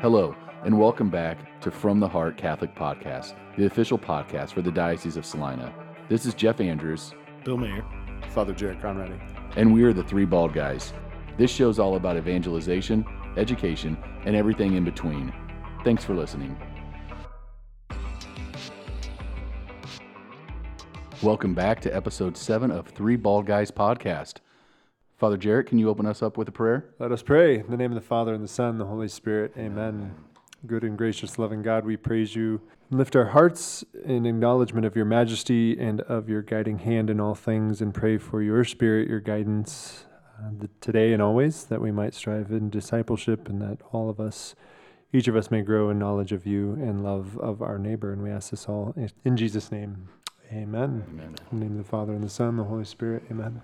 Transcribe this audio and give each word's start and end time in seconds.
Hello, 0.00 0.34
and 0.64 0.78
welcome 0.78 1.10
back 1.10 1.60
to 1.60 1.70
From 1.70 2.00
the 2.00 2.08
Heart 2.08 2.36
Catholic 2.36 2.74
Podcast, 2.74 3.34
the 3.56 3.66
official 3.66 3.98
podcast 3.98 4.52
for 4.52 4.62
the 4.62 4.70
Diocese 4.70 5.16
of 5.16 5.26
Salina. 5.26 5.72
This 6.08 6.24
is 6.26 6.34
Jeff 6.34 6.60
Andrews, 6.60 7.12
Bill 7.44 7.56
Mayer. 7.56 7.84
Father 8.30 8.54
Jarrett 8.54 8.80
Konrade. 8.80 9.18
and 9.56 9.72
we 9.72 9.82
are 9.82 9.92
the 9.92 10.04
Three 10.04 10.24
Bald 10.24 10.52
Guys. 10.52 10.92
This 11.38 11.50
show's 11.50 11.78
all 11.78 11.96
about 11.96 12.16
evangelization, 12.16 13.04
education, 13.36 13.96
and 14.24 14.36
everything 14.36 14.74
in 14.74 14.84
between. 14.84 15.32
Thanks 15.84 16.04
for 16.04 16.14
listening. 16.14 16.56
Welcome 21.22 21.54
back 21.54 21.80
to 21.82 21.94
episode 21.94 22.36
seven 22.36 22.70
of 22.70 22.88
Three 22.88 23.16
Bald 23.16 23.46
Guys 23.46 23.70
podcast. 23.70 24.36
Father 25.20 25.36
Jarrett, 25.36 25.66
can 25.66 25.78
you 25.78 25.90
open 25.90 26.06
us 26.06 26.22
up 26.22 26.38
with 26.38 26.48
a 26.48 26.52
prayer? 26.52 26.86
Let 26.98 27.12
us 27.12 27.20
pray. 27.20 27.58
In 27.58 27.70
the 27.70 27.76
name 27.76 27.90
of 27.90 27.94
the 27.94 28.00
Father, 28.00 28.32
and 28.32 28.42
the 28.42 28.48
Son, 28.48 28.70
and 28.70 28.80
the 28.80 28.86
Holy 28.86 29.06
Spirit. 29.06 29.52
Amen. 29.54 30.14
Good 30.66 30.82
and 30.82 30.96
gracious, 30.96 31.38
loving 31.38 31.60
God, 31.60 31.84
we 31.84 31.98
praise 31.98 32.34
you. 32.34 32.62
Lift 32.88 33.14
our 33.14 33.26
hearts 33.26 33.84
in 34.02 34.24
acknowledgement 34.24 34.86
of 34.86 34.96
your 34.96 35.04
majesty 35.04 35.78
and 35.78 36.00
of 36.00 36.30
your 36.30 36.40
guiding 36.40 36.78
hand 36.78 37.10
in 37.10 37.20
all 37.20 37.34
things, 37.34 37.82
and 37.82 37.92
pray 37.92 38.16
for 38.16 38.40
your 38.40 38.64
spirit, 38.64 39.08
your 39.08 39.20
guidance 39.20 40.06
uh, 40.42 40.66
today 40.80 41.12
and 41.12 41.20
always, 41.20 41.64
that 41.64 41.82
we 41.82 41.90
might 41.90 42.14
strive 42.14 42.50
in 42.50 42.70
discipleship 42.70 43.46
and 43.46 43.60
that 43.60 43.76
all 43.92 44.08
of 44.08 44.20
us, 44.20 44.54
each 45.12 45.28
of 45.28 45.36
us, 45.36 45.50
may 45.50 45.60
grow 45.60 45.90
in 45.90 45.98
knowledge 45.98 46.32
of 46.32 46.46
you 46.46 46.72
and 46.80 47.04
love 47.04 47.36
of 47.40 47.60
our 47.60 47.78
neighbor. 47.78 48.10
And 48.10 48.22
we 48.22 48.30
ask 48.30 48.52
this 48.52 48.66
all 48.70 48.94
in- 48.96 49.10
in 49.22 49.36
Jesus' 49.36 49.70
name. 49.70 50.08
Amen. 50.50 51.04
Amen. 51.10 51.34
In 51.52 51.58
the 51.58 51.66
name 51.66 51.78
of 51.78 51.84
the 51.84 51.90
Father, 51.90 52.14
and 52.14 52.24
the 52.24 52.30
Son, 52.30 52.48
and 52.48 52.58
the 52.60 52.64
Holy 52.64 52.84
Spirit. 52.84 53.24
Amen. 53.30 53.60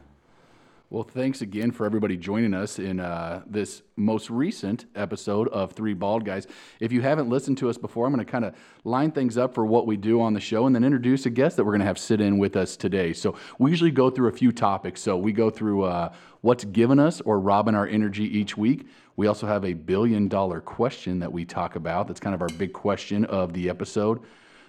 Well, 0.89 1.03
thanks 1.03 1.43
again 1.43 1.73
for 1.73 1.85
everybody 1.85 2.17
joining 2.17 2.55
us 2.55 2.79
in 2.79 3.01
uh, 3.01 3.43
this 3.45 3.83
most 3.97 4.31
recent 4.31 4.85
episode 4.95 5.49
of 5.49 5.73
Three 5.73 5.95
Bald 5.95 6.25
Guys. 6.25 6.47
If 6.79 6.93
you 6.93 7.03
haven't 7.03 7.29
listened 7.29 7.59
to 7.59 7.69
us 7.69 7.77
before, 7.77 8.07
I'm 8.07 8.13
going 8.15 8.25
to 8.25 8.31
kind 8.31 8.45
of 8.45 8.55
line 8.85 9.11
things 9.11 9.37
up 9.37 9.53
for 9.53 9.67
what 9.67 9.89
we 9.89 9.97
do 9.97 10.21
on 10.21 10.33
the 10.33 10.39
show 10.39 10.65
and 10.65 10.77
then 10.77 10.85
introduce 10.85 11.27
a 11.27 11.31
guest 11.31 11.57
that 11.57 11.65
we're 11.65 11.73
going 11.73 11.81
to 11.81 11.87
have 11.87 11.99
sit 11.99 12.21
in 12.21 12.39
with 12.39 12.55
us 12.55 12.77
today. 12.77 13.13
So, 13.13 13.35
we 13.59 13.73
usually 13.73 13.91
go 13.91 14.11
through 14.11 14.29
a 14.29 14.33
few 14.33 14.53
topics. 14.53 15.01
So, 15.03 15.17
we 15.17 15.33
go 15.33 15.51
through 15.51 15.83
uh, 15.83 16.13
what's 16.43 16.65
given 16.65 17.01
us 17.01 17.21
or 17.23 17.41
robbing 17.41 17.75
our 17.75 17.89
energy 17.89 18.23
each 18.23 18.57
week. 18.57 18.87
We 19.17 19.27
also 19.27 19.49
have 19.49 19.65
a 19.65 19.73
billion 19.73 20.29
dollar 20.29 20.61
question 20.61 21.19
that 21.19 21.33
we 21.33 21.45
talk 21.45 21.75
about. 21.75 22.07
That's 22.07 22.21
kind 22.21 22.33
of 22.33 22.43
our 22.43 22.49
big 22.51 22.73
question 22.73 23.25
of 23.25 23.53
the 23.55 23.69
episode. 23.69 24.21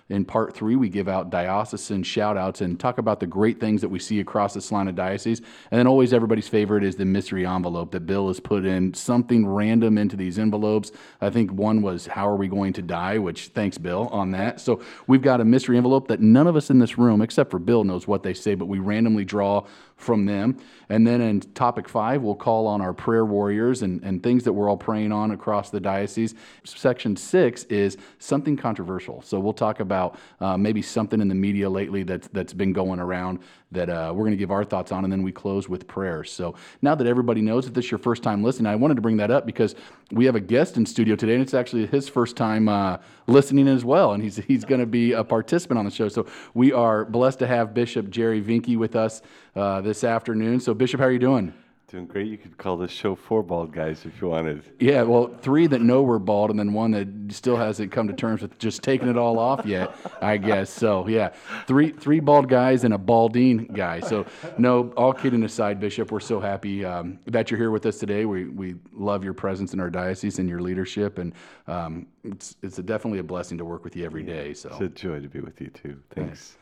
In 0.09 0.23
part 0.23 0.55
three, 0.55 0.77
we 0.77 0.87
give 0.87 1.09
out 1.09 1.29
diocesan 1.29 2.01
shout 2.03 2.37
outs 2.37 2.61
and 2.61 2.79
talk 2.79 2.97
about 2.97 3.19
the 3.19 3.27
great 3.27 3.59
things 3.59 3.81
that 3.81 3.89
we 3.89 3.99
see 3.99 4.21
across 4.21 4.53
the 4.53 4.61
Salina 4.61 4.93
Diocese. 4.93 5.41
And 5.69 5.77
then 5.77 5.85
always 5.85 6.13
everybody's 6.13 6.47
favorite 6.47 6.85
is 6.85 6.95
the 6.95 7.03
mystery 7.03 7.45
envelope 7.45 7.91
that 7.91 8.05
Bill 8.05 8.29
has 8.29 8.39
put 8.39 8.65
in 8.65 8.93
something 8.93 9.45
random 9.45 9.97
into 9.97 10.15
these 10.15 10.39
envelopes. 10.39 10.93
I 11.19 11.29
think 11.29 11.51
one 11.51 11.81
was, 11.81 12.07
How 12.07 12.27
are 12.27 12.37
we 12.37 12.47
going 12.47 12.71
to 12.73 12.81
die? 12.81 13.17
Which 13.17 13.49
thanks, 13.49 13.77
Bill, 13.77 14.07
on 14.07 14.31
that. 14.31 14.61
So 14.61 14.81
we've 15.07 15.21
got 15.21 15.41
a 15.41 15.45
mystery 15.45 15.75
envelope 15.75 16.07
that 16.07 16.21
none 16.21 16.47
of 16.47 16.55
us 16.55 16.69
in 16.69 16.79
this 16.79 16.97
room, 16.97 17.21
except 17.21 17.51
for 17.51 17.59
Bill, 17.59 17.83
knows 17.83 18.07
what 18.07 18.23
they 18.23 18.33
say, 18.33 18.55
but 18.55 18.67
we 18.67 18.79
randomly 18.79 19.25
draw 19.25 19.65
from 19.97 20.25
them. 20.25 20.57
And 20.89 21.05
then 21.05 21.21
in 21.21 21.41
topic 21.41 21.89
five, 21.89 22.21
we'll 22.21 22.35
call 22.35 22.67
on 22.67 22.81
our 22.81 22.93
prayer 22.93 23.25
warriors 23.25 23.81
and, 23.81 24.01
and 24.03 24.23
things 24.23 24.43
that 24.43 24.53
we're 24.53 24.69
all 24.69 24.77
praying 24.77 25.11
on 25.11 25.31
across 25.31 25.69
the 25.69 25.79
diocese. 25.79 26.35
Section 26.63 27.15
six 27.15 27.63
is 27.65 27.97
something 28.19 28.55
controversial. 28.55 29.21
So 29.23 29.39
we'll 29.39 29.53
talk 29.53 29.79
about 29.79 30.17
uh, 30.39 30.55
maybe 30.55 30.81
something 30.81 31.19
in 31.19 31.27
the 31.27 31.35
media 31.35 31.69
lately 31.69 32.03
that's, 32.03 32.27
that's 32.29 32.53
been 32.53 32.73
going 32.73 32.99
around 32.99 33.39
that 33.71 33.89
uh, 33.89 34.11
we're 34.15 34.23
going 34.23 34.31
to 34.31 34.37
give 34.37 34.51
our 34.51 34.63
thoughts 34.63 34.91
on, 34.91 35.03
and 35.03 35.11
then 35.11 35.23
we 35.23 35.31
close 35.31 35.67
with 35.67 35.87
prayer. 35.87 36.23
So 36.23 36.55
now 36.81 36.95
that 36.95 37.05
everybody 37.05 37.41
knows 37.41 37.65
that 37.65 37.73
this 37.73 37.85
is 37.85 37.91
your 37.91 37.97
first 37.97 38.23
time 38.23 38.43
listening, 38.43 38.67
I 38.67 38.75
wanted 38.75 38.95
to 38.95 39.01
bring 39.01 39.17
that 39.17 39.29
up 39.29 39.45
because 39.45 39.75
we 40.11 40.25
have 40.25 40.35
a 40.35 40.39
guest 40.39 40.77
in 40.77 40.85
studio 40.85 41.15
today, 41.15 41.33
and 41.33 41.41
it's 41.41 41.53
actually 41.53 41.85
his 41.87 42.07
first 42.07 42.37
time 42.37 42.69
uh, 42.69 42.97
listening 43.27 43.67
as 43.67 43.83
well, 43.83 44.13
and 44.13 44.23
he's 44.23 44.37
he's 44.37 44.63
going 44.63 44.81
to 44.81 44.87
be 44.87 45.13
a 45.13 45.23
participant 45.23 45.77
on 45.77 45.85
the 45.85 45.91
show. 45.91 46.07
So 46.07 46.25
we 46.53 46.71
are 46.71 47.05
blessed 47.05 47.39
to 47.39 47.47
have 47.47 47.73
Bishop 47.73 48.09
Jerry 48.09 48.41
Vincke 48.41 48.77
with 48.77 48.95
us 48.95 49.21
uh, 49.55 49.81
this 49.81 50.03
afternoon. 50.03 50.59
So 50.59 50.73
Bishop, 50.73 50.99
how 50.99 51.07
are 51.07 51.11
you 51.11 51.19
doing? 51.19 51.53
Doing 51.89 52.05
great. 52.05 52.27
You 52.27 52.37
could 52.37 52.57
call 52.57 52.75
this 52.75 52.91
show 52.91 53.15
Four 53.15 53.43
Bald 53.43 53.71
Guys 53.71 54.05
if 54.05 54.19
you 54.19 54.27
wanted. 54.27 54.61
Yeah, 54.77 55.03
well, 55.03 55.33
three 55.41 55.67
that 55.67 55.79
know 55.79 56.03
we're 56.03 56.19
bald, 56.19 56.49
and 56.49 56.59
then 56.59 56.73
one 56.73 56.91
that 56.91 57.07
still 57.33 57.55
hasn't 57.55 57.93
come 57.93 58.09
to 58.09 58.13
terms 58.13 58.41
with 58.41 58.59
just 58.59 58.83
taking 58.83 59.07
it 59.07 59.17
all 59.17 59.39
off 59.39 59.65
yet. 59.65 59.95
I 60.21 60.35
guess 60.35 60.69
so. 60.69 61.07
Yeah, 61.07 61.29
three 61.65 61.91
three 61.91 62.19
bald 62.19 62.49
guys 62.49 62.83
and 62.83 62.93
a 62.93 62.97
balding 62.97 63.67
guy. 63.67 64.01
So 64.01 64.25
no, 64.57 64.91
all 64.97 65.13
kidding 65.13 65.45
aside, 65.45 65.79
Bishop, 65.79 66.11
we're 66.11 66.19
so 66.19 66.41
happy 66.41 66.83
um, 66.83 67.19
that 67.27 67.49
you're 67.49 67.57
here 67.57 67.71
with 67.71 67.85
us 67.85 67.99
today. 67.99 68.25
We 68.25 68.49
we 68.49 68.75
love 68.91 69.23
your 69.23 69.33
presence 69.33 69.73
in 69.73 69.79
our 69.79 69.89
diocese 69.89 70.39
and 70.39 70.49
your 70.49 70.59
leadership, 70.59 71.19
and 71.19 71.33
um, 71.67 72.07
it's 72.25 72.57
it's 72.63 72.79
a 72.79 72.83
definitely 72.83 73.19
a 73.19 73.23
blessing 73.23 73.57
to 73.59 73.63
work 73.63 73.85
with 73.85 73.95
you 73.95 74.03
every 74.03 74.23
day. 74.23 74.53
So, 74.53 74.67
it's 74.71 74.81
a 74.81 74.89
joy 74.89 75.21
to 75.21 75.29
be 75.29 75.39
with 75.39 75.61
you 75.61 75.67
too. 75.67 75.97
Thanks. 76.09 76.57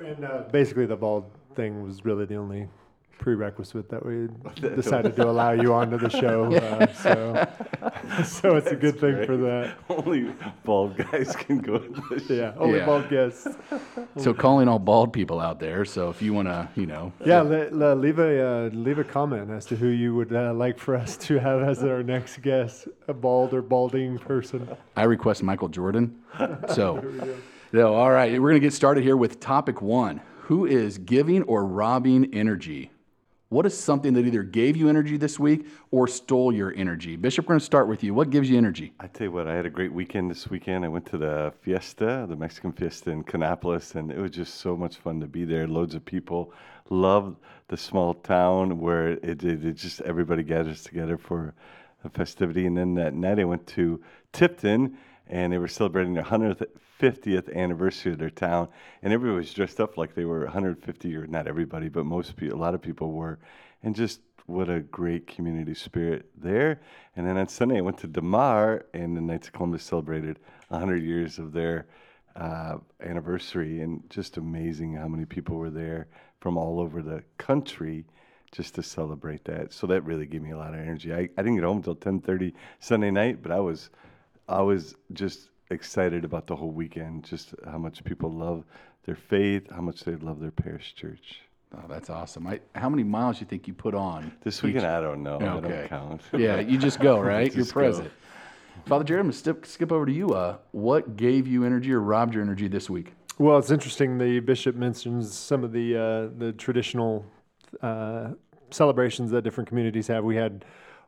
And 0.00 0.24
uh, 0.24 0.42
basically, 0.52 0.86
the 0.86 0.94
bald 0.94 1.32
thing 1.56 1.82
was 1.82 2.04
really 2.04 2.26
the 2.26 2.36
only 2.36 2.68
prerequisite 3.18 3.88
that 3.90 4.04
we 4.04 4.28
decided 4.76 5.16
to 5.16 5.24
allow 5.30 5.52
you 5.52 5.72
onto 5.74 5.98
the 5.98 6.08
show. 6.08 6.52
Uh, 6.54 6.86
so, 6.94 8.22
so 8.24 8.56
it's 8.56 8.68
a 8.68 8.76
good 8.76 8.98
thing 8.98 9.24
for 9.26 9.36
that. 9.36 9.74
Only 9.88 10.32
bald 10.64 10.96
guys 10.96 11.34
can 11.36 11.58
go 11.58 11.78
to 11.78 12.02
the 12.10 12.20
show. 12.20 12.34
Yeah, 12.34 12.52
only 12.56 12.78
Yeah. 12.78 12.86
bald 12.86 13.08
guests. 13.08 13.46
so 14.16 14.32
calling 14.32 14.68
all 14.68 14.78
bald 14.78 15.12
people 15.12 15.40
out 15.40 15.60
there. 15.60 15.84
So 15.84 16.08
if 16.10 16.22
you 16.22 16.32
want 16.32 16.48
to, 16.48 16.68
you 16.76 16.86
know, 16.86 17.12
Yeah, 17.24 17.40
le, 17.42 17.68
le, 17.70 17.94
leave 17.94 18.18
a 18.18 18.40
uh, 18.46 18.70
leave 18.72 18.98
a 18.98 19.04
comment 19.04 19.50
as 19.50 19.64
to 19.66 19.76
who 19.76 19.88
you 19.88 20.14
would 20.14 20.32
uh, 20.32 20.54
like 20.54 20.78
for 20.78 20.94
us 20.96 21.16
to 21.18 21.38
have 21.38 21.62
as 21.62 21.82
our 21.82 22.02
next 22.02 22.42
guest, 22.42 22.88
a 23.08 23.14
bald 23.14 23.52
or 23.54 23.62
balding 23.62 24.18
person. 24.18 24.68
I 24.96 25.04
request 25.04 25.42
Michael 25.42 25.68
Jordan. 25.68 26.16
So, 26.74 27.02
no, 27.72 27.94
all 27.94 28.10
right, 28.10 28.32
we're 28.40 28.50
going 28.50 28.60
to 28.60 28.66
get 28.66 28.72
started 28.72 29.02
here 29.04 29.16
with 29.16 29.40
topic 29.40 29.82
one 29.82 30.20
Who 30.42 30.64
is 30.66 30.98
giving 30.98 31.42
or 31.44 31.64
robbing 31.64 32.32
energy? 32.34 32.90
What 33.50 33.64
is 33.64 33.78
something 33.78 34.12
that 34.12 34.26
either 34.26 34.42
gave 34.42 34.76
you 34.76 34.90
energy 34.90 35.16
this 35.16 35.38
week 35.38 35.66
or 35.90 36.06
stole 36.06 36.52
your 36.52 36.74
energy? 36.76 37.16
Bishop, 37.16 37.46
we're 37.46 37.54
going 37.54 37.60
to 37.60 37.64
start 37.64 37.88
with 37.88 38.04
you. 38.04 38.12
What 38.12 38.28
gives 38.28 38.50
you 38.50 38.58
energy? 38.58 38.92
I 39.00 39.06
tell 39.06 39.28
you 39.28 39.32
what, 39.32 39.46
I 39.46 39.54
had 39.54 39.64
a 39.64 39.70
great 39.70 39.90
weekend 39.90 40.30
this 40.30 40.50
weekend. 40.50 40.84
I 40.84 40.88
went 40.88 41.06
to 41.06 41.16
the 41.16 41.54
fiesta, 41.62 42.26
the 42.28 42.36
Mexican 42.36 42.72
fiesta 42.72 43.10
in 43.10 43.24
Kanopolis, 43.24 43.94
and 43.94 44.10
it 44.10 44.18
was 44.18 44.32
just 44.32 44.56
so 44.56 44.76
much 44.76 44.96
fun 44.96 45.18
to 45.20 45.26
be 45.26 45.46
there. 45.46 45.66
Loads 45.66 45.94
of 45.94 46.04
people. 46.04 46.52
Love 46.90 47.36
the 47.68 47.76
small 47.78 48.12
town 48.12 48.80
where 48.80 49.12
it, 49.12 49.42
it, 49.42 49.64
it 49.64 49.76
just 49.76 50.02
everybody 50.02 50.42
gathers 50.42 50.82
together 50.82 51.16
for 51.16 51.54
a 52.04 52.10
festivity. 52.10 52.66
And 52.66 52.76
then 52.76 52.96
that 52.96 53.14
night 53.14 53.38
I 53.38 53.44
went 53.44 53.66
to 53.68 53.98
Tipton, 54.34 54.98
and 55.26 55.50
they 55.50 55.58
were 55.58 55.68
celebrating 55.68 56.12
their 56.12 56.22
150th 57.00 57.54
anniversary 57.54 58.12
of 58.12 58.18
their 58.18 58.30
town, 58.30 58.68
and 59.02 59.12
everybody 59.12 59.38
was 59.38 59.54
dressed 59.54 59.80
up 59.80 59.96
like 59.96 60.14
they 60.14 60.24
were 60.24 60.44
150, 60.44 61.16
or 61.16 61.26
not 61.26 61.46
everybody, 61.46 61.88
but 61.88 62.04
most 62.04 62.36
people, 62.36 62.56
a 62.56 62.60
lot 62.60 62.74
of 62.74 62.82
people 62.82 63.12
were, 63.12 63.38
and 63.82 63.94
just 63.94 64.20
what 64.46 64.70
a 64.70 64.80
great 64.80 65.26
community 65.26 65.74
spirit 65.74 66.26
there. 66.36 66.80
And 67.16 67.26
then 67.26 67.36
on 67.36 67.48
Sunday, 67.48 67.78
I 67.78 67.82
went 67.82 67.98
to 67.98 68.06
Damar, 68.06 68.86
and 68.94 69.16
the 69.16 69.20
Knights 69.20 69.48
of 69.48 69.52
Columbus 69.52 69.84
celebrated 69.84 70.38
100 70.68 71.02
years 71.02 71.38
of 71.38 71.52
their 71.52 71.86
uh, 72.34 72.78
anniversary, 73.00 73.82
and 73.82 74.08
just 74.10 74.36
amazing 74.36 74.94
how 74.94 75.08
many 75.08 75.24
people 75.24 75.56
were 75.56 75.70
there 75.70 76.08
from 76.40 76.56
all 76.56 76.80
over 76.80 77.02
the 77.02 77.22
country 77.36 78.06
just 78.50 78.74
to 78.74 78.82
celebrate 78.82 79.44
that. 79.44 79.72
So 79.72 79.86
that 79.88 80.02
really 80.02 80.24
gave 80.24 80.42
me 80.42 80.52
a 80.52 80.56
lot 80.56 80.72
of 80.72 80.80
energy. 80.80 81.12
I, 81.12 81.28
I 81.36 81.42
didn't 81.42 81.56
get 81.56 81.64
home 81.64 81.78
until 81.78 81.96
10:30 81.96 82.54
Sunday 82.80 83.10
night, 83.10 83.42
but 83.42 83.52
I 83.52 83.60
was 83.60 83.90
I 84.48 84.62
was 84.62 84.94
just 85.12 85.50
excited 85.70 86.24
about 86.24 86.46
the 86.46 86.56
whole 86.56 86.70
weekend, 86.70 87.24
just 87.24 87.54
how 87.64 87.78
much 87.78 88.02
people 88.04 88.30
love 88.30 88.64
their 89.04 89.16
faith, 89.16 89.70
how 89.70 89.80
much 89.80 90.04
they 90.04 90.16
love 90.16 90.40
their 90.40 90.50
parish 90.50 90.94
church. 90.94 91.40
Oh, 91.74 91.84
that's 91.88 92.08
awesome. 92.08 92.46
I, 92.46 92.60
how 92.74 92.88
many 92.88 93.04
miles 93.04 93.36
do 93.36 93.40
you 93.40 93.46
think 93.46 93.68
you 93.68 93.74
put 93.74 93.94
on? 93.94 94.32
This 94.42 94.62
weekend, 94.62 94.86
I 94.86 95.00
don't 95.00 95.22
know. 95.22 95.36
I 95.36 95.60
don't 95.60 95.88
count. 95.88 96.22
Yeah, 96.36 96.60
you 96.60 96.78
just 96.78 96.98
go, 96.98 97.20
right? 97.34 97.46
You're 97.52 97.64
Just 97.64 97.74
go. 97.74 97.80
present. 97.80 98.10
Father 98.86 99.04
Jarrett, 99.04 99.20
I'm 99.20 99.26
going 99.26 99.32
to 99.32 99.38
skip, 99.38 99.66
skip 99.66 99.92
over 99.92 100.06
to 100.06 100.12
you. 100.12 100.30
Uh, 100.30 100.56
what 100.70 101.16
gave 101.16 101.46
you 101.46 101.64
energy 101.64 101.92
or 101.92 102.00
robbed 102.00 102.32
your 102.32 102.42
energy 102.42 102.68
this 102.68 102.88
week? 102.88 103.12
Well, 103.38 103.58
it's 103.58 103.70
interesting. 103.70 104.18
The 104.18 104.40
bishop 104.40 104.76
mentions 104.76 105.36
some 105.36 105.62
of 105.62 105.72
the 105.72 105.96
uh, 105.96 106.38
the 106.38 106.52
traditional 106.56 107.24
uh, 107.82 108.30
celebrations 108.70 109.30
that 109.30 109.42
different 109.42 109.68
communities 109.68 110.06
have. 110.08 110.24
We 110.24 110.36
had 110.36 110.64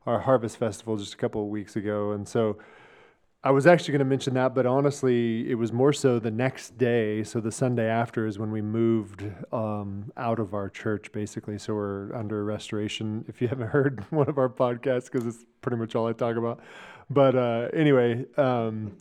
our 0.07 0.21
harvest 0.21 0.57
festival 0.57 0.97
just 0.97 1.15
a 1.15 1.17
couple 1.17 1.43
of 1.43 1.49
weeks 1.49 1.77
ago, 1.77 2.13
and 2.13 2.29
so 2.29 2.59
I 3.43 3.53
was 3.53 3.67
actually 3.67 3.93
going 3.93 4.01
to 4.01 4.05
mention 4.05 4.35
that, 4.35 4.55
but 4.55 4.67
honestly, 4.67 5.51
it 5.51 5.55
was 5.55 5.73
more 5.73 5.95
so 5.95 6.19
the 6.19 6.31
next 6.31 6.77
day. 6.77 7.25
So 7.25 7.41
the 7.41 7.51
Sunday 7.51 7.89
after 7.89 8.27
is 8.27 8.39
when 8.39 8.51
we 8.51 8.61
moved 8.61 9.25
um, 9.51 10.13
out 10.19 10.39
of 10.39 10.53
our 10.53 10.69
church, 10.69 11.11
basically. 11.11 11.57
So 11.57 11.73
we're 11.73 12.15
under 12.15 12.45
restoration. 12.45 13.25
If 13.29 13.41
you 13.41 13.49
haven't 13.49 13.69
heard 13.69 14.05
one 14.11 14.29
of 14.29 14.37
our 14.37 14.51
podcasts, 14.51 15.11
because 15.11 15.27
it's 15.27 15.47
pretty 15.63 15.79
much 15.79 15.95
all 15.95 16.07
I 16.07 16.13
talk 16.13 16.37
about. 16.37 16.61
But 17.09 17.35
uh, 17.35 17.69
anyway, 17.73 18.27
um, 18.37 18.99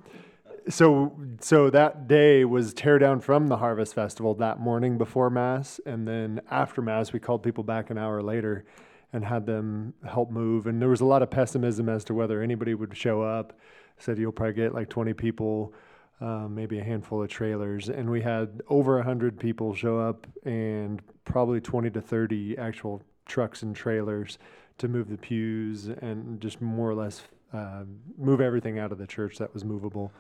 so 0.70 1.18
so 1.42 1.70
that 1.72 2.08
day 2.08 2.46
was 2.46 2.74
tear 2.74 2.98
down 2.98 3.20
from 3.20 3.48
the 3.48 3.58
harvest 3.58 3.94
festival 3.94 4.36
that 4.36 4.58
morning 4.58 4.98
before 4.98 5.30
mass, 5.30 5.82
and 5.86 6.08
then 6.08 6.40
after 6.50 6.82
mass, 6.82 7.12
we 7.12 7.20
called 7.20 7.44
people 7.44 7.66
back 7.66 7.90
an 7.90 7.98
hour 7.98 8.24
later 8.24 8.64
and 9.12 9.26
had 9.26 9.46
them 9.46 9.94
help 10.08 10.32
move. 10.32 10.66
And 10.66 10.82
there 10.82 10.88
was 10.88 11.02
a 11.02 11.06
lot 11.06 11.22
of 11.22 11.30
pessimism 11.30 11.90
as 11.90 12.06
to 12.06 12.14
whether 12.14 12.42
anybody 12.42 12.74
would 12.74 12.96
show 12.96 13.22
up. 13.22 13.54
Said 14.00 14.18
you'll 14.18 14.32
probably 14.32 14.54
get 14.54 14.74
like 14.74 14.90
20 14.90 15.14
people, 15.14 15.74
um, 16.22 16.56
maybe 16.56 16.80
a 16.80 16.84
handful 16.84 17.22
of 17.22 17.30
trailers, 17.30 17.90
and 17.90 18.10
we 18.10 18.22
had 18.22 18.62
over 18.68 18.96
100 18.96 19.40
people 19.40 19.74
show 19.74 20.00
up 20.00 20.28
and 20.44 21.02
probably 21.26 21.62
20 21.62 21.90
to 21.92 22.02
30 22.02 22.58
actual 22.58 23.02
trucks 23.26 23.62
and 23.62 23.76
trailers 23.76 24.38
to 24.78 24.88
move 24.88 25.10
the 25.10 25.18
pews 25.18 25.88
and 25.88 26.42
just 26.42 26.62
more 26.62 26.90
or 26.90 26.96
less 26.96 27.22
uh, 27.54 27.84
move 28.18 28.42
everything 28.42 28.80
out 28.80 28.92
of 28.92 28.98
the 28.98 29.08
church 29.08 29.38
that 29.38 29.54
was 29.54 29.64
movable. 29.64 30.12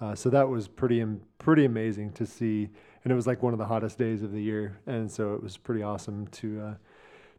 Uh, 0.00 0.14
so 0.14 0.30
that 0.30 0.48
was 0.48 0.68
pretty 0.68 1.04
pretty 1.38 1.64
amazing 1.64 2.12
to 2.12 2.24
see, 2.24 2.68
and 3.02 3.12
it 3.12 3.16
was 3.16 3.26
like 3.26 3.42
one 3.42 3.52
of 3.52 3.58
the 3.58 3.66
hottest 3.66 3.98
days 3.98 4.22
of 4.22 4.32
the 4.32 4.40
year, 4.40 4.78
and 4.86 5.10
so 5.10 5.34
it 5.34 5.42
was 5.42 5.56
pretty 5.56 5.82
awesome 5.82 6.26
to 6.28 6.60
uh, 6.60 6.74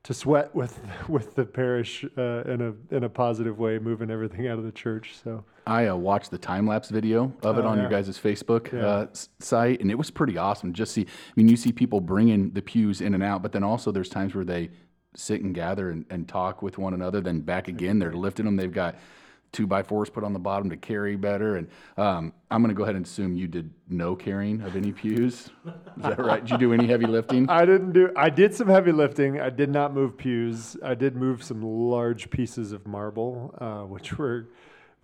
to 0.03 0.13
sweat 0.13 0.53
with 0.55 0.79
with 1.09 1.35
the 1.35 1.45
parish 1.45 2.05
uh, 2.17 2.41
in 2.43 2.61
a 2.91 2.95
in 2.95 3.03
a 3.03 3.09
positive 3.09 3.59
way, 3.59 3.79
moving 3.79 4.09
everything 4.09 4.47
out 4.47 4.57
of 4.57 4.63
the 4.65 4.71
church. 4.71 5.15
So 5.23 5.43
I 5.67 5.87
uh, 5.87 5.95
watched 5.95 6.31
the 6.31 6.37
time 6.37 6.65
lapse 6.67 6.89
video 6.89 7.31
of 7.43 7.57
it 7.57 7.65
Oh, 7.65 7.67
on 7.67 7.77
your 7.77 7.91
yeah. 7.91 8.01
guys' 8.01 8.17
Facebook 8.19 8.71
Yeah. 8.71 8.85
uh, 8.87 9.07
site, 9.39 9.81
and 9.81 9.91
it 9.91 9.95
was 9.97 10.09
pretty 10.09 10.37
awesome. 10.37 10.73
Just 10.73 10.93
see, 10.93 11.01
I 11.03 11.31
mean, 11.35 11.47
you 11.47 11.57
see 11.57 11.71
people 11.71 12.01
bringing 12.01 12.51
the 12.51 12.61
pews 12.61 13.01
in 13.01 13.13
and 13.13 13.21
out, 13.23 13.41
but 13.43 13.51
then 13.51 13.63
also 13.63 13.91
there's 13.91 14.09
times 14.09 14.33
where 14.33 14.45
they 14.45 14.69
sit 15.15 15.41
and 15.41 15.53
gather 15.53 15.89
and, 15.91 16.05
and 16.09 16.27
talk 16.27 16.61
with 16.61 16.77
one 16.77 16.93
another. 16.93 17.19
Then 17.21 17.41
back 17.41 17.67
again, 17.67 17.99
they're 17.99 18.13
lifting 18.13 18.45
them. 18.45 18.55
They've 18.55 18.71
got 18.71 18.95
two 19.51 19.67
by 19.67 19.83
fours 19.83 20.09
put 20.09 20.23
on 20.23 20.33
the 20.33 20.39
bottom 20.39 20.69
to 20.69 20.77
carry 20.77 21.15
better. 21.15 21.57
And 21.57 21.67
um, 21.97 22.33
I'm 22.51 22.61
going 22.61 22.69
to 22.69 22.77
go 22.77 22.83
ahead 22.83 22.95
and 22.95 23.05
assume 23.05 23.35
you 23.35 23.47
did 23.47 23.69
no 23.89 24.15
carrying 24.15 24.61
of 24.61 24.75
any 24.75 24.91
pews. 24.91 25.49
Is 25.65 26.03
that 26.03 26.19
right? 26.19 26.43
Did 26.43 26.51
you 26.51 26.57
do 26.57 26.73
any 26.73 26.87
heavy 26.87 27.05
lifting? 27.05 27.49
I 27.49 27.65
didn't 27.65 27.93
do. 27.93 28.11
I 28.15 28.29
did 28.29 28.53
some 28.53 28.67
heavy 28.67 28.91
lifting. 28.91 29.39
I 29.39 29.49
did 29.49 29.69
not 29.69 29.93
move 29.93 30.17
pews. 30.17 30.77
I 30.83 30.95
did 30.95 31.15
move 31.15 31.43
some 31.43 31.61
large 31.61 32.29
pieces 32.29 32.71
of 32.71 32.85
marble, 32.87 33.53
uh, 33.59 33.81
which 33.81 34.17
were. 34.17 34.47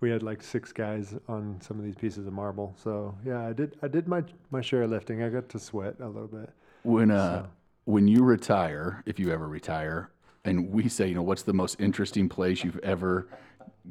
We 0.00 0.10
had 0.10 0.22
like 0.22 0.42
six 0.42 0.72
guys 0.72 1.14
on 1.26 1.58
some 1.62 1.78
of 1.78 1.84
these 1.84 1.94
pieces 1.94 2.26
of 2.26 2.32
marble. 2.34 2.76
So 2.82 3.16
yeah, 3.24 3.46
I 3.46 3.54
did. 3.54 3.76
I 3.82 3.88
did 3.88 4.06
my 4.06 4.22
my 4.50 4.60
share 4.60 4.82
of 4.82 4.90
lifting. 4.90 5.22
I 5.22 5.30
got 5.30 5.48
to 5.48 5.58
sweat 5.58 5.94
a 6.00 6.06
little 6.06 6.28
bit. 6.28 6.50
When 6.82 7.10
uh, 7.10 7.46
when 7.86 8.06
you 8.06 8.22
retire, 8.22 9.02
if 9.06 9.18
you 9.18 9.32
ever 9.32 9.48
retire, 9.48 10.10
and 10.44 10.70
we 10.70 10.88
say, 10.88 11.08
you 11.08 11.14
know, 11.14 11.22
what's 11.22 11.44
the 11.44 11.54
most 11.54 11.80
interesting 11.80 12.28
place 12.28 12.62
you've 12.62 12.78
ever 12.80 13.26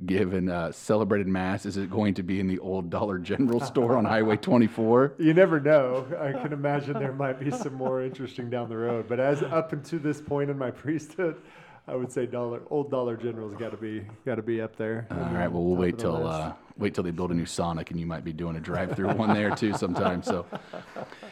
given 0.05 0.49
uh, 0.49 0.71
celebrated 0.71 1.27
mass? 1.27 1.65
Is 1.65 1.77
it 1.77 1.89
going 1.89 2.13
to 2.15 2.23
be 2.23 2.39
in 2.39 2.47
the 2.47 2.59
old 2.59 2.89
Dollar 2.89 3.17
General 3.17 3.59
store 3.61 3.97
on 3.97 4.05
Highway 4.05 4.37
24? 4.37 5.13
You 5.17 5.33
never 5.33 5.59
know. 5.59 6.05
I 6.19 6.31
can 6.33 6.53
imagine 6.53 6.93
there 6.93 7.13
might 7.13 7.39
be 7.39 7.51
some 7.51 7.73
more 7.73 8.01
interesting 8.01 8.49
down 8.49 8.69
the 8.69 8.77
road. 8.77 9.07
But 9.07 9.19
as 9.19 9.43
up 9.43 9.73
until 9.73 9.99
this 9.99 10.21
point 10.21 10.49
in 10.49 10.57
my 10.57 10.71
priesthood, 10.71 11.41
I 11.87 11.95
would 11.95 12.11
say 12.11 12.25
Dollar 12.25 12.61
Old 12.71 12.89
Dollar 12.89 13.15
General's 13.15 13.55
got 13.57 13.69
to 13.69 13.77
be 13.77 14.05
got 14.25 14.35
to 14.35 14.41
be 14.41 14.59
up 14.59 14.75
there. 14.75 15.07
All 15.11 15.17
right. 15.17 15.47
Well, 15.47 15.63
we'll 15.63 15.75
wait 15.75 15.99
till 15.99 16.25
uh, 16.25 16.53
wait 16.77 16.95
till 16.95 17.03
they 17.03 17.11
build 17.11 17.31
a 17.31 17.35
new 17.35 17.45
Sonic, 17.45 17.91
and 17.91 17.99
you 17.99 18.07
might 18.07 18.23
be 18.23 18.33
doing 18.33 18.55
a 18.55 18.59
drive-through 18.59 19.13
one 19.13 19.33
there 19.33 19.55
too 19.55 19.73
sometime. 19.73 20.23
So, 20.23 20.47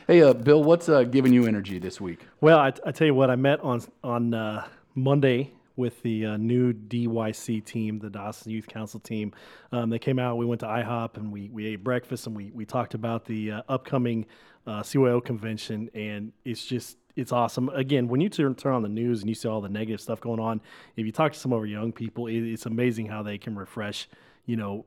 hey, 0.06 0.22
uh, 0.22 0.34
Bill, 0.34 0.63
what's 0.63 0.89
uh, 0.89 1.04
giving 1.04 1.34
you 1.34 1.48
energy 1.48 1.80
this 1.80 2.00
week? 2.00 2.19
Well, 2.39 2.60
I, 2.60 2.72
I 2.86 2.92
tell 2.92 3.07
you 3.07 3.16
what, 3.16 3.31
I 3.31 3.36
met 3.36 3.62
on 3.62 3.81
on 4.04 4.36
uh, 4.36 4.68
Monday 4.94 5.54
with 5.75 6.02
the 6.04 6.25
uh, 6.25 6.38
new 6.38 6.74
DYC 6.74 7.64
team, 7.66 8.00
the 8.00 8.10
Diocesan 8.10 8.52
Youth 8.52 8.68
Council 8.68 9.00
team. 9.00 9.34
Um, 9.72 9.90
they 9.90 10.00
came 10.00 10.20
out. 10.20 10.38
We 10.38 10.46
went 10.46 10.62
to 10.62 10.68
IHOP 10.68 11.18
and 11.18 11.31
we 11.31 11.50
we 11.50 11.68
ate 11.68 11.84
breakfast 11.84 12.28
and 12.28 12.36
we 12.36 12.52
we 12.54 12.66
talked 12.66 12.94
about 12.94 13.25
the 13.25 13.52
uh, 13.52 13.62
upcoming 13.70 14.25
uh, 14.68 14.81
CYO 14.81 15.24
convention. 15.24 15.90
And 15.94 16.31
it's 16.46 16.66
just 16.66 16.98
it's 17.16 17.31
awesome. 17.31 17.70
Again, 17.70 18.08
when 18.08 18.22
you 18.22 18.30
turn 18.30 18.56
turn 18.56 18.74
on 18.74 18.84
the 18.84 18.90
news 18.90 19.22
and 19.22 19.30
you 19.30 19.36
see 19.36 19.48
all 19.48 19.62
the 19.62 19.70
negative 19.70 20.02
stuff 20.02 20.22
going 20.22 20.40
on, 20.40 20.62
if 20.96 21.06
you 21.06 21.12
talk 21.12 21.34
to 21.34 21.40
some 21.40 21.54
of 21.54 21.60
our 21.60 21.66
young 21.66 21.92
people, 21.92 22.28
it, 22.28 22.40
it's 22.40 22.66
amazing 22.66 23.08
how 23.08 23.24
they 23.24 23.38
can 23.38 23.56
refresh. 23.56 24.08
You 24.46 24.58
know, 24.58 24.86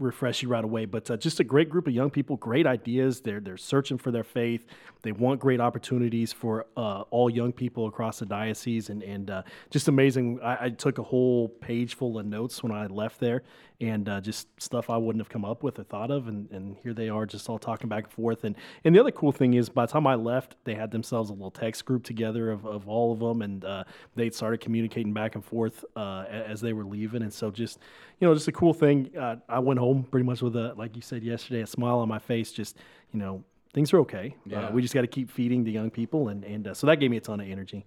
refresh 0.00 0.42
you 0.42 0.48
right 0.48 0.64
away. 0.64 0.84
But 0.84 1.10
uh, 1.10 1.16
just 1.16 1.40
a 1.40 1.44
great 1.44 1.68
group 1.68 1.86
of 1.86 1.94
young 1.94 2.10
people, 2.10 2.36
great 2.36 2.66
ideas. 2.66 3.20
They're 3.20 3.40
they're 3.40 3.56
searching 3.56 3.98
for 3.98 4.10
their 4.10 4.24
faith. 4.24 4.66
They 5.02 5.12
want 5.12 5.40
great 5.40 5.60
opportunities 5.60 6.32
for 6.32 6.66
uh, 6.76 7.02
all 7.10 7.30
young 7.30 7.52
people 7.52 7.86
across 7.86 8.18
the 8.18 8.26
diocese, 8.26 8.90
and 8.90 9.02
and 9.02 9.30
uh, 9.30 9.42
just 9.70 9.88
amazing. 9.88 10.40
I, 10.42 10.66
I 10.66 10.70
took 10.70 10.98
a 10.98 11.02
whole 11.02 11.48
page 11.48 11.94
full 11.94 12.18
of 12.18 12.26
notes 12.26 12.62
when 12.62 12.72
I 12.72 12.86
left 12.86 13.20
there, 13.20 13.42
and 13.80 14.08
uh, 14.08 14.20
just 14.20 14.48
stuff 14.60 14.90
I 14.90 14.96
wouldn't 14.96 15.20
have 15.20 15.30
come 15.30 15.44
up 15.44 15.62
with 15.62 15.78
or 15.78 15.84
thought 15.84 16.10
of, 16.10 16.28
and, 16.28 16.50
and 16.50 16.76
here 16.82 16.92
they 16.92 17.08
are, 17.08 17.24
just 17.24 17.48
all 17.48 17.58
talking 17.58 17.88
back 17.88 18.04
and 18.04 18.12
forth. 18.12 18.44
And 18.44 18.54
and 18.84 18.94
the 18.94 19.00
other 19.00 19.10
cool 19.10 19.32
thing 19.32 19.54
is, 19.54 19.68
by 19.68 19.86
the 19.86 19.92
time 19.92 20.06
I 20.06 20.14
left, 20.14 20.56
they 20.64 20.74
had 20.74 20.90
themselves 20.90 21.30
a 21.30 21.32
little 21.32 21.50
text 21.50 21.84
group 21.84 22.04
together 22.04 22.50
of, 22.50 22.66
of 22.66 22.88
all 22.88 23.12
of 23.12 23.20
them, 23.20 23.42
and 23.42 23.64
uh, 23.64 23.84
they 24.14 24.30
started 24.30 24.60
communicating 24.60 25.12
back 25.12 25.34
and 25.34 25.44
forth 25.44 25.84
uh, 25.96 26.24
as 26.28 26.60
they 26.60 26.72
were 26.72 26.84
leaving. 26.84 27.22
And 27.22 27.32
so 27.32 27.50
just 27.50 27.78
you 28.18 28.28
know, 28.28 28.34
just 28.34 28.48
a 28.48 28.52
cool 28.52 28.74
thing. 28.74 29.10
Uh, 29.18 29.36
I 29.48 29.58
went 29.58 29.80
home 29.80 30.04
pretty 30.04 30.26
much 30.26 30.42
with 30.42 30.56
a, 30.56 30.74
like 30.76 30.94
you 30.94 31.02
said 31.02 31.22
yesterday, 31.22 31.62
a 31.62 31.66
smile 31.66 31.98
on 31.98 32.08
my 32.08 32.18
face. 32.18 32.52
Just 32.52 32.76
you 33.12 33.18
know, 33.18 33.42
things 33.72 33.92
are 33.92 34.00
okay. 34.00 34.36
Yeah. 34.44 34.66
Uh, 34.66 34.72
we 34.72 34.82
just 34.82 34.94
got 34.94 35.02
to 35.02 35.06
keep 35.06 35.30
feeding 35.30 35.64
the 35.64 35.72
young 35.72 35.90
people, 35.90 36.28
and 36.28 36.44
and 36.44 36.68
uh, 36.68 36.74
so 36.74 36.86
that 36.86 36.96
gave 36.96 37.10
me 37.10 37.16
a 37.16 37.20
ton 37.20 37.40
of 37.40 37.48
energy. 37.48 37.86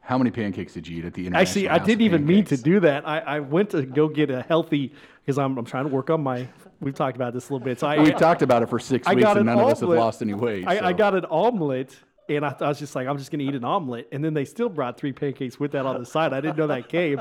How 0.00 0.18
many 0.18 0.30
pancakes 0.30 0.72
did 0.72 0.88
you 0.88 0.98
eat 0.98 1.04
at 1.04 1.14
the 1.14 1.26
International 1.26 1.68
Actually, 1.68 1.68
I 1.68 1.78
didn't 1.84 2.02
even 2.02 2.26
mean 2.26 2.44
to 2.46 2.56
do 2.56 2.80
that. 2.80 3.06
I, 3.06 3.18
I 3.20 3.40
went 3.40 3.70
to 3.70 3.82
go 3.82 4.08
get 4.08 4.30
a 4.30 4.42
healthy 4.42 4.92
because 5.24 5.38
I'm 5.38 5.56
I'm 5.56 5.64
trying 5.64 5.84
to 5.84 5.90
work 5.90 6.10
on 6.10 6.22
my. 6.22 6.48
We've 6.80 6.94
talked 6.94 7.16
about 7.16 7.34
this 7.34 7.50
a 7.50 7.52
little 7.52 7.64
bit. 7.64 7.78
So 7.78 7.86
I 7.86 8.02
We've 8.02 8.16
talked 8.16 8.42
about 8.42 8.62
it 8.62 8.68
for 8.70 8.78
six 8.78 9.06
I 9.06 9.14
weeks, 9.14 9.28
and 9.28 9.40
an 9.40 9.46
none 9.46 9.58
of 9.58 9.66
us 9.66 9.80
have 9.80 9.88
lost 9.88 10.22
any 10.22 10.34
weight. 10.34 10.66
I, 10.66 10.88
I 10.88 10.92
got 10.92 11.14
an 11.14 11.26
omelet, 11.26 11.94
and 12.36 12.44
I, 12.44 12.54
I 12.60 12.68
was 12.68 12.78
just 12.78 12.94
like, 12.94 13.06
I'm 13.06 13.18
just 13.18 13.30
going 13.30 13.40
to 13.40 13.44
eat 13.44 13.54
an 13.54 13.64
omelet. 13.64 14.08
And 14.12 14.24
then 14.24 14.34
they 14.34 14.44
still 14.44 14.68
brought 14.68 14.96
three 14.98 15.12
pancakes 15.12 15.58
with 15.58 15.72
that 15.72 15.86
on 15.86 15.98
the 15.98 16.06
side. 16.06 16.32
I 16.32 16.40
didn't 16.40 16.56
know 16.56 16.66
that 16.68 16.88
came. 16.88 17.20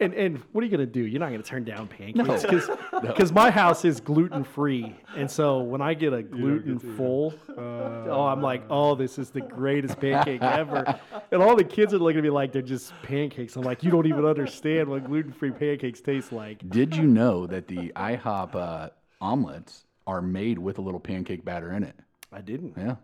And 0.00 0.14
and 0.14 0.38
what 0.52 0.62
are 0.62 0.64
you 0.64 0.76
going 0.76 0.86
to 0.86 0.92
do? 0.92 1.04
You're 1.04 1.20
not 1.20 1.28
going 1.28 1.42
to 1.42 1.48
turn 1.48 1.64
down 1.64 1.88
pancakes 1.88 2.66
because 3.02 3.32
my 3.32 3.50
house 3.50 3.84
is 3.84 4.00
gluten 4.00 4.44
free, 4.44 4.96
and 5.14 5.30
so 5.30 5.60
when 5.60 5.82
I 5.82 5.94
get 5.94 6.12
a 6.12 6.22
gluten 6.22 6.78
full, 6.78 7.34
oh, 7.56 8.26
I'm 8.26 8.40
like, 8.40 8.62
oh, 8.70 8.94
this 8.94 9.18
is 9.18 9.30
the 9.30 9.42
greatest 9.42 10.00
pancake 10.00 10.42
ever. 10.42 10.98
And 11.30 11.42
all 11.42 11.54
the 11.54 11.64
kids 11.64 11.92
are 11.92 11.98
looking 11.98 12.18
at 12.18 12.24
me 12.24 12.30
like 12.30 12.52
they're 12.52 12.62
just 12.62 12.92
pancakes. 13.02 13.56
I'm 13.56 13.62
like, 13.62 13.82
you 13.82 13.90
don't 13.90 14.06
even 14.06 14.24
understand 14.24 14.88
what 14.88 15.04
gluten 15.04 15.32
free 15.32 15.50
pancakes 15.50 16.00
taste 16.00 16.32
like. 16.32 16.68
Did 16.70 16.96
you 16.96 17.06
know 17.06 17.46
that 17.46 17.68
the 17.68 17.92
IHOP 17.94 18.54
uh, 18.54 18.88
omelets 19.20 19.84
are 20.06 20.22
made 20.22 20.58
with 20.58 20.78
a 20.78 20.80
little 20.80 21.00
pancake 21.00 21.44
batter 21.44 21.72
in 21.72 21.82
it? 21.82 21.96
I 22.32 22.40
didn't. 22.40 22.74
Yeah. 22.76 22.96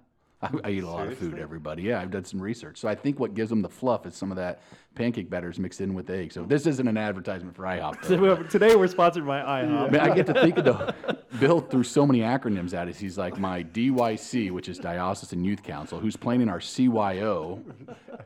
I, 0.55 0.59
I 0.69 0.71
eat 0.71 0.83
a 0.83 0.89
lot 0.89 1.07
of 1.09 1.19
food, 1.19 1.39
everybody. 1.39 1.83
Yeah, 1.83 2.01
I've 2.01 2.11
done 2.11 2.25
some 2.25 2.41
research. 2.41 2.79
So 2.79 2.89
I 2.89 2.95
think 2.95 3.19
what 3.21 3.35
gives 3.35 3.51
them 3.51 3.63
the 3.63 3.69
fluff 3.69 4.07
is 4.07 4.15
some 4.15 4.31
of 4.31 4.37
that 4.37 4.63
pancake 4.95 5.29
batter 5.29 5.51
is 5.51 5.59
mixed 5.59 5.81
in 5.81 5.95
with 5.95 6.09
egg. 6.11 6.33
So 6.33 6.45
this 6.45 6.67
isn't 6.67 6.89
an 6.89 6.97
advertisement 6.97 7.55
for 7.55 7.63
IHOP. 7.65 8.03
though. 8.03 8.37
Today 8.51 8.77
we're 8.77 8.87
sponsored 8.87 9.27
by 9.27 9.41
IHOP. 9.41 9.89
I 9.89 9.91
mean, 9.91 10.01
I 10.01 10.15
get 10.15 10.27
to 10.27 10.35
think 10.35 10.59
of 10.59 10.65
the 10.65 10.95
Bill 11.39 11.61
threw 11.61 11.83
so 11.83 12.07
many 12.07 12.21
acronyms 12.21 12.73
at 12.73 12.89
us. 12.89 12.99
He's 12.99 13.19
like 13.19 13.39
my 13.39 13.63
DYC, 13.63 14.51
which 14.51 14.69
is 14.69 14.79
Diocesan 14.79 15.45
Youth 15.45 15.63
Council, 15.63 16.01
who's 16.01 16.17
planning 16.17 16.49
our 16.49 16.61
CYO, 16.61 17.63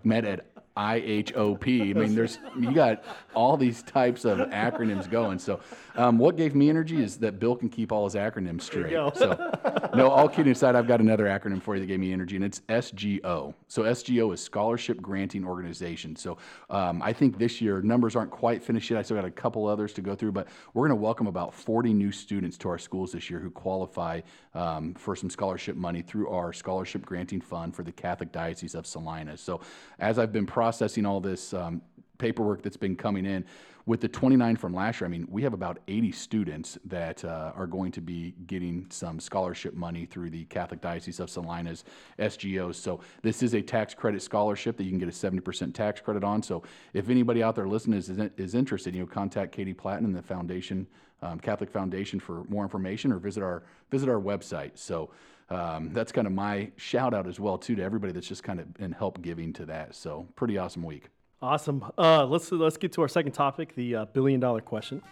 met 0.04 0.24
at 0.24 0.46
IHOP. 0.76 1.90
I 1.90 1.92
mean, 2.00 2.14
there's 2.14 2.38
you 2.58 2.72
got 2.72 3.04
all 3.34 3.56
these 3.56 3.82
types 3.82 4.24
of 4.24 4.38
acronyms 4.38 5.10
going. 5.10 5.38
So, 5.38 5.60
um, 5.96 6.18
what 6.18 6.36
gave 6.36 6.54
me 6.54 6.70
energy 6.70 7.02
is 7.02 7.18
that 7.18 7.38
Bill 7.38 7.56
can 7.56 7.68
keep 7.68 7.92
all 7.92 8.04
his 8.04 8.14
acronyms 8.14 8.62
straight. 8.62 8.92
So, 9.14 9.90
no, 9.94 10.08
all 10.08 10.28
kidding 10.28 10.52
aside, 10.52 10.76
I've 10.76 10.86
got 10.86 11.00
another 11.00 11.24
acronym 11.24 11.60
for 11.60 11.74
you 11.74 11.80
that 11.80 11.86
gave 11.86 12.00
me 12.00 12.12
energy, 12.12 12.36
and 12.36 12.44
it's 12.44 12.60
SGO. 12.68 13.54
So, 13.68 13.82
SGO 13.82 14.32
is 14.32 14.42
Scholarship 14.42 15.00
Granting 15.02 15.44
Organization. 15.44 16.16
So, 16.16 16.38
um, 16.70 17.02
I 17.02 17.12
think 17.12 17.38
this 17.38 17.60
year 17.60 17.82
numbers 17.82 18.16
aren't 18.16 18.30
quite 18.30 18.62
finished 18.62 18.90
yet. 18.90 18.98
I 18.98 19.02
still 19.02 19.16
got 19.16 19.24
a 19.24 19.30
couple 19.30 19.66
others 19.66 19.92
to 19.94 20.02
go 20.02 20.14
through, 20.14 20.32
but 20.32 20.48
we're 20.74 20.86
going 20.86 20.96
to 20.96 21.02
welcome 21.02 21.26
about 21.26 21.52
40 21.54 21.92
new 21.92 22.12
students 22.12 22.56
to 22.58 22.68
our 22.68 22.78
schools 22.78 23.12
this 23.12 23.28
year 23.28 23.40
who 23.40 23.50
qualify 23.50 24.20
um, 24.54 24.94
for 24.94 25.14
some 25.16 25.30
scholarship 25.30 25.76
money 25.76 26.02
through 26.02 26.28
our 26.28 26.52
scholarship 26.52 27.04
granting 27.04 27.40
fund 27.40 27.74
for 27.74 27.82
the 27.82 27.92
Catholic 27.92 28.32
Diocese 28.32 28.74
of 28.74 28.86
Salina. 28.86 29.36
So, 29.36 29.60
as 29.98 30.18
I've 30.18 30.32
been 30.32 30.46
processing 30.60 31.06
all 31.06 31.20
this 31.20 31.54
um, 31.54 31.80
paperwork 32.18 32.60
that's 32.60 32.76
been 32.76 32.94
coming 32.94 33.24
in. 33.24 33.42
With 33.86 34.02
the 34.02 34.08
29 34.08 34.56
from 34.56 34.74
last 34.74 35.00
year, 35.00 35.06
I 35.06 35.10
mean, 35.10 35.26
we 35.30 35.42
have 35.42 35.54
about 35.54 35.78
80 35.88 36.12
students 36.12 36.76
that 36.84 37.24
uh, 37.24 37.52
are 37.56 37.66
going 37.66 37.90
to 37.92 38.02
be 38.02 38.34
getting 38.46 38.84
some 38.90 39.20
scholarship 39.20 39.72
money 39.72 40.04
through 40.04 40.28
the 40.28 40.44
Catholic 40.44 40.82
Diocese 40.82 41.18
of 41.18 41.30
Salina's 41.30 41.84
SGOs. 42.18 42.74
So 42.74 43.00
this 43.22 43.42
is 43.42 43.54
a 43.54 43.62
tax 43.62 43.94
credit 43.94 44.20
scholarship 44.20 44.76
that 44.76 44.84
you 44.84 44.90
can 44.90 44.98
get 44.98 45.08
a 45.08 45.12
70% 45.12 45.72
tax 45.72 46.02
credit 46.02 46.24
on. 46.24 46.42
So 46.42 46.62
if 46.92 47.08
anybody 47.08 47.42
out 47.42 47.56
there 47.56 47.66
listening 47.66 47.98
is, 47.98 48.10
is 48.10 48.54
interested, 48.54 48.94
you 48.94 49.00
know, 49.00 49.06
contact 49.06 49.52
Katie 49.52 49.72
Platten 49.72 50.04
and 50.04 50.14
the 50.14 50.20
foundation, 50.20 50.86
um, 51.22 51.40
Catholic 51.40 51.70
Foundation 51.70 52.20
for 52.20 52.44
more 52.50 52.64
information 52.64 53.12
or 53.12 53.18
visit 53.18 53.42
our, 53.42 53.62
visit 53.90 54.10
our 54.10 54.20
website. 54.20 54.72
So 54.74 55.08
um, 55.50 55.90
that's 55.92 56.12
kind 56.12 56.26
of 56.26 56.32
my 56.32 56.70
shout 56.76 57.12
out 57.12 57.26
as 57.26 57.40
well 57.40 57.58
too 57.58 57.74
to 57.76 57.82
everybody 57.82 58.12
that's 58.12 58.28
just 58.28 58.42
kind 58.42 58.60
of 58.60 58.66
in 58.78 58.92
help 58.92 59.20
giving 59.20 59.52
to 59.54 59.66
that. 59.66 59.94
So 59.94 60.26
pretty 60.36 60.58
awesome 60.58 60.82
week. 60.82 61.08
Awesome. 61.42 61.84
Uh, 61.96 62.26
let's 62.26 62.52
let's 62.52 62.76
get 62.76 62.92
to 62.92 63.02
our 63.02 63.08
second 63.08 63.32
topic, 63.32 63.74
the 63.74 63.96
uh, 63.96 64.04
billion 64.06 64.40
dollar 64.40 64.60
question. 64.60 65.02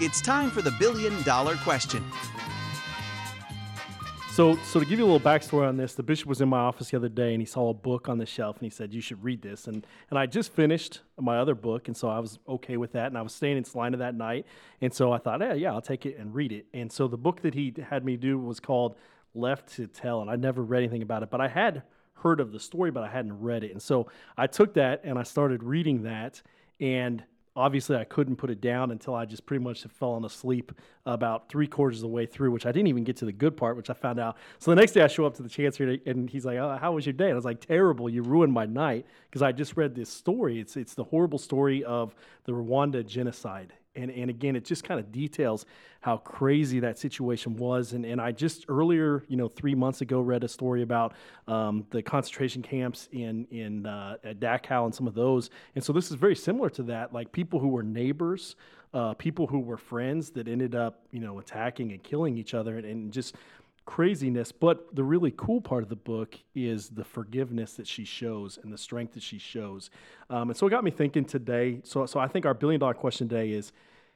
It's 0.00 0.22
time 0.22 0.50
for 0.50 0.62
the 0.62 0.74
billion 0.78 1.22
dollar 1.24 1.56
question. 1.56 2.02
So, 4.32 4.56
so 4.64 4.78
to 4.78 4.86
give 4.86 4.98
you 4.98 5.04
a 5.04 5.10
little 5.10 5.20
backstory 5.20 5.68
on 5.68 5.76
this, 5.76 5.94
the 5.94 6.04
bishop 6.04 6.28
was 6.28 6.40
in 6.40 6.48
my 6.48 6.60
office 6.60 6.90
the 6.90 6.96
other 6.96 7.08
day, 7.08 7.32
and 7.32 7.42
he 7.42 7.46
saw 7.46 7.68
a 7.68 7.74
book 7.74 8.08
on 8.08 8.16
the 8.16 8.24
shelf, 8.24 8.56
and 8.56 8.64
he 8.64 8.70
said, 8.70 8.94
"You 8.94 9.00
should 9.00 9.22
read 9.22 9.42
this." 9.42 9.66
And 9.66 9.84
and 10.08 10.18
I 10.18 10.26
just 10.26 10.52
finished 10.52 11.00
my 11.18 11.38
other 11.38 11.54
book, 11.54 11.88
and 11.88 11.96
so 11.96 12.08
I 12.08 12.20
was 12.20 12.38
okay 12.48 12.76
with 12.76 12.92
that, 12.92 13.08
and 13.08 13.18
I 13.18 13.22
was 13.22 13.34
staying 13.34 13.56
in 13.56 13.64
Salina 13.64 13.96
that 13.98 14.14
night, 14.14 14.46
and 14.80 14.94
so 14.94 15.12
I 15.12 15.18
thought, 15.18 15.40
yeah, 15.40 15.54
yeah, 15.54 15.72
I'll 15.72 15.82
take 15.82 16.06
it 16.06 16.16
and 16.16 16.32
read 16.32 16.52
it. 16.52 16.66
And 16.72 16.90
so 16.90 17.08
the 17.08 17.18
book 17.18 17.42
that 17.42 17.54
he 17.54 17.74
had 17.90 18.04
me 18.04 18.16
do 18.16 18.38
was 18.38 18.60
called 18.60 18.96
Left 19.34 19.68
to 19.74 19.88
Tell, 19.88 20.22
and 20.22 20.30
I'd 20.30 20.40
never 20.40 20.62
read 20.62 20.84
anything 20.84 21.02
about 21.02 21.24
it, 21.24 21.30
but 21.30 21.40
I 21.40 21.48
had 21.48 21.82
heard 22.14 22.38
of 22.38 22.52
the 22.52 22.60
story, 22.60 22.92
but 22.92 23.02
I 23.02 23.08
hadn't 23.08 23.38
read 23.40 23.64
it, 23.64 23.72
and 23.72 23.82
so 23.82 24.06
I 24.38 24.46
took 24.46 24.74
that 24.74 25.00
and 25.02 25.18
I 25.18 25.24
started 25.24 25.62
reading 25.64 26.04
that, 26.04 26.40
and 26.78 27.24
obviously 27.60 27.96
I 27.96 28.04
couldn't 28.04 28.36
put 28.36 28.50
it 28.50 28.60
down 28.60 28.90
until 28.90 29.14
I 29.14 29.26
just 29.26 29.46
pretty 29.46 29.62
much 29.62 29.82
had 29.82 29.92
fallen 29.92 30.24
asleep 30.24 30.72
about 31.06 31.48
three 31.48 31.66
quarters 31.66 31.98
of 31.98 32.02
the 32.02 32.08
way 32.08 32.26
through, 32.26 32.50
which 32.50 32.66
I 32.66 32.72
didn't 32.72 32.88
even 32.88 33.04
get 33.04 33.16
to 33.18 33.24
the 33.24 33.32
good 33.32 33.56
part, 33.56 33.76
which 33.76 33.90
I 33.90 33.92
found 33.92 34.18
out. 34.18 34.36
So 34.58 34.70
the 34.70 34.76
next 34.76 34.92
day 34.92 35.02
I 35.02 35.06
show 35.06 35.26
up 35.26 35.34
to 35.34 35.42
the 35.42 35.48
chancellor 35.48 35.96
and 36.06 36.28
he's 36.28 36.44
like, 36.46 36.58
oh, 36.58 36.78
"How 36.80 36.92
was 36.92 37.06
your 37.06 37.12
day?" 37.12 37.26
And 37.26 37.32
I 37.32 37.36
was 37.36 37.44
like, 37.44 37.60
"Terrible! 37.60 38.08
You 38.08 38.22
ruined 38.22 38.52
my 38.52 38.66
night 38.66 39.06
because 39.28 39.42
I 39.42 39.52
just 39.52 39.76
read 39.76 39.94
this 39.94 40.08
story. 40.10 40.58
It's 40.58 40.76
it's 40.76 40.94
the 40.94 41.04
horrible 41.04 41.38
story 41.38 41.84
of 41.84 42.14
the 42.44 42.52
Rwanda 42.52 43.06
genocide." 43.06 43.74
And, 43.96 44.10
and 44.10 44.30
again, 44.30 44.54
it 44.54 44.64
just 44.64 44.84
kind 44.84 45.00
of 45.00 45.10
details 45.10 45.66
how 46.00 46.18
crazy 46.18 46.80
that 46.80 46.98
situation 46.98 47.56
was. 47.56 47.92
And, 47.92 48.04
and 48.04 48.20
I 48.20 48.32
just 48.32 48.66
earlier, 48.68 49.24
you 49.28 49.36
know, 49.36 49.48
three 49.48 49.74
months 49.74 50.00
ago, 50.00 50.20
read 50.20 50.44
a 50.44 50.48
story 50.48 50.82
about 50.82 51.14
um, 51.48 51.84
the 51.90 52.02
concentration 52.02 52.62
camps 52.62 53.08
in 53.12 53.46
in 53.50 53.86
uh, 53.86 54.16
Dachau 54.24 54.84
and 54.84 54.94
some 54.94 55.06
of 55.06 55.14
those. 55.14 55.50
And 55.74 55.82
so 55.82 55.92
this 55.92 56.10
is 56.10 56.16
very 56.16 56.36
similar 56.36 56.70
to 56.70 56.84
that. 56.84 57.12
Like 57.12 57.32
people 57.32 57.58
who 57.58 57.68
were 57.68 57.82
neighbors, 57.82 58.56
uh, 58.94 59.14
people 59.14 59.46
who 59.46 59.60
were 59.60 59.76
friends 59.76 60.30
that 60.30 60.48
ended 60.48 60.74
up, 60.74 61.00
you 61.10 61.20
know, 61.20 61.38
attacking 61.38 61.92
and 61.92 62.02
killing 62.02 62.38
each 62.38 62.54
other, 62.54 62.76
and, 62.76 62.86
and 62.86 63.12
just 63.12 63.34
craziness. 63.84 64.52
But 64.52 64.94
the 64.94 65.04
really 65.04 65.32
cool 65.36 65.60
part 65.60 65.82
of 65.82 65.88
the 65.88 65.96
book 65.96 66.38
is 66.54 66.90
the 66.90 67.04
forgiveness 67.04 67.74
that 67.74 67.86
she 67.86 68.04
shows 68.04 68.58
and 68.62 68.72
the 68.72 68.78
strength 68.78 69.14
that 69.14 69.22
she 69.22 69.38
shows. 69.38 69.90
Um, 70.28 70.50
and 70.50 70.56
so 70.56 70.66
it 70.66 70.70
got 70.70 70.84
me 70.84 70.90
thinking 70.90 71.24
today. 71.24 71.80
So, 71.84 72.06
so 72.06 72.20
I 72.20 72.28
think 72.28 72.46
our 72.46 72.54
billion 72.54 72.80
dollar 72.80 72.94
question 72.94 73.28
today 73.28 73.50
is 73.50 73.72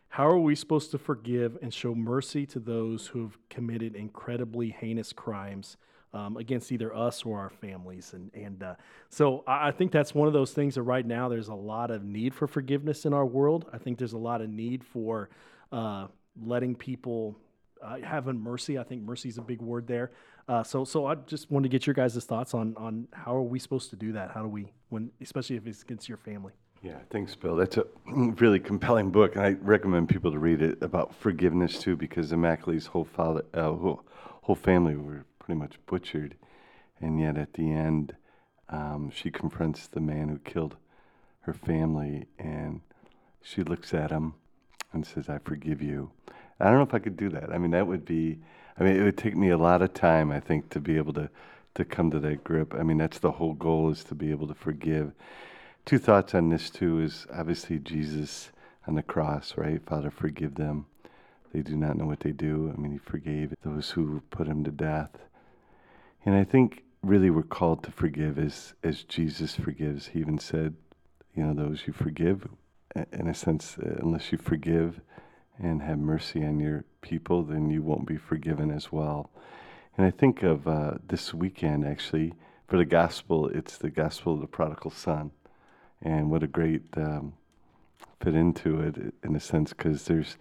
how 0.08 0.28
are 0.28 0.38
we 0.38 0.54
supposed 0.54 0.92
to 0.92 0.98
forgive 0.98 1.58
and 1.60 1.74
show 1.74 1.94
mercy 1.94 2.46
to 2.46 2.60
those 2.60 3.08
who 3.08 3.22
have 3.22 3.36
committed 3.50 3.96
incredibly 3.96 4.70
heinous 4.70 5.12
crimes? 5.12 5.76
Um, 6.12 6.36
against 6.36 6.70
either 6.70 6.94
us 6.94 7.24
or 7.24 7.40
our 7.40 7.50
families. 7.50 8.12
And, 8.12 8.32
and 8.34 8.62
uh, 8.62 8.74
so 9.08 9.42
I, 9.48 9.66
I 9.66 9.70
think 9.72 9.90
that's 9.90 10.14
one 10.14 10.28
of 10.28 10.32
those 10.32 10.52
things 10.52 10.76
that 10.76 10.82
right 10.82 11.04
now 11.04 11.28
there's 11.28 11.48
a 11.48 11.54
lot 11.54 11.90
of 11.90 12.04
need 12.04 12.36
for 12.36 12.46
forgiveness 12.46 13.04
in 13.04 13.12
our 13.12 13.26
world. 13.26 13.68
I 13.72 13.78
think 13.78 13.98
there's 13.98 14.12
a 14.12 14.18
lot 14.18 14.40
of 14.40 14.48
need 14.48 14.84
for 14.84 15.28
uh, 15.72 16.06
letting 16.40 16.76
people 16.76 17.36
uh, 17.84 17.98
having 18.02 18.40
mercy. 18.40 18.78
I 18.78 18.82
think 18.82 19.02
mercy 19.02 19.28
is 19.28 19.38
a 19.38 19.42
big 19.42 19.60
word 19.60 19.86
there. 19.86 20.10
Uh, 20.48 20.62
so, 20.62 20.84
so 20.84 21.06
I 21.06 21.14
just 21.14 21.50
wanted 21.50 21.64
to 21.64 21.68
get 21.68 21.86
your 21.86 21.94
guys' 21.94 22.22
thoughts 22.24 22.54
on 22.54 22.74
on 22.76 23.08
how 23.12 23.36
are 23.36 23.42
we 23.42 23.58
supposed 23.58 23.90
to 23.90 23.96
do 23.96 24.12
that? 24.12 24.30
How 24.30 24.42
do 24.42 24.48
we, 24.48 24.72
when 24.88 25.10
especially 25.20 25.56
if 25.56 25.66
it's 25.66 25.82
against 25.82 26.08
your 26.08 26.18
family? 26.18 26.52
Yeah, 26.82 26.98
thanks, 27.10 27.34
Bill. 27.34 27.56
That's 27.56 27.78
a 27.78 27.86
really 28.06 28.60
compelling 28.60 29.10
book, 29.10 29.36
and 29.36 29.44
I 29.44 29.52
recommend 29.60 30.10
people 30.10 30.30
to 30.32 30.38
read 30.38 30.60
it 30.60 30.82
about 30.82 31.14
forgiveness 31.14 31.78
too, 31.78 31.96
because 31.96 32.30
Immaculate's 32.30 32.86
whole 32.86 33.06
father, 33.06 33.44
uh, 33.54 33.72
whole, 33.72 34.04
whole 34.42 34.54
family 34.54 34.94
were 34.94 35.24
pretty 35.38 35.58
much 35.58 35.78
butchered, 35.86 36.36
and 37.00 37.18
yet 37.18 37.38
at 37.38 37.54
the 37.54 37.72
end, 37.72 38.14
um, 38.68 39.10
she 39.10 39.30
confronts 39.30 39.86
the 39.86 40.00
man 40.00 40.28
who 40.28 40.38
killed 40.38 40.76
her 41.40 41.54
family, 41.54 42.26
and 42.38 42.82
she 43.40 43.62
looks 43.62 43.94
at 43.94 44.10
him 44.10 44.34
and 44.92 45.06
says, 45.06 45.30
"I 45.30 45.38
forgive 45.38 45.80
you." 45.80 46.10
I 46.60 46.66
don't 46.66 46.76
know 46.76 46.82
if 46.82 46.94
I 46.94 46.98
could 46.98 47.16
do 47.16 47.28
that. 47.30 47.52
I 47.52 47.58
mean, 47.58 47.72
that 47.72 47.86
would 47.86 48.04
be. 48.04 48.38
I 48.78 48.82
mean, 48.82 48.96
it 48.96 49.04
would 49.04 49.18
take 49.18 49.36
me 49.36 49.50
a 49.50 49.58
lot 49.58 49.82
of 49.82 49.94
time, 49.94 50.32
I 50.32 50.40
think, 50.40 50.70
to 50.70 50.80
be 50.80 50.96
able 50.96 51.12
to 51.14 51.30
to 51.74 51.84
come 51.84 52.10
to 52.10 52.20
that 52.20 52.44
grip. 52.44 52.74
I 52.74 52.82
mean, 52.82 52.98
that's 52.98 53.18
the 53.18 53.32
whole 53.32 53.54
goal 53.54 53.90
is 53.90 54.04
to 54.04 54.14
be 54.14 54.30
able 54.30 54.46
to 54.48 54.54
forgive. 54.54 55.12
Two 55.84 55.98
thoughts 55.98 56.34
on 56.34 56.48
this 56.48 56.70
too 56.70 57.00
is 57.00 57.26
obviously 57.32 57.78
Jesus 57.78 58.50
on 58.86 58.94
the 58.94 59.02
cross, 59.02 59.54
right? 59.56 59.84
Father, 59.84 60.10
forgive 60.10 60.54
them. 60.54 60.86
They 61.52 61.62
do 61.62 61.76
not 61.76 61.96
know 61.96 62.06
what 62.06 62.20
they 62.20 62.32
do. 62.32 62.72
I 62.76 62.80
mean, 62.80 62.92
he 62.92 62.98
forgave 62.98 63.54
those 63.64 63.90
who 63.90 64.22
put 64.30 64.46
him 64.46 64.64
to 64.64 64.70
death. 64.70 65.10
And 66.24 66.34
I 66.34 66.44
think 66.44 66.84
really 67.02 67.30
we're 67.30 67.42
called 67.42 67.82
to 67.84 67.92
forgive 67.92 68.38
as, 68.38 68.74
as 68.82 69.04
Jesus 69.04 69.54
forgives. 69.54 70.08
He 70.08 70.20
even 70.20 70.38
said, 70.38 70.74
you 71.34 71.44
know, 71.44 71.54
those 71.54 71.82
you 71.86 71.92
forgive, 71.92 72.48
in 73.12 73.28
a 73.28 73.34
sense, 73.34 73.76
unless 73.78 74.32
you 74.32 74.38
forgive 74.38 75.00
and 75.58 75.82
have 75.82 75.98
mercy 75.98 76.44
on 76.44 76.60
your 76.60 76.84
people, 77.00 77.42
then 77.42 77.70
you 77.70 77.82
won't 77.82 78.06
be 78.06 78.16
forgiven 78.16 78.70
as 78.70 78.90
well. 78.90 79.30
And 79.96 80.06
I 80.06 80.10
think 80.10 80.42
of 80.42 80.66
uh, 80.66 80.94
this 81.06 81.32
weekend, 81.32 81.86
actually, 81.86 82.34
for 82.66 82.76
the 82.76 82.84
gospel, 82.84 83.48
it's 83.48 83.78
the 83.78 83.90
gospel 83.90 84.34
of 84.34 84.40
the 84.40 84.46
prodigal 84.46 84.90
son. 84.90 85.30
And 86.02 86.30
what 86.30 86.42
a 86.42 86.48
great 86.48 86.82
um, 86.96 87.34
fit 88.20 88.34
into 88.34 88.80
it 88.80 89.14
in 89.22 89.36
a 89.36 89.40
sense, 89.40 89.72
because 89.72 90.04
there's 90.04 90.36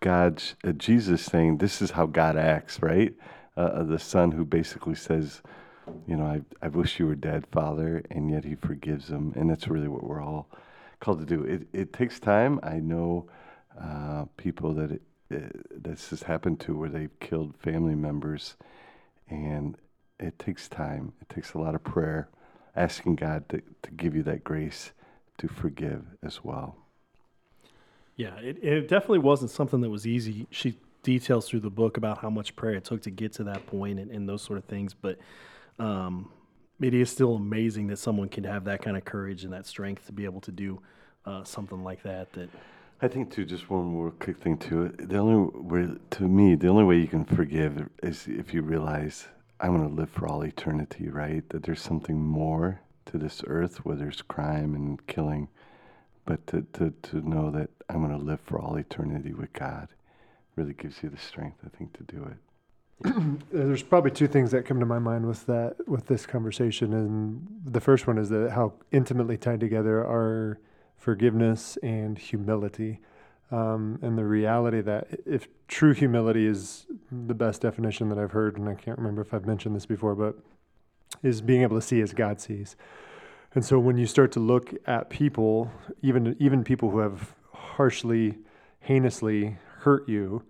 God, 0.00 0.42
uh, 0.64 0.72
Jesus 0.72 1.22
saying, 1.22 1.58
This 1.58 1.82
is 1.82 1.90
how 1.90 2.06
God 2.06 2.36
acts, 2.36 2.80
right? 2.80 3.14
uh, 3.60 3.82
the 3.82 3.98
son 3.98 4.32
who 4.32 4.44
basically 4.44 4.94
says, 4.94 5.42
you 6.06 6.16
know, 6.16 6.24
I, 6.24 6.42
I 6.62 6.68
wish 6.68 6.98
you 6.98 7.06
were 7.06 7.14
dead, 7.14 7.46
Father, 7.52 8.02
and 8.10 8.30
yet 8.30 8.44
he 8.44 8.54
forgives 8.54 9.08
him. 9.08 9.32
And 9.36 9.50
that's 9.50 9.68
really 9.68 9.88
what 9.88 10.04
we're 10.04 10.22
all 10.22 10.48
called 11.00 11.20
to 11.20 11.26
do. 11.26 11.42
It, 11.44 11.66
it 11.72 11.92
takes 11.92 12.20
time. 12.20 12.60
I 12.62 12.78
know 12.78 13.28
uh, 13.78 14.24
people 14.36 14.74
that 14.74 14.92
it, 14.92 15.02
it, 15.30 15.82
this 15.82 16.10
has 16.10 16.22
happened 16.22 16.60
to 16.60 16.76
where 16.76 16.88
they've 16.88 17.20
killed 17.20 17.56
family 17.56 17.94
members, 17.94 18.56
and 19.28 19.76
it 20.18 20.38
takes 20.38 20.68
time. 20.68 21.12
It 21.20 21.28
takes 21.28 21.54
a 21.54 21.58
lot 21.58 21.74
of 21.74 21.84
prayer, 21.84 22.28
asking 22.74 23.16
God 23.16 23.48
to, 23.50 23.62
to 23.82 23.90
give 23.90 24.14
you 24.14 24.22
that 24.24 24.44
grace 24.44 24.92
to 25.38 25.48
forgive 25.48 26.04
as 26.22 26.44
well. 26.44 26.76
Yeah, 28.16 28.36
it, 28.36 28.62
it 28.62 28.88
definitely 28.88 29.20
wasn't 29.20 29.50
something 29.50 29.80
that 29.80 29.88
was 29.88 30.06
easy. 30.06 30.46
She 30.50 30.76
details 31.02 31.48
through 31.48 31.60
the 31.60 31.70
book 31.70 31.96
about 31.96 32.18
how 32.18 32.28
much 32.28 32.54
prayer 32.56 32.74
it 32.74 32.84
took 32.84 33.02
to 33.02 33.10
get 33.10 33.32
to 33.34 33.44
that 33.44 33.66
point 33.66 33.98
and, 33.98 34.10
and 34.10 34.28
those 34.28 34.42
sort 34.42 34.58
of 34.58 34.64
things. 34.66 34.92
But 34.92 35.18
um, 35.78 36.30
it 36.80 36.92
is 36.92 37.08
still 37.10 37.34
amazing 37.34 37.86
that 37.86 37.98
someone 37.98 38.28
can 38.28 38.44
have 38.44 38.64
that 38.64 38.82
kind 38.82 38.96
of 38.96 39.04
courage 39.04 39.44
and 39.44 39.52
that 39.52 39.66
strength 39.66 40.06
to 40.06 40.12
be 40.12 40.26
able 40.26 40.40
to 40.42 40.52
do 40.52 40.80
uh, 41.24 41.44
something 41.44 41.82
like 41.82 42.02
that. 42.02 42.32
That 42.34 42.50
I 43.02 43.08
think 43.08 43.32
too. 43.32 43.44
Just 43.44 43.70
one 43.70 43.86
more 43.86 44.10
quick 44.10 44.38
thing 44.38 44.58
too. 44.58 44.88
The 44.98 45.18
only 45.18 45.50
way, 45.54 45.94
to 46.10 46.22
me, 46.24 46.54
the 46.54 46.68
only 46.68 46.84
way 46.84 46.98
you 46.98 47.06
can 47.06 47.24
forgive 47.24 47.88
is 48.02 48.26
if 48.28 48.52
you 48.52 48.62
realize 48.62 49.28
I'm 49.58 49.76
going 49.76 49.88
to 49.88 49.94
live 49.94 50.10
for 50.10 50.28
all 50.28 50.44
eternity. 50.44 51.08
Right? 51.08 51.48
That 51.48 51.62
there's 51.62 51.80
something 51.80 52.22
more 52.22 52.80
to 53.06 53.18
this 53.18 53.42
earth 53.46 53.84
where 53.84 53.96
there's 53.96 54.22
crime 54.22 54.74
and 54.74 55.04
killing, 55.06 55.48
but 56.26 56.46
to 56.48 56.66
to 56.74 56.92
to 57.02 57.28
know 57.28 57.50
that 57.50 57.70
I'm 57.88 58.04
going 58.04 58.18
to 58.18 58.24
live 58.24 58.40
for 58.40 58.60
all 58.60 58.76
eternity 58.76 59.32
with 59.32 59.52
God 59.54 59.88
really 60.56 60.74
gives 60.74 61.02
you 61.02 61.08
the 61.08 61.16
strength, 61.16 61.58
I 61.64 61.74
think, 61.76 61.92
to 61.94 62.02
do 62.04 62.24
it. 62.24 62.36
Uh, 63.52 63.64
there's 63.64 63.82
probably 63.82 64.10
two 64.10 64.28
things 64.28 64.50
that 64.50 64.66
come 64.66 64.78
to 64.78 64.86
my 64.86 64.98
mind 64.98 65.26
with 65.26 65.46
that 65.46 65.74
with 65.88 66.06
this 66.06 66.26
conversation, 66.26 66.92
and 66.92 67.46
the 67.64 67.80
first 67.80 68.06
one 68.06 68.18
is 68.18 68.28
that 68.28 68.50
how 68.50 68.74
intimately 68.92 69.38
tied 69.38 69.58
together 69.58 70.00
are 70.00 70.60
forgiveness 71.00 71.78
and 71.82 72.18
humility, 72.18 73.00
um, 73.50 73.98
and 74.02 74.16
the 74.18 74.24
reality 74.24 74.82
that 74.82 75.08
if 75.26 75.48
true 75.66 75.94
humility 75.94 76.46
is 76.46 76.86
the 77.10 77.34
best 77.34 77.62
definition 77.62 78.10
that 78.10 78.18
I've 78.18 78.32
heard, 78.32 78.58
and 78.58 78.68
I 78.68 78.74
can't 78.74 78.98
remember 78.98 79.22
if 79.22 79.32
I've 79.32 79.46
mentioned 79.46 79.74
this 79.74 79.86
before, 79.86 80.14
but 80.14 80.36
is 81.22 81.40
being 81.40 81.62
able 81.62 81.76
to 81.76 81.82
see 81.82 82.02
as 82.02 82.12
God 82.12 82.38
sees. 82.40 82.76
And 83.54 83.64
so 83.64 83.78
when 83.78 83.96
you 83.96 84.06
start 84.06 84.30
to 84.32 84.40
look 84.40 84.72
at 84.86 85.08
people, 85.10 85.72
even 86.02 86.36
even 86.38 86.62
people 86.62 86.90
who 86.90 86.98
have 86.98 87.34
harshly, 87.52 88.38
heinously 88.80 89.56
hurt 89.78 90.06
you, 90.08 90.44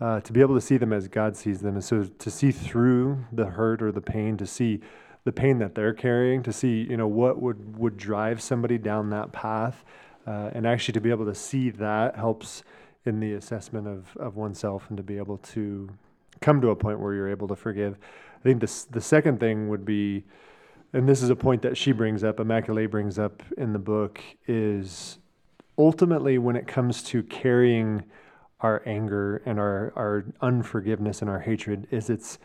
uh, 0.00 0.20
to 0.20 0.32
be 0.32 0.40
able 0.40 0.56
to 0.56 0.60
see 0.60 0.76
them 0.76 0.92
as 0.92 1.06
God 1.06 1.36
sees 1.36 1.60
them. 1.60 1.74
And 1.76 1.84
so 1.84 2.04
to 2.04 2.30
see 2.30 2.50
through 2.50 3.24
the 3.32 3.46
hurt 3.46 3.80
or 3.80 3.92
the 3.92 4.02
pain, 4.02 4.36
to 4.36 4.46
see 4.46 4.80
the 5.24 5.32
pain 5.32 5.58
that 5.58 5.74
they're 5.74 5.94
carrying, 5.94 6.42
to 6.42 6.52
see, 6.52 6.86
you 6.88 6.96
know, 6.96 7.06
what 7.06 7.40
would, 7.40 7.78
would 7.78 7.96
drive 7.96 8.40
somebody 8.40 8.78
down 8.78 9.10
that 9.10 9.32
path. 9.32 9.84
Uh, 10.26 10.50
and 10.52 10.66
actually 10.66 10.92
to 10.92 11.00
be 11.00 11.10
able 11.10 11.24
to 11.24 11.34
see 11.34 11.70
that 11.70 12.16
helps 12.16 12.62
in 13.04 13.18
the 13.18 13.34
assessment 13.34 13.88
of, 13.88 14.16
of 14.16 14.36
oneself 14.36 14.86
and 14.88 14.96
to 14.96 15.02
be 15.02 15.18
able 15.18 15.38
to 15.38 15.88
come 16.40 16.60
to 16.60 16.70
a 16.70 16.76
point 16.76 17.00
where 17.00 17.14
you're 17.14 17.28
able 17.28 17.48
to 17.48 17.56
forgive. 17.56 17.98
I 18.38 18.42
think 18.42 18.60
this, 18.60 18.84
the 18.84 19.00
second 19.00 19.40
thing 19.40 19.68
would 19.68 19.84
be, 19.84 20.24
and 20.92 21.08
this 21.08 21.22
is 21.22 21.30
a 21.30 21.36
point 21.36 21.62
that 21.62 21.76
she 21.76 21.92
brings 21.92 22.22
up, 22.22 22.38
Immaculate 22.38 22.90
brings 22.90 23.18
up 23.18 23.42
in 23.56 23.72
the 23.72 23.78
book, 23.78 24.20
is 24.46 25.18
ultimately 25.78 26.38
when 26.38 26.56
it 26.56 26.66
comes 26.66 27.02
to 27.04 27.22
carrying 27.24 28.04
our 28.60 28.82
anger 28.86 29.42
and 29.44 29.58
our, 29.58 29.92
our 29.96 30.24
unforgiveness 30.40 31.20
and 31.20 31.30
our 31.30 31.40
hatred 31.40 31.88
is 31.90 32.08
it's 32.08 32.38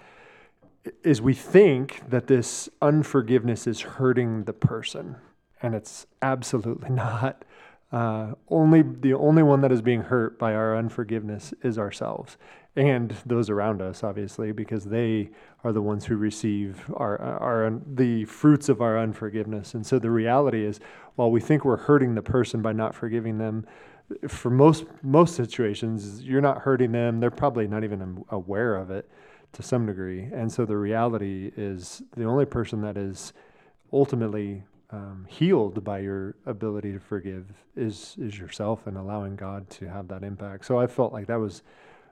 is 1.04 1.22
we 1.22 1.34
think 1.34 2.02
that 2.10 2.28
this 2.28 2.70
unforgiveness 2.82 3.68
is 3.68 3.82
hurting 3.82 4.44
the 4.44 4.54
person 4.54 5.16
and 5.62 5.76
it's 5.76 6.06
absolutely 6.22 6.90
not 6.94 7.44
uh, 7.92 8.34
only 8.50 8.82
the 8.82 9.14
only 9.14 9.42
one 9.42 9.62
that 9.62 9.72
is 9.72 9.82
being 9.82 10.02
hurt 10.02 10.38
by 10.38 10.54
our 10.54 10.76
unforgiveness 10.76 11.54
is 11.64 11.78
ourselves 11.78 12.38
and 12.78 13.16
those 13.26 13.50
around 13.50 13.82
us, 13.82 14.04
obviously, 14.04 14.52
because 14.52 14.86
they 14.86 15.32
are 15.64 15.74
the 15.74 15.82
ones 15.82 16.06
who 16.06 16.16
receive 16.16 16.86
our, 16.94 17.20
our 17.20 17.74
the 17.96 18.24
fruits 18.26 18.70
of 18.70 18.82
our 18.82 19.00
unforgiveness. 19.00 19.74
And 19.74 19.84
so 19.84 19.98
the 19.98 20.12
reality 20.12 20.64
is, 20.64 20.80
while 21.16 21.32
we 21.32 21.42
think 21.42 21.66
we're 21.66 21.78
hurting 21.78 22.14
the 22.14 22.22
person 22.22 22.62
by 22.62 22.74
not 22.74 22.94
forgiving 22.94 23.40
them, 23.40 23.66
for 24.28 24.52
most 24.52 24.86
most 25.02 25.36
situations, 25.36 26.24
you're 26.24 26.40
not 26.40 26.60
hurting 26.60 26.92
them. 26.92 27.20
They're 27.20 27.32
probably 27.32 27.68
not 27.68 27.84
even 27.84 28.24
aware 28.30 28.76
of 28.76 28.92
it 28.92 29.10
to 29.54 29.64
some 29.64 29.86
degree. 29.86 30.30
And 30.34 30.52
so 30.52 30.66
the 30.66 30.78
reality 30.78 31.52
is, 31.56 32.02
the 32.16 32.26
only 32.26 32.46
person 32.46 32.82
that 32.82 32.98
is 32.98 33.34
ultimately 33.92 34.64
um, 34.92 35.26
healed 35.28 35.84
by 35.84 36.00
your 36.00 36.36
ability 36.46 36.94
to 36.94 37.00
forgive 37.00 37.46
is 37.76 38.16
is 38.20 38.38
yourself 38.38 38.88
and 38.88 38.98
allowing 38.98 39.36
God 39.36 39.70
to 39.72 39.90
have 39.90 40.08
that 40.10 40.24
impact. 40.24 40.66
So 40.66 40.80
I 40.80 40.88
felt 40.88 41.12
like 41.12 41.28
that 41.28 41.40
was 41.40 41.62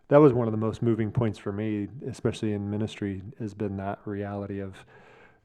that 0.10 0.18
was 0.18 0.34
one 0.34 0.48
of 0.48 0.51
the 0.51 0.58
most 0.58 0.82
moving 0.82 1.12
points 1.12 1.39
for 1.39 1.51
me, 1.51 1.88
especially 2.08 2.54
in 2.54 2.70
ministry, 2.70 3.24
has 3.39 3.54
been 3.54 3.77
that 3.77 4.00
reality 4.06 4.60
of 4.60 4.86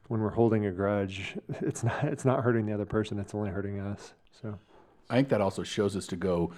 when 0.08 0.20
we're 0.20 0.30
holding 0.30 0.66
a 0.66 0.72
grudge, 0.72 1.36
it's 1.60 1.84
not 1.84 2.04
it's 2.04 2.24
not 2.24 2.42
hurting 2.42 2.66
the 2.66 2.72
other 2.72 2.86
person, 2.86 3.18
it's 3.18 3.34
only 3.34 3.50
hurting 3.50 3.80
us. 3.80 4.12
So 4.42 4.58
I 5.08 5.16
think 5.16 5.28
that 5.28 5.40
also 5.40 5.62
shows 5.62 5.96
us 5.96 6.06
to 6.08 6.16
go 6.16 6.52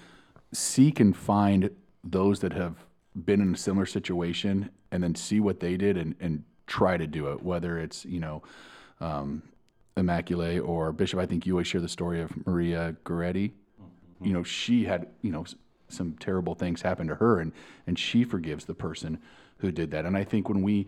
seek 0.53 1.01
and 1.01 1.17
find 1.17 1.71
those 2.03 2.41
that 2.41 2.53
have 2.53 2.77
been 3.15 3.41
in 3.41 3.55
a 3.55 3.57
similar 3.57 3.87
situation 3.87 4.71
and 4.91 5.03
then 5.03 5.15
see 5.15 5.41
what 5.41 5.61
they 5.61 5.77
did 5.77 5.97
and, 5.97 6.15
and 6.21 6.45
try 6.67 6.97
to 6.97 7.07
do 7.07 7.29
it, 7.33 7.43
whether 7.43 7.79
it's, 7.79 8.05
you 8.05 8.21
know, 8.21 8.43
um, 9.01 9.43
Immaculate 9.97 10.61
or 10.61 10.93
Bishop, 10.93 11.21
I 11.21 11.27
think 11.27 11.45
you 11.45 11.53
always 11.55 11.67
share 11.67 11.81
the 11.81 11.89
story 11.89 12.23
of 12.23 12.47
Maria 12.47 12.97
Goretti. 13.05 13.51
Mm-hmm. 13.51 14.27
You 14.27 14.33
know, 14.33 14.43
she 14.43 14.85
had, 14.85 15.09
you 15.21 15.31
know, 15.31 15.45
some 15.89 16.17
terrible 16.19 16.55
things 16.55 16.81
happen 16.81 17.07
to 17.09 17.15
her 17.17 17.41
and, 17.41 17.53
and 17.87 17.99
she 17.99 18.25
forgives 18.25 18.65
the 18.65 18.75
person 18.75 19.19
who 19.59 19.71
did 19.71 19.91
that. 19.91 20.07
And 20.07 20.17
I 20.17 20.25
think 20.25 20.49
when 20.49 20.63
we 20.63 20.87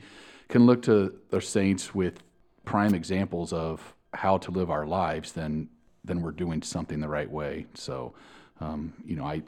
can 0.48 0.64
look 0.64 0.82
to 0.82 1.14
the 1.30 1.40
saints 1.40 1.94
with 1.94 2.22
prime 2.64 2.94
examples 2.94 3.52
of 3.52 3.94
how 4.14 4.38
to 4.38 4.50
live 4.50 4.70
our 4.70 4.86
lives, 4.86 5.32
then 5.32 5.68
then 6.04 6.20
we're 6.20 6.32
doing 6.32 6.62
something 6.62 7.00
the 7.00 7.08
right 7.08 7.30
way. 7.30 7.66
So, 7.74 8.14
um, 8.60 8.92
you 9.06 9.16
know, 9.16 9.24
I, 9.24 9.42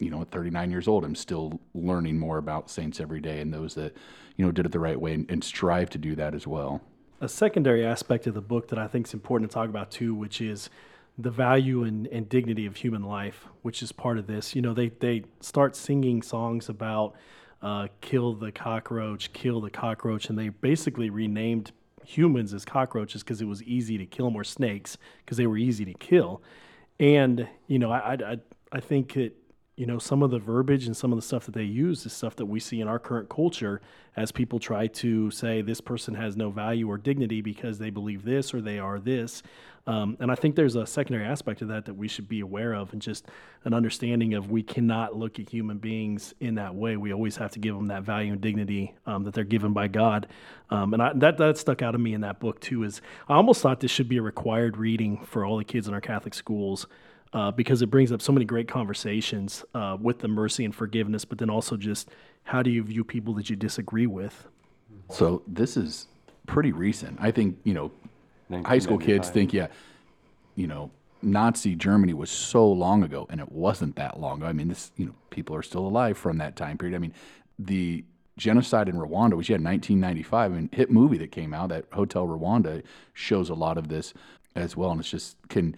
you 0.00 0.10
know, 0.10 0.22
at 0.22 0.30
39 0.30 0.70
years 0.70 0.88
old, 0.88 1.04
I'm 1.04 1.14
still 1.14 1.60
learning 1.74 2.18
more 2.18 2.38
about 2.38 2.70
saints 2.70 2.98
every 3.00 3.20
day 3.20 3.40
and 3.40 3.54
those 3.54 3.74
that, 3.74 3.96
you 4.36 4.44
know, 4.44 4.50
did 4.50 4.66
it 4.66 4.72
the 4.72 4.80
right 4.80 5.00
way 5.00 5.14
and, 5.14 5.30
and 5.30 5.44
strive 5.44 5.90
to 5.90 5.98
do 5.98 6.16
that 6.16 6.34
as 6.34 6.46
well 6.46 6.80
a 7.20 7.28
secondary 7.28 7.84
aspect 7.84 8.26
of 8.26 8.34
the 8.34 8.40
book 8.40 8.68
that 8.68 8.78
I 8.78 8.86
think 8.86 9.06
is 9.06 9.14
important 9.14 9.50
to 9.50 9.54
talk 9.54 9.68
about 9.68 9.90
too, 9.90 10.14
which 10.14 10.40
is 10.40 10.70
the 11.18 11.30
value 11.30 11.84
and, 11.84 12.06
and 12.06 12.28
dignity 12.28 12.66
of 12.66 12.76
human 12.76 13.02
life, 13.02 13.46
which 13.62 13.82
is 13.82 13.92
part 13.92 14.18
of 14.18 14.26
this. 14.26 14.54
You 14.54 14.62
know, 14.62 14.72
they, 14.72 14.88
they 14.88 15.24
start 15.40 15.76
singing 15.76 16.22
songs 16.22 16.68
about 16.68 17.14
uh, 17.60 17.88
kill 18.00 18.34
the 18.34 18.50
cockroach, 18.50 19.32
kill 19.34 19.60
the 19.60 19.70
cockroach, 19.70 20.30
and 20.30 20.38
they 20.38 20.48
basically 20.48 21.10
renamed 21.10 21.72
humans 22.06 22.54
as 22.54 22.64
cockroaches 22.64 23.22
because 23.22 23.42
it 23.42 23.44
was 23.44 23.62
easy 23.64 23.98
to 23.98 24.06
kill 24.06 24.26
them, 24.26 24.36
or 24.36 24.44
snakes 24.44 24.96
because 25.24 25.36
they 25.36 25.46
were 25.46 25.58
easy 25.58 25.84
to 25.84 25.94
kill. 25.94 26.42
And, 26.98 27.46
you 27.66 27.78
know, 27.78 27.92
I, 27.92 28.14
I, 28.14 28.36
I 28.72 28.80
think 28.80 29.16
it 29.18 29.36
you 29.80 29.86
know, 29.86 29.98
some 29.98 30.22
of 30.22 30.30
the 30.30 30.38
verbiage 30.38 30.84
and 30.84 30.94
some 30.94 31.10
of 31.10 31.16
the 31.16 31.22
stuff 31.22 31.46
that 31.46 31.54
they 31.54 31.62
use 31.62 32.04
is 32.04 32.12
stuff 32.12 32.36
that 32.36 32.44
we 32.44 32.60
see 32.60 32.82
in 32.82 32.86
our 32.86 32.98
current 32.98 33.30
culture 33.30 33.80
as 34.14 34.30
people 34.30 34.58
try 34.58 34.86
to 34.86 35.30
say 35.30 35.62
this 35.62 35.80
person 35.80 36.12
has 36.12 36.36
no 36.36 36.50
value 36.50 36.86
or 36.86 36.98
dignity 36.98 37.40
because 37.40 37.78
they 37.78 37.88
believe 37.88 38.22
this 38.22 38.52
or 38.52 38.60
they 38.60 38.78
are 38.78 39.00
this. 39.00 39.42
Um, 39.86 40.18
and 40.20 40.30
I 40.30 40.34
think 40.34 40.54
there's 40.54 40.76
a 40.76 40.84
secondary 40.84 41.24
aspect 41.24 41.62
of 41.62 41.68
that 41.68 41.86
that 41.86 41.94
we 41.94 42.08
should 42.08 42.28
be 42.28 42.40
aware 42.40 42.74
of 42.74 42.92
and 42.92 43.00
just 43.00 43.28
an 43.64 43.72
understanding 43.72 44.34
of 44.34 44.50
we 44.50 44.62
cannot 44.62 45.16
look 45.16 45.40
at 45.40 45.48
human 45.48 45.78
beings 45.78 46.34
in 46.40 46.56
that 46.56 46.74
way. 46.74 46.98
We 46.98 47.14
always 47.14 47.36
have 47.36 47.52
to 47.52 47.58
give 47.58 47.74
them 47.74 47.86
that 47.86 48.02
value 48.02 48.32
and 48.32 48.40
dignity 48.42 48.94
um, 49.06 49.24
that 49.24 49.32
they're 49.32 49.44
given 49.44 49.72
by 49.72 49.88
God. 49.88 50.26
Um, 50.68 50.92
and 50.92 51.02
I, 51.02 51.12
that, 51.14 51.38
that 51.38 51.56
stuck 51.56 51.80
out 51.80 51.94
of 51.94 52.02
me 52.02 52.12
in 52.12 52.20
that 52.20 52.38
book 52.38 52.60
too 52.60 52.82
is 52.82 53.00
I 53.30 53.36
almost 53.36 53.62
thought 53.62 53.80
this 53.80 53.90
should 53.90 54.10
be 54.10 54.18
a 54.18 54.22
required 54.22 54.76
reading 54.76 55.24
for 55.24 55.46
all 55.46 55.56
the 55.56 55.64
kids 55.64 55.88
in 55.88 55.94
our 55.94 56.02
Catholic 56.02 56.34
schools 56.34 56.86
uh, 57.32 57.50
because 57.50 57.82
it 57.82 57.86
brings 57.86 58.12
up 58.12 58.20
so 58.20 58.32
many 58.32 58.44
great 58.44 58.68
conversations 58.68 59.64
uh, 59.74 59.96
with 60.00 60.18
the 60.20 60.28
mercy 60.28 60.64
and 60.64 60.74
forgiveness, 60.74 61.24
but 61.24 61.38
then 61.38 61.50
also 61.50 61.76
just 61.76 62.08
how 62.44 62.62
do 62.62 62.70
you 62.70 62.82
view 62.82 63.04
people 63.04 63.34
that 63.34 63.48
you 63.50 63.56
disagree 63.56 64.06
with? 64.06 64.46
So 65.10 65.42
this 65.46 65.76
is 65.76 66.06
pretty 66.46 66.72
recent. 66.72 67.18
I 67.20 67.30
think, 67.30 67.58
you 67.64 67.74
know, 67.74 67.92
high 68.64 68.78
school 68.78 68.98
kids 68.98 69.30
think, 69.30 69.52
yeah, 69.52 69.68
you 70.56 70.66
know, 70.66 70.90
Nazi 71.22 71.74
Germany 71.74 72.14
was 72.14 72.30
so 72.30 72.66
long 72.70 73.02
ago, 73.02 73.26
and 73.30 73.40
it 73.40 73.52
wasn't 73.52 73.96
that 73.96 74.18
long 74.18 74.38
ago. 74.38 74.46
I 74.46 74.52
mean, 74.52 74.68
this, 74.68 74.90
you 74.96 75.06
know, 75.06 75.14
people 75.30 75.54
are 75.54 75.62
still 75.62 75.86
alive 75.86 76.16
from 76.16 76.38
that 76.38 76.56
time 76.56 76.78
period. 76.78 76.96
I 76.96 76.98
mean, 76.98 77.12
the 77.58 78.04
genocide 78.36 78.88
in 78.88 78.96
Rwanda, 78.96 79.36
which 79.36 79.48
you 79.48 79.52
had 79.52 79.60
in 79.60 79.66
1995, 79.66 80.52
I 80.52 80.54
mean, 80.54 80.70
hit 80.72 80.90
movie 80.90 81.18
that 81.18 81.30
came 81.30 81.52
out, 81.52 81.68
that 81.68 81.84
Hotel 81.92 82.26
Rwanda, 82.26 82.82
shows 83.12 83.50
a 83.50 83.54
lot 83.54 83.76
of 83.76 83.88
this 83.88 84.14
as 84.56 84.76
well. 84.76 84.90
And 84.90 85.00
it's 85.00 85.10
just 85.10 85.36
can 85.48 85.76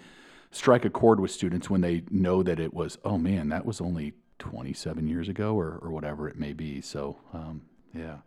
strike 0.53 0.85
a 0.85 0.91
chord 0.91 1.19
with 1.19 1.31
students 1.31 1.69
when 1.69 1.81
they 1.81 2.03
know 2.11 2.43
that 2.43 2.61
it 2.61 2.73
was, 2.73 2.99
oh 3.05 3.19
man, 3.19 3.49
that 3.49 3.67
was 3.67 3.81
only 3.81 4.12
27 4.38 5.09
years 5.09 5.29
ago 5.29 5.59
or, 5.59 5.79
or 5.83 5.91
whatever 5.91 6.29
it 6.29 6.38
may 6.38 6.53
be. 6.53 6.81
So, 6.81 7.17
um, 7.33 7.62
yeah. 7.95 8.19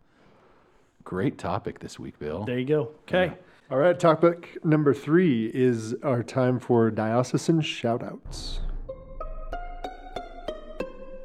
Great 1.03 1.37
topic 1.37 1.79
this 1.79 1.99
week, 1.99 2.17
Bill. 2.19 2.43
There 2.45 2.57
you 2.57 2.65
go. 2.65 2.91
Okay. 3.07 3.25
Yeah. 3.25 3.33
All 3.71 3.77
right, 3.77 3.99
topic 3.99 4.57
number 4.63 4.93
three 4.93 5.49
is 5.53 5.95
our 6.03 6.21
time 6.21 6.59
for 6.59 6.91
diocesan 6.91 7.61
shoutouts. 7.61 8.59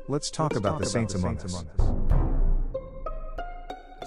Let's 0.09 0.31
talk, 0.31 0.53
Let's 0.53 0.59
about, 0.59 0.71
talk 0.71 0.79
the 0.81 0.85
about 0.85 0.87
saints, 0.87 1.13
the 1.13 1.19
among, 1.21 1.39
saints 1.39 1.55
us. 1.55 1.65
among 1.81 1.99
us. 2.01 2.10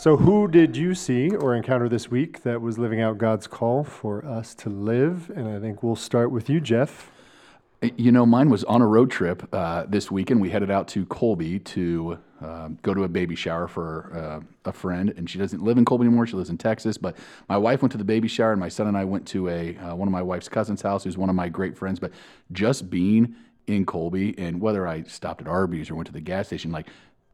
So, 0.03 0.17
who 0.17 0.49
did 0.49 0.75
you 0.75 0.95
see 0.95 1.29
or 1.33 1.55
encounter 1.55 1.87
this 1.87 2.11
week 2.11 2.43
that 2.43 2.59
was 2.59 2.77
living 2.77 2.99
out 2.99 3.17
God's 3.17 3.47
call 3.47 3.85
for 3.85 4.25
us 4.25 4.53
to 4.55 4.69
live? 4.69 5.31
And 5.33 5.47
I 5.47 5.61
think 5.61 5.81
we'll 5.81 5.95
start 5.95 6.29
with 6.29 6.49
you, 6.49 6.59
Jeff. 6.59 7.09
You 7.81 8.11
know, 8.11 8.25
mine 8.25 8.49
was 8.49 8.65
on 8.65 8.81
a 8.81 8.85
road 8.85 9.09
trip 9.09 9.47
uh, 9.53 9.85
this 9.87 10.11
weekend. 10.11 10.41
We 10.41 10.49
headed 10.49 10.69
out 10.69 10.89
to 10.89 11.05
Colby 11.05 11.59
to 11.59 12.19
uh, 12.41 12.67
go 12.81 12.93
to 12.93 13.05
a 13.05 13.07
baby 13.07 13.37
shower 13.37 13.69
for 13.69 14.11
uh, 14.13 14.69
a 14.69 14.73
friend, 14.73 15.13
and 15.15 15.29
she 15.29 15.37
doesn't 15.37 15.63
live 15.63 15.77
in 15.77 15.85
Colby 15.85 16.05
anymore. 16.05 16.27
She 16.27 16.35
lives 16.35 16.49
in 16.49 16.57
Texas. 16.57 16.97
But 16.97 17.15
my 17.47 17.55
wife 17.55 17.81
went 17.81 17.93
to 17.93 17.97
the 17.97 18.03
baby 18.03 18.27
shower, 18.27 18.51
and 18.51 18.59
my 18.59 18.67
son 18.67 18.87
and 18.87 18.97
I 18.97 19.05
went 19.05 19.25
to 19.29 19.47
a 19.47 19.77
uh, 19.77 19.95
one 19.95 20.09
of 20.09 20.11
my 20.11 20.21
wife's 20.21 20.49
cousins' 20.49 20.81
house, 20.81 21.05
who's 21.05 21.17
one 21.17 21.29
of 21.29 21.35
my 21.37 21.47
great 21.47 21.77
friends. 21.77 22.01
But 22.01 22.11
just 22.51 22.89
being 22.89 23.35
in 23.67 23.85
Colby, 23.85 24.37
and 24.37 24.59
whether 24.59 24.85
I 24.85 25.03
stopped 25.03 25.39
at 25.39 25.47
Arby's 25.47 25.89
or 25.89 25.95
went 25.95 26.07
to 26.07 26.13
the 26.13 26.19
gas 26.19 26.47
station, 26.47 26.73
like 26.73 26.89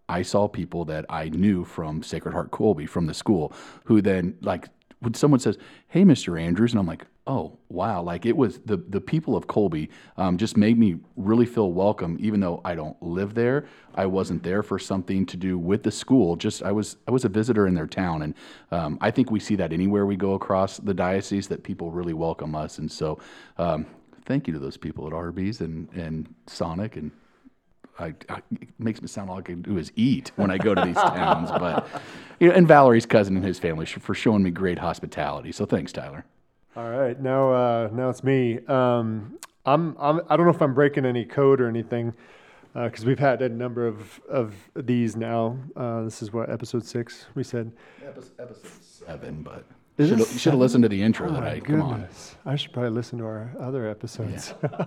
I 0.09 0.23
saw 0.23 0.47
people 0.47 0.83
that 0.85 1.05
I 1.09 1.29
knew 1.29 1.63
from 1.63 2.03
Sacred 2.03 2.33
Heart 2.33 2.51
Colby 2.51 2.85
from 2.85 3.05
the 3.05 3.13
school 3.13 3.53
who 3.85 4.01
then 4.01 4.35
like 4.41 4.67
when 5.01 5.13
someone 5.13 5.39
says, 5.39 5.57
"Hey, 5.87 6.03
Mr. 6.03 6.39
Andrews," 6.39 6.73
and 6.73 6.79
I'm 6.79 6.85
like, 6.85 7.05
"Oh, 7.25 7.57
wow!" 7.69 8.01
Like 8.01 8.25
it 8.25 8.35
was 8.35 8.59
the 8.59 8.77
the 8.77 8.99
people 8.99 9.35
of 9.35 9.47
Colby 9.47 9.89
um, 10.17 10.37
just 10.37 10.57
made 10.57 10.77
me 10.77 10.97
really 11.15 11.45
feel 11.45 11.71
welcome, 11.71 12.17
even 12.19 12.39
though 12.39 12.61
I 12.65 12.75
don't 12.75 13.01
live 13.01 13.33
there. 13.33 13.65
I 13.95 14.05
wasn't 14.07 14.43
there 14.43 14.61
for 14.61 14.77
something 14.77 15.25
to 15.27 15.37
do 15.37 15.57
with 15.57 15.83
the 15.83 15.91
school. 15.91 16.35
Just 16.35 16.63
I 16.63 16.71
was 16.71 16.97
I 17.07 17.11
was 17.11 17.23
a 17.23 17.29
visitor 17.29 17.67
in 17.67 17.75
their 17.75 17.87
town, 17.87 18.23
and 18.23 18.33
um, 18.71 18.97
I 18.99 19.11
think 19.11 19.31
we 19.31 19.39
see 19.39 19.55
that 19.55 19.71
anywhere 19.71 20.05
we 20.05 20.17
go 20.17 20.33
across 20.33 20.77
the 20.77 20.93
diocese 20.93 21.47
that 21.47 21.63
people 21.63 21.91
really 21.91 22.13
welcome 22.13 22.55
us, 22.55 22.77
and 22.77 22.91
so. 22.91 23.19
Um, 23.57 23.85
thank 24.25 24.45
you 24.45 24.53
to 24.53 24.59
those 24.59 24.77
people 24.77 25.07
at 25.07 25.13
Arby's 25.13 25.59
and, 25.59 25.91
and 25.93 26.31
Sonic 26.45 26.97
and 26.97 27.09
I, 27.99 28.13
I, 28.29 28.41
it 28.61 28.69
makes 28.79 29.01
me 29.01 29.07
sound 29.07 29.29
all 29.29 29.39
I 29.39 29.41
can 29.41 29.61
do 29.61 29.77
is 29.77 29.91
eat 29.95 30.31
when 30.35 30.51
I 30.51 30.57
go 30.57 30.73
to 30.73 30.81
these 30.81 30.95
towns. 30.95 31.49
But 31.51 31.87
you 32.39 32.49
know, 32.49 32.55
and 32.55 32.67
Valerie's 32.67 33.05
cousin 33.05 33.35
and 33.35 33.45
his 33.45 33.59
family 33.59 33.85
for 33.85 34.13
showing 34.13 34.43
me 34.43 34.51
great 34.51 34.79
hospitality. 34.79 35.51
So 35.51 35.65
thanks, 35.65 35.91
Tyler. 35.91 36.25
All 36.75 36.89
right, 36.89 37.19
now 37.19 37.51
uh, 37.51 37.89
now 37.91 38.09
it's 38.09 38.23
me. 38.23 38.59
Um, 38.67 39.37
I'm, 39.65 39.95
I'm 39.99 40.21
I 40.29 40.37
don't 40.37 40.45
know 40.45 40.53
if 40.53 40.61
I'm 40.61 40.73
breaking 40.73 41.05
any 41.05 41.25
code 41.25 41.59
or 41.59 41.67
anything 41.67 42.13
because 42.73 43.03
uh, 43.03 43.07
we've 43.07 43.19
had 43.19 43.41
a 43.41 43.49
number 43.49 43.87
of 43.87 44.21
of 44.29 44.55
these 44.75 45.15
now. 45.15 45.57
Uh, 45.75 46.03
this 46.03 46.21
is 46.21 46.31
what 46.31 46.49
episode 46.49 46.85
six 46.85 47.25
we 47.35 47.43
said. 47.43 47.71
Episode, 48.05 48.31
episode 48.39 48.83
seven, 48.83 49.41
but 49.41 49.65
you 49.99 50.25
should 50.25 50.51
have 50.51 50.59
listened 50.59 50.83
to 50.83 50.89
the 50.89 51.01
intro 51.01 51.29
oh 51.29 51.39
today. 51.39 51.59
Come 51.59 51.81
on. 51.81 52.07
I 52.45 52.55
should 52.55 52.71
probably 52.71 52.91
listen 52.91 53.19
to 53.19 53.25
our 53.25 53.51
other 53.59 53.87
episodes. 53.87 54.53
Yeah. 54.63 54.85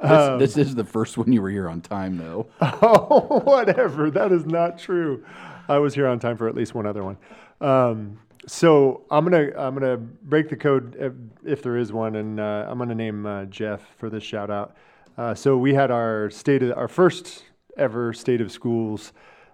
um, 0.00 0.38
this, 0.38 0.54
this, 0.54 0.68
is 0.68 0.74
the 0.74 0.84
first 0.84 1.16
one 1.16 1.32
you 1.32 1.40
were 1.40 1.50
here 1.50 1.68
on 1.68 1.80
time, 1.80 2.18
though. 2.18 2.46
Oh, 2.60 3.40
whatever. 3.44 4.10
That 4.10 4.32
is 4.32 4.44
not 4.44 4.78
true. 4.78 5.24
I 5.68 5.78
was 5.78 5.94
here 5.94 6.06
on 6.06 6.18
time 6.18 6.36
for 6.36 6.48
at 6.48 6.54
least 6.54 6.74
one 6.74 6.86
other 6.86 7.02
one. 7.02 7.16
Um, 7.60 8.18
so 8.46 9.04
I'm 9.10 9.24
gonna 9.24 9.50
I'm 9.56 9.74
gonna 9.74 9.96
break 9.96 10.50
the 10.50 10.56
code 10.56 10.96
if, 10.98 11.12
if 11.44 11.62
there 11.62 11.78
is 11.78 11.92
one, 11.92 12.16
and 12.16 12.38
uh, 12.38 12.66
I'm 12.68 12.78
gonna 12.78 12.94
name 12.94 13.24
uh, 13.24 13.46
Jeff 13.46 13.80
for 13.96 14.10
this 14.10 14.22
shout 14.22 14.50
out. 14.50 14.76
Uh, 15.16 15.34
so 15.34 15.56
we 15.56 15.72
had 15.72 15.90
our 15.90 16.28
state 16.30 16.62
of 16.62 16.76
our 16.76 16.88
first 16.88 17.44
ever 17.76 18.12
state 18.12 18.40
of 18.40 18.52
schools 18.52 19.12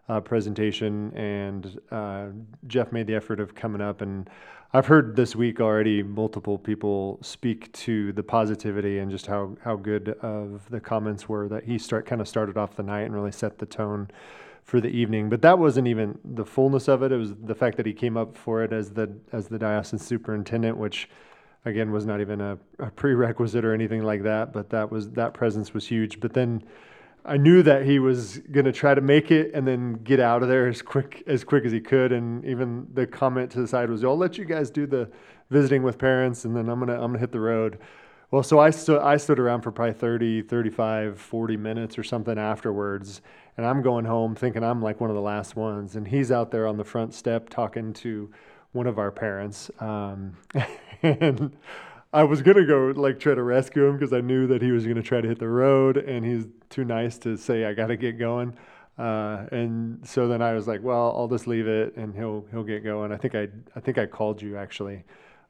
uh, 0.08 0.20
presentation, 0.20 1.14
and 1.16 1.78
uh, 1.90 2.26
Jeff 2.66 2.90
made 2.90 3.06
the 3.06 3.14
effort 3.14 3.38
of 3.38 3.54
coming 3.54 3.80
up 3.80 4.00
and 4.00 4.28
I've 4.72 4.86
heard 4.86 5.16
this 5.16 5.34
week 5.34 5.60
already 5.60 6.00
multiple 6.00 6.56
people 6.56 7.18
speak 7.22 7.72
to 7.72 8.12
the 8.12 8.22
positivity 8.22 9.00
and 9.00 9.10
just 9.10 9.26
how, 9.26 9.56
how 9.64 9.74
good 9.74 10.10
of 10.22 10.62
the 10.70 10.78
comments 10.78 11.28
were 11.28 11.48
that 11.48 11.64
he 11.64 11.76
start 11.76 12.06
kind 12.06 12.20
of 12.20 12.28
started 12.28 12.56
off 12.56 12.76
the 12.76 12.84
night 12.84 13.00
and 13.00 13.12
really 13.12 13.32
set 13.32 13.58
the 13.58 13.66
tone 13.66 14.08
for 14.62 14.80
the 14.80 14.88
evening. 14.88 15.28
But 15.28 15.42
that 15.42 15.58
wasn't 15.58 15.88
even 15.88 16.20
the 16.24 16.44
fullness 16.44 16.86
of 16.86 17.02
it. 17.02 17.10
It 17.10 17.16
was 17.16 17.34
the 17.34 17.54
fact 17.54 17.78
that 17.78 17.86
he 17.86 17.92
came 17.92 18.16
up 18.16 18.36
for 18.36 18.62
it 18.62 18.72
as 18.72 18.90
the 18.90 19.12
as 19.32 19.48
the 19.48 19.58
diocesan 19.58 19.98
superintendent, 19.98 20.76
which 20.76 21.08
again 21.64 21.90
was 21.90 22.06
not 22.06 22.20
even 22.20 22.40
a, 22.40 22.56
a 22.78 22.92
prerequisite 22.92 23.64
or 23.64 23.74
anything 23.74 24.04
like 24.04 24.22
that. 24.22 24.52
But 24.52 24.70
that 24.70 24.88
was 24.88 25.10
that 25.10 25.34
presence 25.34 25.74
was 25.74 25.88
huge. 25.88 26.20
But 26.20 26.32
then 26.32 26.62
I 27.24 27.36
knew 27.36 27.62
that 27.62 27.84
he 27.84 27.98
was 27.98 28.38
going 28.38 28.64
to 28.64 28.72
try 28.72 28.94
to 28.94 29.00
make 29.00 29.30
it 29.30 29.52
and 29.54 29.66
then 29.66 29.94
get 30.04 30.20
out 30.20 30.42
of 30.42 30.48
there 30.48 30.68
as 30.68 30.82
quick 30.82 31.22
as 31.26 31.44
quick 31.44 31.64
as 31.64 31.72
he 31.72 31.80
could. 31.80 32.12
And 32.12 32.44
even 32.44 32.86
the 32.94 33.06
comment 33.06 33.50
to 33.52 33.60
the 33.60 33.68
side 33.68 33.90
was, 33.90 34.04
"I'll 34.04 34.16
let 34.16 34.38
you 34.38 34.44
guys 34.44 34.70
do 34.70 34.86
the 34.86 35.08
visiting 35.50 35.82
with 35.82 35.98
parents, 35.98 36.44
and 36.44 36.56
then 36.56 36.68
I'm 36.68 36.78
gonna 36.78 36.94
I'm 36.94 37.08
gonna 37.08 37.18
hit 37.18 37.32
the 37.32 37.40
road." 37.40 37.78
Well, 38.30 38.42
so 38.42 38.58
I 38.58 38.70
stood 38.70 39.00
I 39.02 39.16
stood 39.16 39.38
around 39.38 39.62
for 39.62 39.72
probably 39.72 39.94
30, 39.94 40.42
35, 40.42 41.18
40 41.20 41.56
minutes 41.56 41.98
or 41.98 42.02
something 42.02 42.38
afterwards, 42.38 43.22
and 43.56 43.66
I'm 43.66 43.82
going 43.82 44.04
home 44.04 44.34
thinking 44.34 44.64
I'm 44.64 44.80
like 44.80 45.00
one 45.00 45.10
of 45.10 45.16
the 45.16 45.22
last 45.22 45.56
ones, 45.56 45.96
and 45.96 46.06
he's 46.06 46.30
out 46.32 46.50
there 46.50 46.66
on 46.66 46.76
the 46.76 46.84
front 46.84 47.12
step 47.12 47.48
talking 47.50 47.92
to 47.94 48.30
one 48.72 48.86
of 48.86 48.98
our 48.98 49.10
parents, 49.10 49.70
um, 49.80 50.36
and. 51.02 51.56
I 52.12 52.24
was 52.24 52.42
gonna 52.42 52.66
go 52.66 52.92
like 52.96 53.20
try 53.20 53.34
to 53.34 53.42
rescue 53.42 53.86
him 53.86 53.96
because 53.96 54.12
I 54.12 54.20
knew 54.20 54.46
that 54.48 54.62
he 54.62 54.72
was 54.72 54.86
gonna 54.86 55.02
try 55.02 55.20
to 55.20 55.28
hit 55.28 55.38
the 55.38 55.48
road, 55.48 55.96
and 55.96 56.24
he's 56.24 56.46
too 56.68 56.84
nice 56.84 57.18
to 57.18 57.36
say 57.36 57.64
I 57.64 57.72
gotta 57.74 57.96
get 57.96 58.18
going. 58.18 58.54
Uh, 58.98 59.46
and 59.52 60.06
so 60.06 60.28
then 60.28 60.42
I 60.42 60.52
was 60.52 60.66
like, 60.68 60.82
well, 60.82 61.14
I'll 61.16 61.28
just 61.28 61.46
leave 61.46 61.66
it, 61.68 61.96
and 61.96 62.14
he'll 62.14 62.44
he'll 62.50 62.64
get 62.64 62.82
going. 62.82 63.12
I 63.12 63.16
think 63.16 63.34
I 63.34 63.48
I 63.76 63.80
think 63.80 63.96
I 63.98 64.06
called 64.06 64.42
you 64.42 64.56
actually 64.56 65.04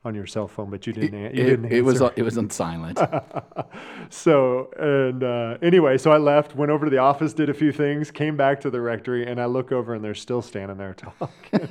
on 0.04 0.14
your 0.14 0.26
cell 0.26 0.48
phone, 0.48 0.70
but 0.70 0.86
you 0.86 0.92
didn't. 0.92 1.14
an- 1.14 1.34
you 1.36 1.44
didn't 1.44 1.72
it 1.72 1.82
was 1.82 2.00
answer. 2.02 2.14
it 2.16 2.22
was 2.22 2.36
on 2.38 2.50
silent. 2.50 2.98
so 4.10 4.70
and 4.78 5.22
uh, 5.24 5.56
anyway, 5.62 5.96
so 5.98 6.10
I 6.12 6.18
left, 6.18 6.54
went 6.54 6.70
over 6.70 6.84
to 6.86 6.90
the 6.90 6.98
office, 6.98 7.32
did 7.32 7.48
a 7.50 7.54
few 7.54 7.72
things, 7.72 8.10
came 8.10 8.36
back 8.36 8.60
to 8.62 8.70
the 8.70 8.80
rectory, 8.80 9.26
and 9.26 9.40
I 9.40 9.46
look 9.46 9.72
over 9.72 9.94
and 9.94 10.04
they're 10.04 10.14
still 10.14 10.42
standing 10.42 10.76
there 10.76 10.94
talking. 11.50 11.68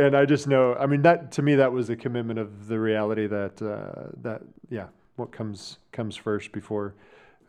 And 0.00 0.16
I 0.16 0.24
just 0.24 0.46
know, 0.46 0.74
I 0.74 0.86
mean, 0.86 1.02
that 1.02 1.30
to 1.32 1.42
me, 1.42 1.54
that 1.56 1.70
was 1.70 1.90
a 1.90 1.96
commitment 1.96 2.38
of 2.38 2.68
the 2.68 2.78
reality 2.80 3.26
that 3.26 3.60
uh, 3.60 4.08
that 4.22 4.42
yeah, 4.70 4.86
what 5.16 5.30
comes 5.30 5.78
comes 5.92 6.16
first 6.16 6.52
before 6.52 6.94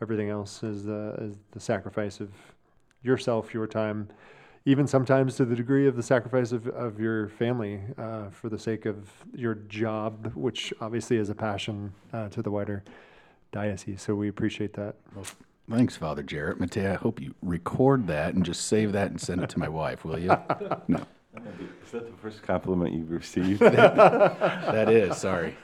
everything 0.00 0.28
else 0.28 0.62
is 0.62 0.84
the 0.84 1.14
is 1.18 1.36
the 1.52 1.60
sacrifice 1.60 2.20
of 2.20 2.30
yourself, 3.02 3.54
your 3.54 3.66
time, 3.66 4.08
even 4.64 4.86
sometimes 4.86 5.36
to 5.36 5.44
the 5.44 5.56
degree 5.56 5.88
of 5.88 5.96
the 5.96 6.02
sacrifice 6.02 6.52
of, 6.52 6.68
of 6.68 7.00
your 7.00 7.28
family 7.28 7.80
uh, 7.98 8.28
for 8.30 8.48
the 8.48 8.58
sake 8.58 8.86
of 8.86 9.10
your 9.34 9.54
job, 9.54 10.32
which 10.34 10.72
obviously 10.80 11.16
is 11.16 11.30
a 11.30 11.34
passion 11.34 11.92
uh, 12.12 12.28
to 12.28 12.42
the 12.42 12.50
wider 12.50 12.84
diocese. 13.50 14.02
So 14.02 14.14
we 14.14 14.28
appreciate 14.28 14.74
that. 14.74 14.96
Thanks, 15.70 15.96
Father 15.96 16.22
Jarrett. 16.22 16.58
Matea, 16.58 16.92
I 16.92 16.94
hope 16.94 17.20
you 17.20 17.34
record 17.40 18.06
that 18.08 18.34
and 18.34 18.44
just 18.44 18.66
save 18.66 18.92
that 18.92 19.10
and 19.10 19.20
send 19.20 19.42
it 19.42 19.50
to 19.50 19.58
my 19.58 19.68
wife, 19.68 20.04
will 20.04 20.18
you? 20.18 20.36
No, 20.88 21.06
Is 21.34 21.92
that 21.92 22.06
the 22.06 22.16
first 22.18 22.42
compliment 22.42 22.94
you've 22.94 23.10
received? 23.10 23.60
that 23.60 24.90
is. 24.90 25.16
Sorry. 25.16 25.56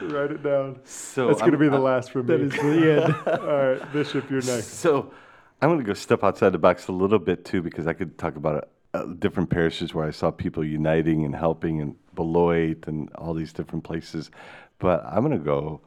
Write 0.00 0.30
it 0.30 0.42
down. 0.42 0.80
so 0.84 1.28
That's 1.28 1.40
going 1.40 1.52
to 1.52 1.58
be 1.58 1.68
the 1.68 1.74
I'm- 1.74 1.82
last 1.82 2.10
from 2.10 2.26
me. 2.26 2.36
That 2.36 2.40
is 2.40 2.52
the 2.52 3.04
end. 3.04 3.14
All 3.40 3.72
right, 3.74 3.92
Bishop, 3.92 4.30
you're 4.30 4.42
next. 4.42 4.66
So 4.78 5.12
I'm 5.60 5.68
going 5.68 5.78
to 5.78 5.84
go 5.84 5.92
step 5.92 6.24
outside 6.24 6.50
the 6.50 6.58
box 6.58 6.88
a 6.88 6.92
little 6.92 7.18
bit 7.18 7.44
too, 7.44 7.60
because 7.60 7.86
I 7.86 7.92
could 7.92 8.16
talk 8.16 8.36
about 8.36 8.70
uh, 8.94 9.04
different 9.18 9.50
parishes 9.50 9.92
where 9.94 10.06
I 10.06 10.10
saw 10.10 10.30
people 10.30 10.64
uniting 10.64 11.24
and 11.24 11.34
helping, 11.34 11.80
and 11.82 11.96
Beloit 12.14 12.86
and 12.86 13.10
all 13.14 13.34
these 13.34 13.52
different 13.52 13.84
places. 13.84 14.30
But 14.78 15.04
I'm 15.04 15.22
going 15.24 15.38
to 15.38 15.44
go 15.44 15.82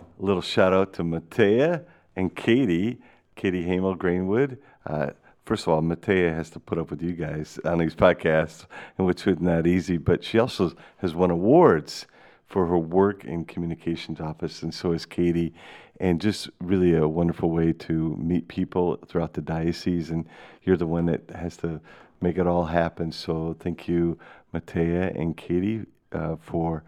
a 0.00 0.24
little 0.24 0.42
shout 0.42 0.72
out 0.72 0.92
to 0.94 1.02
Matea 1.02 1.84
and 2.14 2.34
Katie, 2.34 3.00
Katie 3.34 3.64
Hamel 3.64 3.96
Greenwood. 3.96 4.58
Uh, 4.86 5.10
first 5.48 5.66
of 5.66 5.72
all, 5.72 5.80
Matea 5.80 6.34
has 6.34 6.50
to 6.50 6.60
put 6.60 6.76
up 6.76 6.90
with 6.90 7.00
you 7.00 7.12
guys 7.12 7.58
on 7.64 7.78
these 7.78 7.94
podcasts, 7.94 8.66
which 8.98 9.26
is 9.26 9.40
not 9.40 9.66
easy. 9.66 9.96
But 9.96 10.22
she 10.22 10.38
also 10.38 10.74
has 10.98 11.14
won 11.14 11.30
awards 11.30 12.04
for 12.48 12.66
her 12.66 12.76
work 12.76 13.24
in 13.24 13.46
communications 13.46 14.20
office, 14.20 14.62
and 14.62 14.74
so 14.74 14.92
is 14.92 15.06
Katie. 15.06 15.54
And 16.00 16.20
just 16.20 16.50
really 16.60 16.94
a 16.94 17.08
wonderful 17.08 17.50
way 17.50 17.72
to 17.72 18.14
meet 18.16 18.46
people 18.48 18.98
throughout 19.06 19.32
the 19.32 19.40
diocese. 19.40 20.10
And 20.10 20.26
you're 20.64 20.76
the 20.76 20.86
one 20.86 21.06
that 21.06 21.30
has 21.30 21.56
to 21.58 21.80
make 22.20 22.36
it 22.36 22.46
all 22.46 22.66
happen. 22.66 23.10
So 23.10 23.56
thank 23.58 23.88
you, 23.88 24.18
Matea 24.52 25.18
and 25.18 25.34
Katie, 25.34 25.86
uh, 26.12 26.36
for 26.36 26.84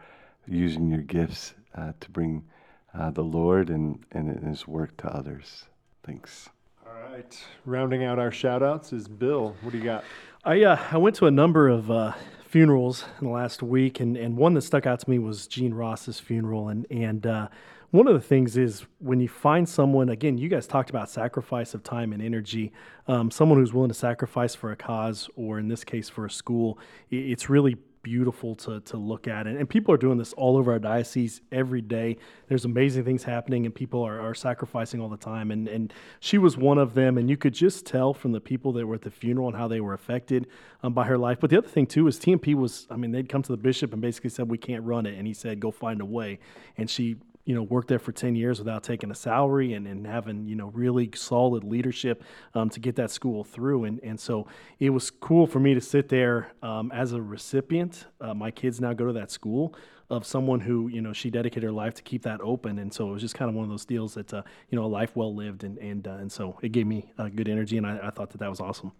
using 0.46 0.90
your 0.90 1.01
gifts 1.01 1.55
uh, 1.75 1.92
to 1.99 2.11
bring 2.11 2.44
uh, 2.92 3.11
the 3.11 3.25
Lord 3.25 3.70
and, 3.70 4.05
and 4.12 4.38
His 4.46 4.68
work 4.68 4.99
to 4.99 5.09
others. 5.09 5.64
Thanks. 6.05 6.51
All 6.90 7.12
right, 7.12 7.44
rounding 7.66 8.03
out 8.03 8.18
our 8.18 8.33
shout 8.33 8.64
outs 8.64 8.92
is 8.92 9.07
Bill. 9.07 9.55
What 9.61 9.70
do 9.70 9.79
you 9.79 9.85
got? 9.85 10.03
I 10.44 10.64
uh, 10.64 10.79
I 10.90 10.96
went 10.96 11.14
to 11.16 11.26
a 11.26 11.31
number 11.31 11.68
of 11.68 11.88
uh, 11.88 12.14
funerals 12.48 13.05
in 13.20 13.29
the 13.29 13.33
last 13.33 13.62
week, 13.62 14.00
and, 14.00 14.16
and 14.16 14.37
one 14.37 14.55
that 14.55 14.62
stuck 14.62 14.87
out 14.87 14.98
to 14.98 15.09
me 15.09 15.20
was 15.20 15.46
Gene 15.46 15.72
Ross's 15.72 16.18
funeral. 16.18 16.68
And 16.68 16.87
and 16.90 17.26
uh, 17.26 17.48
one 17.92 18.09
of 18.09 18.14
the 18.14 18.20
things 18.20 18.57
is 18.57 18.87
when 18.98 19.20
you 19.20 19.29
find 19.29 19.68
someone, 19.68 20.09
again, 20.09 20.37
you 20.37 20.48
guys 20.48 20.66
talked 20.66 20.90
about 20.90 21.09
sacrifice 21.09 21.74
of 21.74 21.85
time 21.85 22.12
and 22.12 22.20
energy. 22.20 22.72
Um, 23.07 23.31
someone 23.31 23.59
who's 23.59 23.72
willing 23.72 23.90
to 23.90 23.94
sacrifice 23.94 24.57
for 24.57 24.72
a 24.72 24.76
cause, 24.76 25.29
or 25.37 25.61
in 25.61 25.68
this 25.68 25.85
case, 25.85 26.09
for 26.09 26.26
a 26.26 26.31
school. 26.31 26.76
It's 27.11 27.48
really 27.48 27.76
beautiful 28.03 28.55
to, 28.57 28.81
to 28.81 28.97
look 28.97 29.29
at. 29.29 29.47
And, 29.47 29.59
and 29.59 29.69
people 29.69 29.95
are 29.95 29.99
doing 29.99 30.19
this 30.19 30.33
all 30.35 30.57
over 30.57 30.73
our 30.73 30.79
diocese 30.79 31.41
every 31.53 31.81
day. 31.81 32.17
There's 32.49 32.65
amazing 32.65 33.05
things 33.05 33.25
happening, 33.25 33.67
and 33.67 33.75
people 33.75 34.03
are, 34.03 34.21
are 34.21 34.35
sacrificing 34.35 35.01
all 35.01 35.09
the 35.09 35.17
time. 35.17 35.51
And, 35.51 35.69
and 35.69 35.93
she 36.21 36.39
was 36.39 36.57
one 36.57 36.79
of 36.79 36.95
them. 36.95 37.19
And 37.19 37.29
you 37.29 37.37
could 37.37 37.55
just 37.55 37.87
tell 37.87 38.15
from 38.15 38.33
the 38.33 38.41
people 38.41 38.73
that 38.73 38.87
were 38.87 38.95
at 38.95 39.03
the 39.03 39.11
funeral 39.11 39.49
and 39.49 39.57
how 39.57 39.69
they 39.69 39.81
were 39.81 39.95
affected 39.95 40.47
um, 40.83 40.93
by 40.93 41.07
her 41.07 41.19
life. 41.19 41.39
But 41.41 41.51
the 41.51 41.59
other 41.59 41.69
thing, 41.69 41.87
too, 41.87 42.07
is 42.07 42.19
TMP 42.19 42.55
was, 42.55 42.87
I 42.91 42.97
mean, 42.97 43.13
they'd 43.13 43.29
come 43.29 43.43
to 43.43 43.53
the 43.53 43.59
bishop 43.59 43.93
and 43.93 44.01
basically 44.01 44.31
said, 44.31 44.49
We 44.49 44.59
can't 44.59 44.85
run 44.85 45.07
it. 45.07 45.17
And 45.17 45.27
he 45.27 45.35
said, 45.35 45.61
Go 45.61 45.71
find 45.71 46.01
a 46.01 46.07
way. 46.07 46.39
And 46.77 46.89
she 46.89 47.17
you 47.44 47.55
know, 47.55 47.62
worked 47.62 47.88
there 47.88 47.98
for 47.98 48.12
10 48.12 48.37
years 48.37 48.59
without 48.59 48.83
taking 48.83 49.11
a 49.11 49.14
salary 49.14 49.72
and, 49.72 49.87
and 49.87 50.07
having, 50.07 50.46
you 50.46 50.55
know, 50.55 50.70
really 50.74 51.11
solid 51.14 51.64
leadership 51.64 52.22
um, 52.55 52.68
to 52.70 52.81
get 52.81 52.96
that 52.96 53.11
school 53.11 53.44
through. 53.44 53.85
And, 53.85 54.00
and 54.03 54.20
so 54.20 54.46
it 54.79 54.90
was 54.90 55.11
cool 55.11 55.46
for 55.46 55.59
me 55.59 55.74
to 55.74 55.81
sit 55.81 56.09
there 56.09 56.53
um, 56.62 56.92
as 56.92 57.12
a 57.12 57.20
recipient. 57.20 58.07
Uh, 58.20 58.35
my 58.35 58.50
kids 58.50 58.81
now 58.81 58.92
go 58.92 59.07
to 59.07 59.12
that 59.14 59.31
school 59.31 59.74
of 60.11 60.26
someone 60.26 60.61
who, 60.61 60.88
you 60.88 61.00
know, 61.00 61.12
she 61.12 61.31
dedicated 61.31 61.62
her 61.62 61.72
life 61.72 61.94
to 61.94 62.03
keep 62.03 62.22
that 62.22 62.40
open. 62.40 62.79
And 62.79 62.92
so 62.92 63.09
it 63.09 63.12
was 63.12 63.22
just 63.22 63.35
kind 63.35 63.48
of 63.48 63.55
one 63.55 63.64
of 63.64 63.70
those 63.70 63.85
deals 63.85 64.14
that, 64.14 64.35
uh, 64.35 64.42
you 64.68 64.76
know, 64.76 64.85
a 64.85 64.88
life 64.88 65.16
well 65.16 65.35
lived. 65.35 65.64
And, 65.64 65.79
and, 65.79 66.07
uh, 66.07 66.12
and 66.12 66.31
so 66.31 66.59
it 66.62 66.72
gave 66.72 66.87
me 66.87 67.11
uh, 67.16 67.29
good 67.29 67.48
energy. 67.48 67.79
And 67.79 67.87
I, 67.87 67.98
I 68.03 68.11
thought 68.11 68.31
that 68.31 68.38
that 68.38 68.50
was 68.50 68.61
awesome. 68.61 68.92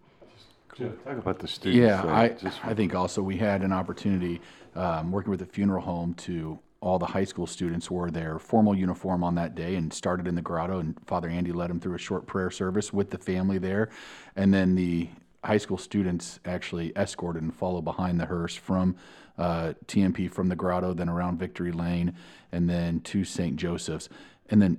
Talk 0.77 1.19
about 1.19 1.41
the 1.41 1.49
students. 1.49 1.79
Yeah, 1.79 2.05
I, 2.07 2.29
just 2.29 2.65
I 2.65 2.75
think 2.75 2.95
also 2.95 3.23
we 3.23 3.37
had 3.37 3.63
an 3.63 3.73
opportunity 3.73 4.41
um, 4.75 5.11
working 5.11 5.31
with 5.31 5.41
the 5.41 5.47
funeral 5.47 5.83
home 5.83 6.15
to 6.15 6.59
all 6.81 6.99
the 6.99 7.07
high 7.07 7.25
school 7.25 7.47
students 7.47 7.91
wore 7.91 8.11
their 8.11 8.39
formal 8.39 8.75
uniform 8.75 9.23
on 9.23 9.35
that 9.35 9.55
day 9.55 9.75
and 9.75 9.93
started 9.93 10.27
in 10.27 10.35
the 10.35 10.43
grotto 10.43 10.79
and 10.79 10.97
Father 11.07 11.29
Andy 11.29 11.53
led 11.53 11.69
them 11.69 11.79
through 11.79 11.95
a 11.95 11.99
short 11.99 12.27
prayer 12.27 12.51
service 12.51 12.93
with 12.93 13.11
the 13.11 13.19
family 13.19 13.59
there, 13.59 13.91
and 14.37 14.53
then 14.53 14.75
the 14.75 15.09
high 15.45 15.59
school 15.59 15.79
students 15.79 16.41
actually 16.45 16.93
escorted 16.97 17.43
and 17.43 17.55
followed 17.55 17.83
behind 17.83 18.21
the 18.21 18.27
hearse 18.27 18.55
from 18.55 18.97
uh, 19.39 19.73
TMP 19.87 20.31
from 20.31 20.49
the 20.49 20.57
grotto, 20.57 20.93
then 20.93 21.09
around 21.09 21.39
Victory 21.39 21.73
Lane, 21.73 22.15
and 22.53 22.69
then 22.69 23.01
to 23.01 23.25
St. 23.25 23.57
Joseph's, 23.57 24.09
and 24.51 24.61
then 24.61 24.79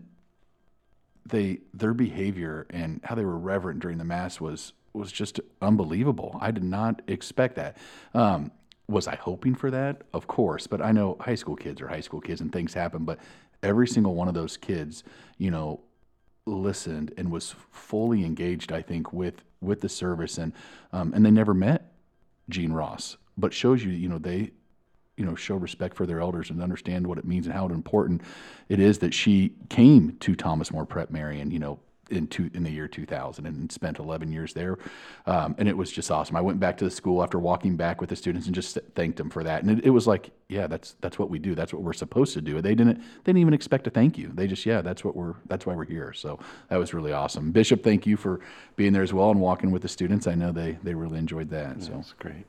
they 1.26 1.60
their 1.74 1.94
behavior 1.94 2.66
and 2.70 3.00
how 3.04 3.16
they 3.16 3.26
were 3.26 3.38
reverent 3.38 3.80
during 3.80 3.98
the 3.98 4.04
mass 4.04 4.42
was 4.42 4.74
was 4.94 5.12
just 5.12 5.40
unbelievable. 5.62 6.38
I 6.42 6.52
did 6.52 6.64
not 6.64 7.02
expect 7.08 7.56
that. 7.56 7.78
Um, 8.14 8.52
was 8.92 9.08
I 9.08 9.16
hoping 9.16 9.56
for 9.56 9.72
that? 9.72 10.02
Of 10.14 10.28
course, 10.28 10.68
but 10.68 10.82
I 10.82 10.92
know 10.92 11.18
high 11.20 11.36
school 11.36 11.56
kids 11.56 11.82
are 11.82 11.88
high 11.88 12.02
school 12.02 12.22
kids 12.22 12.42
and 12.42 12.52
things 12.52 12.74
happen. 12.74 13.06
But 13.06 13.20
every 13.64 13.88
single 13.88 14.16
one 14.16 14.28
of 14.28 14.34
those 14.34 14.58
kids, 14.58 15.04
you 15.38 15.50
know, 15.50 15.82
listened 16.46 17.14
and 17.18 17.32
was 17.32 17.56
fully 17.72 18.26
engaged. 18.26 18.72
I 18.72 18.82
think 18.82 19.14
with 19.14 19.44
with 19.62 19.82
the 19.82 19.90
service 19.90 20.38
and 20.38 20.54
um, 20.92 21.14
and 21.14 21.26
they 21.26 21.32
never 21.32 21.54
met 21.54 21.94
Gene 22.50 22.74
Ross, 22.74 23.18
but 23.38 23.54
shows 23.54 23.84
you, 23.84 23.92
you 23.92 24.10
know, 24.10 24.18
they 24.18 24.52
you 25.18 25.26
know 25.26 25.36
show 25.36 25.56
respect 25.56 25.96
for 25.96 26.06
their 26.06 26.20
elders 26.20 26.50
and 26.50 26.62
understand 26.62 27.08
what 27.08 27.18
it 27.18 27.26
means 27.26 27.46
and 27.46 27.54
how 27.54 27.68
important 27.68 28.22
it 28.70 28.80
is 28.80 29.00
that 29.00 29.14
she 29.14 29.54
came 29.70 30.18
to 30.20 30.36
Thomas 30.36 30.72
More 30.72 30.86
Prep 30.86 31.12
Marian, 31.12 31.52
you 31.52 31.60
know, 31.60 31.80
in 32.12 32.28
two, 32.28 32.50
in 32.54 32.64
the 32.64 32.70
year 32.70 32.88
2000 32.88 33.46
and 33.46 33.72
spent 33.72 34.00
11 34.00 34.32
years 34.32 34.54
there, 34.54 34.78
um, 35.26 35.56
and 35.58 35.68
it 35.68 35.76
was 35.76 35.92
just 35.92 36.12
awesome. 36.12 36.36
I 36.36 36.42
went 36.42 36.60
back 36.60 36.78
to 36.78 36.86
the 36.86 36.92
school 36.92 37.24
after 37.24 37.40
walking 37.40 37.76
back 37.76 38.02
with 38.02 38.10
the 38.10 38.16
students 38.16 38.48
and 38.48 38.56
just 38.56 38.78
thanked 38.96 39.18
them 39.18 39.30
for 39.30 39.44
that, 39.44 39.64
and 39.64 39.80
it, 39.80 39.86
it 39.86 39.90
was 39.90 40.08
like, 40.08 40.32
yeah, 40.48 40.68
that's 40.68 40.96
that's 41.02 41.18
what 41.18 41.30
we 41.30 41.40
do. 41.40 41.56
That's 41.56 41.74
what 41.74 41.82
we're 41.82 41.94
supposed 41.94 42.34
to 42.34 42.42
do. 42.42 42.62
They 42.62 42.76
didn't 42.76 42.98
they 42.98 43.32
didn't 43.32 43.40
even 43.40 43.54
expect 43.54 43.86
to 43.86 43.90
thank 43.90 44.18
you. 44.18 44.32
They 44.34 44.48
just 44.48 44.66
yeah, 44.66 44.82
that's 44.82 45.04
what 45.04 45.16
we're 45.16 45.36
that's 45.48 45.66
why 45.66 45.76
we're 45.76 45.86
here. 45.86 46.14
So 46.14 46.40
that 46.70 46.78
was 46.78 46.94
really 46.94 47.14
awesome. 47.14 47.52
Bishop, 47.52 47.84
thank 47.84 48.06
you 48.06 48.18
for 48.18 48.42
being 48.76 48.94
there 48.94 49.04
as 49.04 49.14
well 49.14 49.32
and 49.32 49.40
walking 49.40 49.72
with 49.72 49.82
the 49.82 49.88
students. 49.88 50.28
I 50.28 50.36
know 50.36 50.52
they 50.52 50.78
they 50.84 50.94
really 50.94 51.18
enjoyed 51.18 51.50
that. 51.50 51.82
So 51.82 51.92
That's 51.92 52.14
great. 52.14 52.46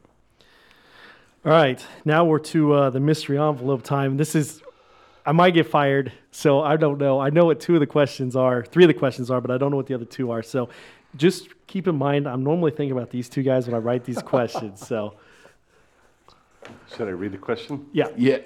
All 1.45 1.51
right, 1.51 1.85
now 2.05 2.25
we're 2.25 2.39
to 2.39 2.73
uh, 2.73 2.91
the 2.91 3.01
mystery 3.01 3.37
envelope 3.37 3.83
time. 3.83 4.17
This 4.17 4.37
is 4.37 4.63
I 5.25 5.33
might 5.33 5.53
get 5.53 5.67
fired, 5.69 6.13
so 6.33 6.61
I 6.61 6.77
don't 6.77 6.99
know. 6.99 7.21
I 7.21 7.31
know 7.31 7.45
what 7.45 7.61
two 7.61 7.75
of 7.75 7.81
the 7.81 7.87
questions 7.87 8.35
are, 8.35 8.65
three 8.65 8.85
of 8.85 8.89
the 8.89 8.95
questions 8.95 9.31
are, 9.31 9.41
but 9.41 9.51
I 9.51 9.59
don't 9.59 9.71
know 9.71 9.77
what 9.77 9.87
the 9.87 9.95
other 9.95 10.05
two 10.05 10.31
are. 10.33 10.43
So 10.43 10.69
just 11.17 11.49
keep 11.69 11.87
in 11.87 11.97
mind, 11.97 12.27
I'm 12.29 12.43
normally 12.43 12.73
thinking 12.73 12.93
about 12.97 13.11
these 13.11 13.29
two 13.29 13.43
guys 13.43 13.67
when 13.67 13.75
I 13.75 13.79
write 13.79 14.05
these 14.05 14.21
questions. 14.21 14.85
So 14.87 15.15
Should 16.97 17.09
I 17.09 17.13
read 17.13 17.33
the 17.33 17.39
question? 17.39 17.87
yeah, 17.93 18.09
Yeah, 18.17 18.39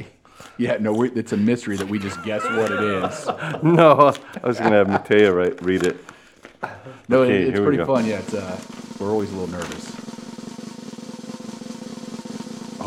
yeah. 0.59 0.77
No, 0.79 0.93
we 0.93 1.11
it's 1.13 1.33
a 1.33 1.37
mystery 1.39 1.77
that 1.79 1.89
we 1.89 1.99
just 1.99 2.23
guess 2.25 2.45
what 2.45 2.71
it 2.71 2.81
is. 2.83 3.27
No, 3.63 4.13
I 4.43 4.47
was 4.47 4.59
gonna 4.59 4.77
have 4.85 4.89
Matea 4.89 5.35
right 5.35 5.61
read 5.65 5.85
it. 5.85 5.97
No, 7.09 7.23
it- 7.23 7.31
it's 7.31 7.61
pretty 7.61 7.83
fun. 7.85 8.05
Yeah, 8.05 8.19
it's 8.19 8.35
uh, 8.35 8.61
we're 9.01 9.11
always 9.11 9.31
a 9.33 9.37
little 9.37 9.49
nervous. 9.59 9.96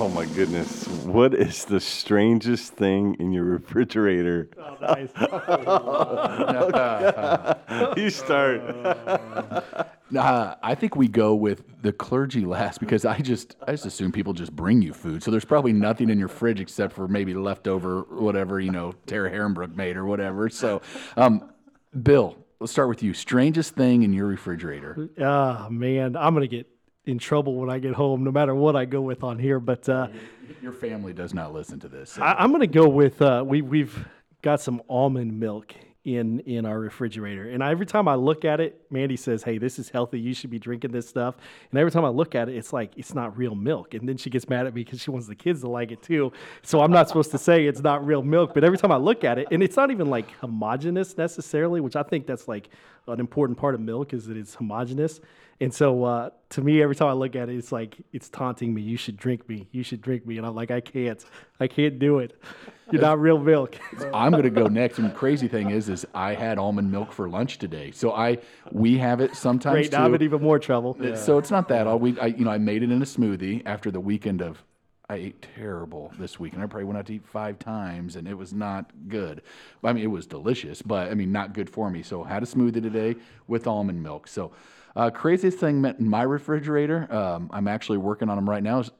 Oh 0.02 0.08
my 0.08 0.26
goodness. 0.28 0.88
What 1.04 1.34
is 1.34 1.66
the 1.66 1.82
strangest 1.82 2.72
thing 2.72 3.18
in 3.20 3.34
your 3.34 3.44
refrigerator? 3.44 4.50
oh, 4.58 4.78
nice. 4.80 5.10
you 7.98 8.10
start. 8.10 8.62
Uh, 10.18 10.56
I 10.64 10.74
think 10.74 10.96
we 10.96 11.08
go 11.08 11.36
with 11.36 11.62
the 11.84 11.94
clergy 11.94 12.44
last 12.44 12.80
because 12.80 13.06
I 13.06 13.20
just 13.20 13.56
I 13.68 13.74
just 13.74 13.86
assume 13.86 14.12
people 14.12 14.34
just 14.34 14.56
bring 14.56 14.82
you 14.82 14.92
food. 14.92 15.22
So 15.22 15.30
there's 15.30 15.46
probably 15.46 15.72
nothing 15.72 16.10
in 16.10 16.18
your 16.18 16.28
fridge 16.28 16.60
except 16.60 16.94
for 16.94 17.08
maybe 17.08 17.36
leftover 17.36 18.08
whatever 18.10 18.60
you 18.60 18.72
know 18.72 18.94
Tara 19.06 19.30
Herrenbrook 19.30 19.76
made 19.76 19.98
or 19.98 20.06
whatever. 20.06 20.50
So, 20.50 20.82
um, 21.16 21.52
Bill, 22.02 22.36
let's 22.60 22.72
start 22.72 22.90
with 22.90 23.04
you. 23.04 23.14
Strangest 23.14 23.76
thing 23.76 24.02
in 24.02 24.12
your 24.12 24.26
refrigerator? 24.26 25.10
Ah, 25.22 25.68
man, 25.70 26.16
I'm 26.16 26.34
gonna 26.34 26.48
get 26.48 26.68
in 27.06 27.18
trouble 27.18 27.56
when 27.56 27.70
I 27.70 27.80
get 27.80 27.94
home, 27.96 28.24
no 28.24 28.32
matter 28.32 28.54
what 28.54 28.76
I 28.76 28.86
go 28.86 29.02
with 29.02 29.24
on 29.24 29.40
here. 29.40 29.60
But 29.60 29.88
uh, 29.90 30.08
Your 30.62 30.74
family 30.74 31.14
does 31.14 31.34
not 31.34 31.54
listen 31.54 31.80
to 31.82 31.88
this. 31.88 32.12
so- 32.12 32.22
I, 32.22 32.44
I'm 32.44 32.52
gonna 32.52 32.68
go 32.68 32.88
with 32.88 33.22
uh, 33.22 33.44
we 33.46 33.62
we've 33.62 34.08
got 34.42 34.62
some 34.62 34.82
almond 34.90 35.40
milk 35.40 35.74
in 36.06 36.40
in 36.42 36.66
our 36.66 36.80
refrigerator, 36.80 37.50
and 37.50 37.62
every 37.62 37.86
time 37.86 38.08
I 38.08 38.16
look 38.16 38.46
at 38.46 38.60
it, 38.62 38.82
Mandy 38.90 39.18
says, 39.18 39.44
"Hey, 39.44 39.58
this 39.58 39.78
is 39.80 39.90
healthy. 39.90 40.20
You 40.20 40.34
should 40.34 40.50
be 40.50 40.58
drinking 40.58 40.92
this 40.92 41.08
stuff." 41.10 41.36
And 41.72 41.80
every 41.80 41.92
time 41.92 42.06
I 42.06 42.10
look 42.10 42.36
at 42.36 42.48
it, 42.48 42.56
it's 42.56 42.72
like 42.72 42.94
it's 42.98 43.14
not 43.14 43.38
real 43.38 43.54
milk, 43.54 43.94
and 43.94 44.08
then 44.08 44.16
she 44.18 44.30
gets 44.30 44.48
mad 44.48 44.66
at 44.66 44.74
me 44.74 44.84
because 44.84 45.02
she 45.02 45.12
wants 45.12 45.28
the 45.28 45.36
kids 45.36 45.62
to 45.62 45.68
like 45.70 45.92
it 45.92 46.02
too. 46.02 46.32
So 46.62 46.80
I'm 46.82 46.92
not 46.92 47.10
supposed 47.10 47.32
to 47.32 47.38
say 47.38 47.66
it's 47.66 47.82
not 47.82 48.06
real 48.06 48.22
milk, 48.24 48.54
but 48.54 48.64
every 48.64 48.78
time 48.78 48.92
I 48.94 48.98
look 48.98 49.24
at 49.26 49.38
it, 49.40 49.48
and 49.52 49.62
it's 49.62 49.76
not 49.76 49.92
even 49.92 50.10
like 50.10 50.32
homogenous 50.40 51.18
necessarily, 51.18 51.82
which 51.82 51.96
I 51.98 52.04
think 52.04 52.28
that's 52.28 52.48
like 52.48 52.70
an 53.08 53.20
important 53.20 53.58
part 53.58 53.76
of 53.76 53.82
milk 53.82 54.14
is 54.14 54.26
that 54.28 54.38
it's 54.38 54.56
homogenous. 54.56 55.20
And 55.62 55.74
so 55.74 56.06
uh, 56.06 56.30
to 56.52 56.62
me, 56.62 56.82
every 56.82 56.96
time 56.96 57.10
I 57.10 57.14
look 57.14 57.36
at 57.36 57.50
it, 57.50 57.58
it's 57.58 57.72
like 57.72 57.98
it's 58.14 58.30
taunting 58.30 58.74
me. 58.74 58.82
You 58.82 58.96
should 58.96 59.18
drink 59.18 59.48
me. 59.50 59.68
You 59.72 59.84
should 59.84 60.02
drink 60.02 60.26
me. 60.26 60.38
And 60.38 60.48
I'm 60.48 60.56
like, 60.56 60.72
I 60.72 60.80
can't. 60.80 61.24
I 61.60 61.68
can't 61.68 62.00
do 62.00 62.20
it. 62.20 62.40
You're 62.92 63.02
not 63.02 63.20
real 63.20 63.38
milk. 63.38 63.78
I'm 64.14 64.32
gonna 64.32 64.50
go 64.50 64.68
next. 64.68 65.00
And 65.00 65.10
the 65.10 65.14
crazy 65.14 65.48
thing 65.48 65.70
is, 65.70 65.90
is 65.90 66.08
I 66.16 66.34
had 66.34 66.58
almond 66.58 66.92
milk 66.92 67.12
for 67.12 67.30
lunch 67.30 67.58
today. 67.58 67.92
So 67.92 68.14
I 68.14 68.38
we 68.72 68.98
have 68.98 69.20
it 69.20 69.36
sometimes 69.36 69.74
Great. 69.74 69.92
too. 69.92 69.98
Now 69.98 70.06
I'm 70.06 70.16
in 70.16 70.24
even 70.24 70.42
more 70.42 70.60
trouble. 70.60 70.98
So 71.16 71.38
it's 71.38 71.52
not 71.52 71.68
that 71.68 71.88
all. 71.88 72.00
We, 72.00 72.18
I, 72.20 72.28
you 72.28 72.46
know, 72.46 72.52
I 72.52 72.58
made 72.58 72.82
it 72.82 72.92
in 72.92 73.02
a 73.02 73.06
smoothie 73.06 73.62
after 73.66 73.92
the 73.92 74.00
weekend 74.00 74.42
of. 74.42 74.64
I 75.12 75.16
ate 75.16 75.48
terrible 75.56 76.14
this 76.20 76.40
week, 76.40 76.54
and 76.54 76.62
I 76.62 76.68
probably 76.68 76.84
went 76.84 77.00
out 77.00 77.08
to 77.08 77.16
eat 77.16 77.26
five 77.26 77.58
times, 77.58 78.16
and 78.16 78.28
it 78.28 78.36
was 78.36 78.54
not 78.54 78.92
good. 79.08 79.42
I 79.84 79.92
mean, 79.92 80.04
it 80.04 80.08
was 80.08 80.28
delicious, 80.28 80.84
but 80.84 81.10
I 81.10 81.16
mean, 81.16 81.32
not 81.32 81.54
good 81.54 81.68
for 81.68 81.90
me. 81.90 82.04
So 82.04 82.24
had 82.24 82.44
a 82.44 82.46
smoothie 82.46 82.74
today 82.74 83.16
with 83.48 83.66
almond 83.66 84.04
milk. 84.04 84.28
So 84.28 84.52
uh, 84.96 85.10
craziest 85.10 85.60
thing 85.60 85.84
in 85.86 86.10
my 86.10 86.24
refrigerator. 86.24 87.12
Um, 87.14 87.50
I'm 87.54 87.68
actually 87.68 87.98
working 87.98 88.30
on 88.30 88.36
them 88.36 88.50
right 88.50 88.64
now. 88.64 88.80
Is 88.80 88.92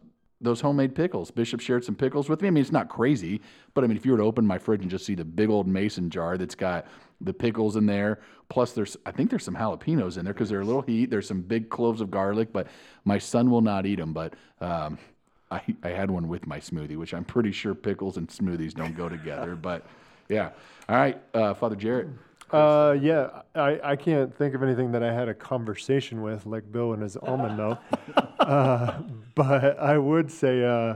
those 0.42 0.62
homemade 0.62 0.96
pickles. 0.96 1.32
Bishop 1.32 1.60
shared 1.60 1.84
some 1.84 1.96
pickles 1.96 2.30
with 2.30 2.42
me. 2.42 2.48
I 2.48 2.52
mean, 2.52 2.62
it's 2.62 2.72
not 2.72 2.88
crazy, 2.88 3.42
but 3.74 3.84
I 3.84 3.88
mean, 3.88 3.98
if 3.98 4.06
you 4.06 4.14
were 4.14 4.20
to 4.20 4.24
open 4.24 4.46
my 4.46 4.58
fridge 4.58 4.82
and 4.82 4.90
just 4.90 5.06
see 5.06 5.16
the 5.16 5.26
big 5.26 5.50
old 5.50 5.68
mason 5.68 6.10
jar 6.10 6.38
that's 6.38 6.56
got 6.56 6.88
the 7.22 7.34
pickles 7.34 7.76
in 7.76 7.86
there, 7.86 8.22
plus 8.48 8.72
there's, 8.72 8.96
I 9.06 9.12
think 9.12 9.30
there's 9.30 9.44
some 9.44 9.56
jalapenos 9.56 10.18
in 10.18 10.24
there 10.24 10.34
because 10.34 10.50
they're 10.50 10.62
a 10.62 10.66
little 10.66 10.82
heat. 10.82 11.10
There's 11.10 11.28
some 11.28 11.42
big 11.42 11.70
cloves 11.70 12.00
of 12.00 12.10
garlic, 12.10 12.54
but 12.54 12.68
my 13.04 13.18
son 13.18 13.52
will 13.52 13.62
not 13.62 13.86
eat 13.86 13.98
them. 13.98 14.14
But 14.14 14.36
um, 14.62 14.98
I, 15.52 15.62
I 15.84 15.90
had 15.90 16.10
one 16.10 16.28
with 16.28 16.48
my 16.48 16.60
smoothie, 16.60 16.96
which 16.96 17.14
I'm 17.14 17.26
pretty 17.26 17.52
sure 17.52 17.74
pickles 17.76 18.18
and 18.18 18.30
smoothies 18.30 18.74
don't 18.74 18.96
go 18.96 19.10
together. 19.10 19.56
But 19.56 19.86
yeah. 20.30 20.52
All 20.88 20.96
right, 20.96 21.22
uh, 21.34 21.54
Father 21.54 21.76
Jarrett. 21.76 22.08
Uh, 22.52 22.98
yeah, 23.00 23.42
I, 23.56 23.80
I 23.84 23.96
can't 23.96 24.36
think 24.36 24.56
of 24.56 24.64
anything 24.64 24.92
that 24.94 25.04
I 25.04 25.14
had 25.14 25.30
a 25.30 25.34
conversation 25.34 26.22
with 26.22 26.46
like 26.46 26.72
Bill 26.72 26.94
and 26.94 27.02
his 27.04 27.18
almond 27.18 27.58
milk. 27.58 27.80
uh, 28.40 29.00
but 29.36 29.80
I 29.80 29.98
would 29.98 30.32
say 30.32 30.64
uh, 30.66 30.96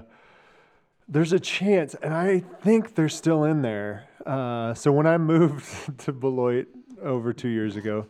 there's 1.07 1.33
a 1.33 1.39
chance, 1.39 1.95
and 1.95 2.13
I 2.13 2.39
think 2.39 2.95
they're 2.95 3.09
still 3.09 3.43
in 3.43 3.61
there. 3.61 4.07
Uh, 4.25 4.73
so 4.73 4.91
when 4.91 5.05
I 5.05 5.17
moved 5.17 5.99
to 6.05 6.11
Beloit 6.11 6.67
over 7.01 7.33
two 7.33 7.49
years 7.49 7.75
ago, 7.75 8.07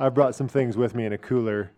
I 0.00 0.08
brought 0.08 0.34
some 0.34 0.48
things 0.48 0.76
with 0.76 0.94
me 0.94 1.04
in 1.06 1.12
a 1.12 1.18
cooler, 1.18 1.70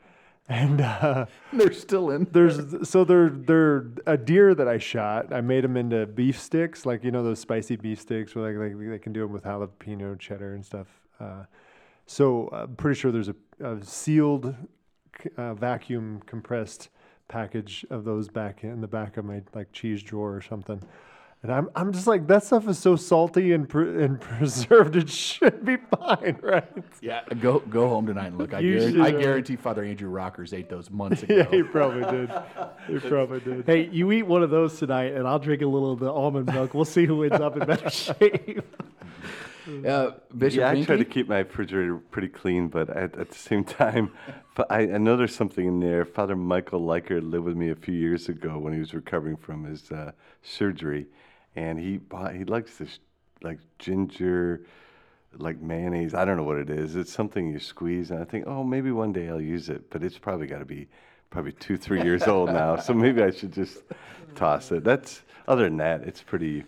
and 0.49 0.81
uh, 0.81 1.27
They're 1.53 1.73
still 1.73 2.11
in. 2.11 2.27
there's 2.33 2.89
so 2.89 3.05
they're 3.05 3.31
they're 3.31 3.87
a 4.07 4.17
deer 4.17 4.55
that 4.55 4.69
I 4.69 4.79
shot. 4.79 5.33
I 5.33 5.41
made 5.41 5.65
them 5.65 5.77
into 5.77 6.07
beef 6.07 6.39
sticks, 6.41 6.87
like 6.87 7.05
you 7.05 7.11
know 7.11 7.23
those 7.23 7.41
spicy 7.41 7.77
beef 7.77 8.01
sticks, 8.01 8.35
where 8.35 8.53
like, 8.59 8.73
like 8.79 8.91
they 8.91 8.99
can 8.99 9.13
do 9.13 9.21
them 9.21 9.33
with 9.33 9.45
jalapeno 9.45 10.19
cheddar 10.19 10.55
and 10.55 10.65
stuff. 10.65 10.87
Uh, 11.21 11.45
so 12.07 12.49
I'm 12.53 12.77
pretty 12.77 12.99
sure 12.99 13.11
there's 13.13 13.29
a, 13.29 13.37
a 13.61 13.83
sealed, 13.83 14.55
uh, 15.37 15.55
vacuum 15.55 16.23
compressed 16.27 16.89
package 17.29 17.87
of 17.91 18.05
those 18.05 18.29
back 18.29 18.65
in 18.65 18.81
the 18.81 18.89
back 18.89 19.17
of 19.17 19.25
my 19.25 19.43
like 19.55 19.73
cheese 19.73 20.03
drawer 20.03 20.35
or 20.35 20.43
something. 20.43 20.83
And 21.43 21.53
I'm, 21.53 21.69
I'm 21.77 21.93
just 21.93 22.07
like 22.07 22.27
that 22.29 22.43
stuff 22.43 22.67
is 22.69 22.79
so 22.79 22.97
salty 22.97 23.53
and 23.53 23.69
pre- 23.69 24.03
and 24.03 24.19
preserved. 24.39 24.97
It 24.97 25.11
should 25.11 25.63
be 25.63 25.77
fine, 25.77 26.39
right? 26.43 26.67
Yeah, 27.03 27.21
go 27.39 27.59
go 27.59 27.87
home 27.87 28.07
tonight 28.07 28.29
and 28.29 28.39
look. 28.39 28.55
I, 28.55 28.61
You 28.61 28.79
guarantee, 28.79 29.01
I 29.01 29.09
uh, 29.09 29.21
guarantee 29.21 29.57
Father 29.57 29.85
Andrew 29.85 30.09
Rockers 30.09 30.55
ate 30.55 30.71
those 30.71 30.91
months 30.91 31.23
ago. 31.25 31.37
Yeah, 31.37 31.51
he 31.51 31.63
probably 31.63 32.11
did. 32.11 32.31
He 32.89 32.99
probably 32.99 33.41
did. 33.41 33.67
Hey, 33.67 33.89
you 33.91 34.11
eat 34.13 34.23
one 34.23 34.43
of 34.43 34.49
those 34.49 34.79
tonight, 34.79 35.13
and 35.13 35.29
I'll 35.29 35.39
drink 35.39 35.61
a 35.61 35.67
little 35.67 35.93
of 35.93 36.01
the 36.01 36.11
almond 36.11 36.47
milk. 36.47 36.73
We'll 36.73 36.87
see 36.87 37.05
who 37.05 37.23
ends 37.25 37.39
up 37.39 37.59
in 37.59 37.67
better 37.67 37.91
shape. 37.91 38.63
Uh, 39.67 40.13
Bishop 40.37 40.59
Yeah, 40.59 40.71
I 40.71 40.85
try 40.85 40.97
to 40.97 41.05
keep 41.05 41.29
my 41.29 41.39
refrigerator 41.39 41.97
pretty 41.97 42.29
clean, 42.29 42.69
but 42.69 42.91
at, 42.91 43.17
at 43.17 43.31
the 43.31 43.39
same 43.39 43.65
time, 43.83 44.13
I, 44.71 44.81
I 44.81 44.99
know 44.99 45.17
there's 45.17 45.35
something 45.35 45.67
in 45.67 45.81
there. 45.81 46.05
Father 46.05 46.37
Michael 46.37 46.81
Leiker 46.81 47.21
lived 47.23 47.45
with 47.45 47.57
me 47.57 47.71
a 47.71 47.75
few 47.75 47.95
years 47.95 48.29
ago 48.29 48.59
when 48.59 48.73
he 48.73 48.79
was 48.79 48.95
recovering 48.95 49.37
from 49.37 49.65
his 49.65 49.91
uh, 49.91 50.13
surgery, 50.43 51.07
and 51.57 51.79
he 51.79 51.97
bought, 51.97 52.35
he 52.35 52.45
likes 52.45 52.77
this 52.77 52.99
like 53.43 53.59
ginger, 53.79 54.63
like 55.37 55.61
mayonnaise. 55.61 56.15
I 56.15 56.25
don't 56.25 56.37
know 56.37 56.43
what 56.45 56.59
it 56.59 56.71
is. 56.71 56.97
It's 56.97 57.13
something 57.13 57.49
you 57.49 57.59
squeeze, 57.59 58.11
and 58.11 58.21
I 58.21 58.25
think, 58.25 58.47
oh, 58.47 58.65
maybe 58.65 58.91
one 58.91 59.13
day 59.13 59.29
I'll 59.29 59.41
use 59.41 59.69
it. 59.69 59.91
But 59.91 60.03
it's 60.03 60.19
probably 60.19 60.47
got 60.47 60.59
to 60.59 60.65
be 60.65 60.89
probably 61.31 61.53
two, 61.53 61.77
three 61.77 62.03
years 62.03 62.25
old 62.25 62.51
now, 62.51 62.77
so 62.77 62.95
maybe 62.95 63.23
I 63.23 63.31
should 63.31 63.53
just 63.53 63.83
toss 64.35 64.71
it. 64.73 64.85
That's 64.85 65.23
other 65.49 65.65
than 65.65 65.79
that, 65.79 66.03
it's 66.03 66.23
pretty. 66.23 66.65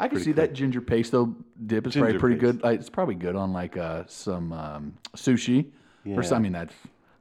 I 0.00 0.08
can 0.08 0.16
Pretty 0.16 0.24
see 0.24 0.32
that 0.32 0.54
ginger 0.54 0.80
pesto 0.80 1.34
dip 1.66 1.86
is 1.86 1.94
probably 1.94 2.18
pretty 2.18 2.36
paste. 2.36 2.40
good. 2.58 2.62
Like, 2.64 2.80
it's 2.80 2.88
probably 2.90 3.14
good 3.14 3.36
on 3.36 3.52
like 3.52 3.76
uh, 3.76 4.04
some 4.08 4.52
um, 4.52 4.94
sushi 5.14 5.66
or 6.06 6.10
Yeah. 6.14 6.22
something. 6.22 6.52
That 6.52 6.70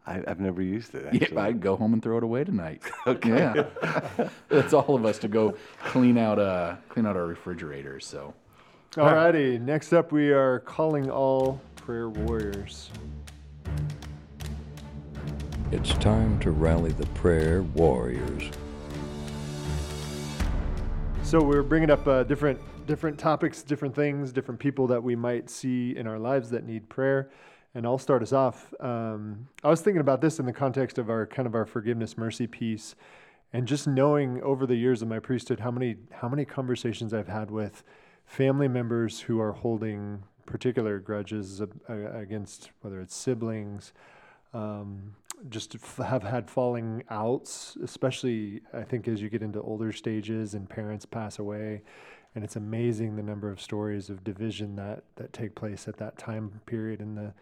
I, 0.07 0.23
I've 0.25 0.39
never 0.39 0.61
used 0.61 0.95
it. 0.95 1.13
yeah, 1.31 1.41
I'd 1.41 1.59
go 1.59 1.75
home 1.75 1.93
and 1.93 2.01
throw 2.01 2.17
it 2.17 2.23
away 2.23 2.43
tonight. 2.45 2.81
okay, 3.07 3.29
yeah, 3.29 4.29
that's 4.47 4.73
all 4.73 4.95
of 4.95 5.05
us 5.05 5.19
to 5.19 5.27
go 5.27 5.55
clean 5.85 6.17
out 6.17 6.39
uh 6.39 6.77
clean 6.87 7.05
out 7.05 7.15
our 7.17 7.25
refrigerators. 7.27 8.05
So 8.05 8.33
Alrighty, 8.93 9.61
next 9.61 9.93
up 9.93 10.11
we 10.11 10.31
are 10.31 10.59
calling 10.61 11.11
all 11.11 11.59
prayer 11.75 12.09
warriors. 12.09 12.89
It's 15.71 15.93
time 15.95 16.39
to 16.39 16.49
rally 16.51 16.91
the 16.93 17.05
prayer 17.07 17.61
warriors. 17.61 18.49
So 21.23 21.39
we're 21.43 21.61
bringing 21.61 21.91
up 21.91 22.07
uh, 22.07 22.23
different 22.23 22.59
different 22.87 23.19
topics, 23.19 23.61
different 23.61 23.93
things, 23.93 24.31
different 24.31 24.59
people 24.59 24.87
that 24.87 25.03
we 25.03 25.15
might 25.15 25.47
see 25.47 25.95
in 25.95 26.07
our 26.07 26.17
lives 26.17 26.49
that 26.49 26.65
need 26.65 26.89
prayer. 26.89 27.29
And 27.75 27.85
I'll 27.85 27.99
start 27.99 28.23
us 28.23 28.33
off. 28.33 28.73
Um, 28.79 29.47
I 29.63 29.69
was 29.69 29.81
thinking 29.81 30.01
about 30.01 30.21
this 30.21 30.39
in 30.39 30.47
the 30.47 30.53
context 30.53 30.97
of 30.97 31.09
our 31.09 31.27
kind 31.27 31.45
of 31.45 31.53
our 31.53 31.67
forgiveness 31.67 32.17
mercy 32.17 32.47
piece, 32.47 32.95
and 33.53 33.67
just 33.67 33.87
knowing 33.87 34.41
over 34.41 34.65
the 34.65 34.75
years 34.75 35.03
of 35.03 35.07
my 35.07 35.19
priesthood 35.19 35.59
how 35.59 35.69
many 35.69 35.97
how 36.11 36.27
many 36.27 36.45
conversations 36.45 37.13
I've 37.13 37.27
had 37.27 37.51
with 37.51 37.83
family 38.25 38.67
members 38.67 39.19
who 39.19 39.39
are 39.39 39.51
holding 39.51 40.23
particular 40.47 40.97
grudges 40.97 41.61
against 41.87 42.71
whether 42.81 42.99
it's 43.01 43.15
siblings, 43.15 43.93
um, 44.53 45.13
just 45.49 45.75
have 45.97 46.23
had 46.23 46.49
falling 46.49 47.03
outs, 47.09 47.77
especially 47.83 48.61
I 48.73 48.83
think 48.83 49.07
as 49.07 49.21
you 49.21 49.29
get 49.29 49.41
into 49.41 49.61
older 49.61 49.91
stages 49.91 50.53
and 50.53 50.69
parents 50.69 51.05
pass 51.05 51.39
away. 51.39 51.83
And 52.35 52.43
it's 52.43 52.55
amazing 52.55 53.15
the 53.15 53.23
number 53.23 53.49
of 53.49 53.59
stories 53.61 54.09
of 54.09 54.23
division 54.23 54.75
that, 54.75 55.03
that 55.15 55.33
take 55.33 55.55
place 55.55 55.87
at 55.87 55.97
that 55.97 56.17
time 56.17 56.61
period 56.65 57.01
in 57.01 57.15
the 57.15 57.33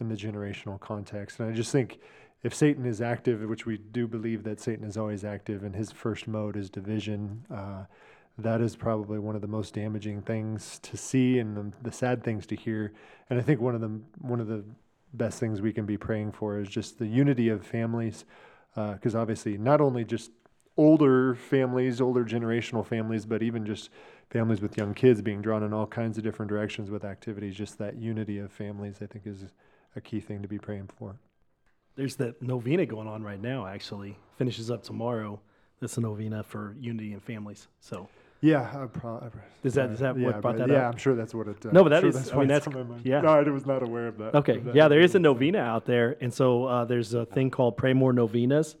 in 0.00 0.08
the 0.08 0.16
generational 0.16 0.78
context. 0.80 1.38
And 1.38 1.48
I 1.48 1.52
just 1.52 1.70
think 1.70 2.00
if 2.42 2.52
Satan 2.52 2.84
is 2.84 3.00
active, 3.00 3.40
which 3.48 3.64
we 3.64 3.78
do 3.78 4.06
believe 4.06 4.42
that 4.44 4.60
Satan 4.60 4.84
is 4.84 4.96
always 4.96 5.24
active, 5.24 5.62
and 5.62 5.74
his 5.74 5.92
first 5.92 6.26
mode 6.26 6.56
is 6.56 6.68
division, 6.68 7.46
uh, 7.50 7.84
that 8.36 8.60
is 8.60 8.76
probably 8.76 9.18
one 9.18 9.36
of 9.36 9.40
the 9.40 9.48
most 9.48 9.74
damaging 9.74 10.20
things 10.20 10.78
to 10.80 10.96
see 10.96 11.38
and 11.38 11.56
the, 11.56 11.72
the 11.82 11.92
sad 11.92 12.22
things 12.24 12.46
to 12.46 12.56
hear. 12.56 12.92
And 13.30 13.38
I 13.38 13.42
think 13.42 13.60
one 13.60 13.74
of 13.74 13.80
the 13.80 14.00
one 14.20 14.40
of 14.40 14.48
the 14.48 14.64
best 15.16 15.40
things 15.40 15.60
we 15.60 15.72
can 15.72 15.86
be 15.86 15.96
praying 15.96 16.32
for 16.32 16.58
is 16.58 16.68
just 16.68 16.98
the 16.98 17.06
unity 17.06 17.48
of 17.48 17.66
families, 17.66 18.24
uh, 18.76 18.94
because 18.94 19.14
obviously 19.14 19.56
not 19.56 19.80
only 19.80 20.04
just 20.04 20.30
older 20.76 21.34
families, 21.34 22.00
older 22.00 22.24
generational 22.24 22.84
families, 22.84 23.24
but 23.24 23.42
even 23.42 23.64
just 23.64 23.90
families 24.30 24.60
with 24.60 24.76
young 24.76 24.94
kids 24.94 25.22
being 25.22 25.40
drawn 25.40 25.62
in 25.62 25.72
all 25.72 25.86
kinds 25.86 26.18
of 26.18 26.24
different 26.24 26.48
directions 26.48 26.90
with 26.90 27.04
activities. 27.04 27.54
Just 27.54 27.78
that 27.78 27.96
unity 27.96 28.38
of 28.38 28.50
families, 28.50 28.96
I 29.00 29.06
think, 29.06 29.26
is 29.26 29.44
a 29.94 30.00
key 30.00 30.20
thing 30.20 30.42
to 30.42 30.48
be 30.48 30.58
praying 30.58 30.90
for. 30.98 31.16
There's 31.96 32.16
that 32.16 32.42
novena 32.42 32.86
going 32.86 33.06
on 33.06 33.22
right 33.22 33.40
now. 33.40 33.66
Actually, 33.66 34.18
finishes 34.36 34.70
up 34.70 34.82
tomorrow. 34.82 35.40
That's 35.80 35.96
a 35.96 36.00
novena 36.00 36.42
for 36.42 36.74
unity 36.80 37.12
and 37.12 37.22
families. 37.22 37.68
So 37.78 38.08
Yeah, 38.44 38.60
I 38.82 38.86
probably. 38.86 39.30
Is 39.62 39.72
that- 39.74 39.90
is 39.90 40.00
that 40.00 40.18
what 40.18 40.40
brought 40.42 40.58
that 40.58 40.68
Yeah, 40.68 40.88
up? 40.88 40.92
I'm 40.92 40.98
sure 40.98 41.14
that's 41.14 41.34
what 41.34 41.48
it. 41.48 41.64
Uh, 41.64 41.70
No, 41.72 41.82
but 41.82 41.88
that 41.88 42.00
sure 42.00 42.08
is- 42.10 42.14
That's 42.16 42.32
I 42.32 42.36
why 42.36 42.40
mean, 42.42 42.48
that's- 42.48 42.74
my 42.74 42.82
mind. 42.82 43.00
yeah. 43.04 43.22
No, 43.22 43.28
I 43.28 43.42
was 43.42 43.64
not 43.64 43.82
aware 43.82 44.06
of 44.08 44.18
that. 44.18 44.34
Okay. 44.34 44.58
of 44.58 44.64
that 44.64 44.74
Yeah, 44.74 44.88
there 44.88 45.00
is 45.00 45.14
a 45.14 45.18
novena. 45.18 45.58
novena 45.58 45.72
out 45.74 45.86
there, 45.86 46.16
and 46.20 46.32
so 46.32 46.64
uh, 46.66 46.84
there's 46.84 47.14
a 47.14 47.24
thing 47.24 47.50
called 47.50 47.78
Pray 47.78 47.94
More 47.94 48.12
Novenas, 48.12 48.76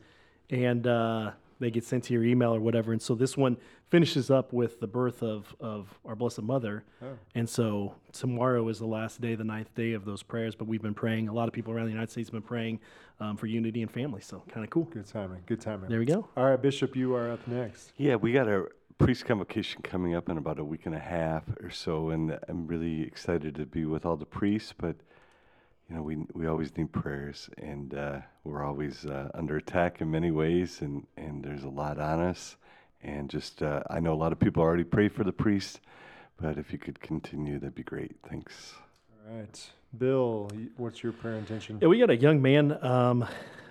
and 0.50 0.86
uh, 0.86 1.30
they 1.60 1.70
get 1.70 1.84
sent 1.84 2.04
to 2.04 2.12
your 2.12 2.24
email 2.24 2.54
or 2.54 2.60
whatever. 2.60 2.92
And 2.92 3.00
so 3.00 3.14
this 3.14 3.38
one 3.38 3.56
finishes 3.88 4.30
up 4.30 4.52
with 4.52 4.80
the 4.80 4.86
birth 4.86 5.22
of 5.22 5.54
of 5.60 5.98
our 6.04 6.14
Blessed 6.14 6.42
Mother, 6.42 6.84
Oh. 7.00 7.06
and 7.34 7.48
so 7.48 7.94
tomorrow 8.12 8.68
is 8.68 8.78
the 8.80 8.86
last 8.86 9.22
day, 9.22 9.34
the 9.34 9.44
ninth 9.44 9.74
day 9.74 9.92
of 9.94 10.04
those 10.04 10.22
prayers. 10.22 10.54
But 10.54 10.66
we've 10.68 10.82
been 10.82 10.94
praying. 10.94 11.28
A 11.28 11.32
lot 11.32 11.48
of 11.48 11.54
people 11.54 11.72
around 11.72 11.86
the 11.86 11.92
United 11.92 12.10
States 12.10 12.28
have 12.28 12.34
been 12.34 12.42
praying 12.46 12.80
um, 13.20 13.36
for 13.38 13.46
unity 13.46 13.80
and 13.80 13.90
family. 13.90 14.20
So 14.20 14.42
kind 14.48 14.62
of 14.64 14.68
cool. 14.70 14.84
Good 14.92 15.06
timing. 15.06 15.42
Good 15.46 15.60
timing. 15.62 15.88
There 15.88 16.00
we 16.00 16.04
go. 16.04 16.28
All 16.36 16.44
right, 16.44 16.60
Bishop, 16.60 16.94
you 16.96 17.14
are 17.14 17.30
up 17.30 17.46
next. 17.48 17.92
Yeah, 17.96 18.16
we 18.16 18.32
got 18.32 18.48
our 18.48 18.70
priest 18.98 19.24
convocation 19.24 19.82
coming 19.82 20.14
up 20.14 20.28
in 20.28 20.38
about 20.38 20.58
a 20.58 20.64
week 20.64 20.86
and 20.86 20.94
a 20.94 21.00
half 21.00 21.44
or 21.62 21.70
so, 21.70 22.10
and 22.10 22.38
I'm 22.48 22.66
really 22.66 23.02
excited 23.02 23.54
to 23.56 23.66
be 23.66 23.84
with 23.84 24.06
all 24.06 24.16
the 24.16 24.26
priests. 24.26 24.74
But 24.76 24.96
you 25.88 25.96
know, 25.96 26.02
we 26.02 26.18
we 26.32 26.46
always 26.46 26.76
need 26.76 26.92
prayers, 26.92 27.50
and 27.58 27.94
uh, 27.94 28.20
we're 28.44 28.64
always 28.64 29.04
uh, 29.04 29.30
under 29.34 29.56
attack 29.56 30.00
in 30.00 30.10
many 30.10 30.30
ways, 30.30 30.80
and 30.80 31.06
and 31.16 31.44
there's 31.44 31.64
a 31.64 31.68
lot 31.68 31.98
on 31.98 32.20
us. 32.20 32.56
And 33.02 33.28
just 33.28 33.62
uh, 33.62 33.82
I 33.90 34.00
know 34.00 34.14
a 34.14 34.16
lot 34.16 34.32
of 34.32 34.40
people 34.40 34.62
already 34.62 34.84
pray 34.84 35.08
for 35.08 35.24
the 35.24 35.32
priest, 35.32 35.80
but 36.40 36.56
if 36.56 36.72
you 36.72 36.78
could 36.78 37.00
continue, 37.00 37.58
that'd 37.58 37.74
be 37.74 37.82
great. 37.82 38.16
Thanks. 38.28 38.74
All 39.28 39.36
right, 39.36 39.70
Bill, 39.98 40.50
what's 40.76 41.02
your 41.02 41.12
prayer 41.12 41.34
intention? 41.34 41.78
Yeah, 41.82 41.88
we 41.88 41.98
got 41.98 42.10
a 42.10 42.16
young 42.16 42.40
man 42.40 42.82
um, 42.82 43.26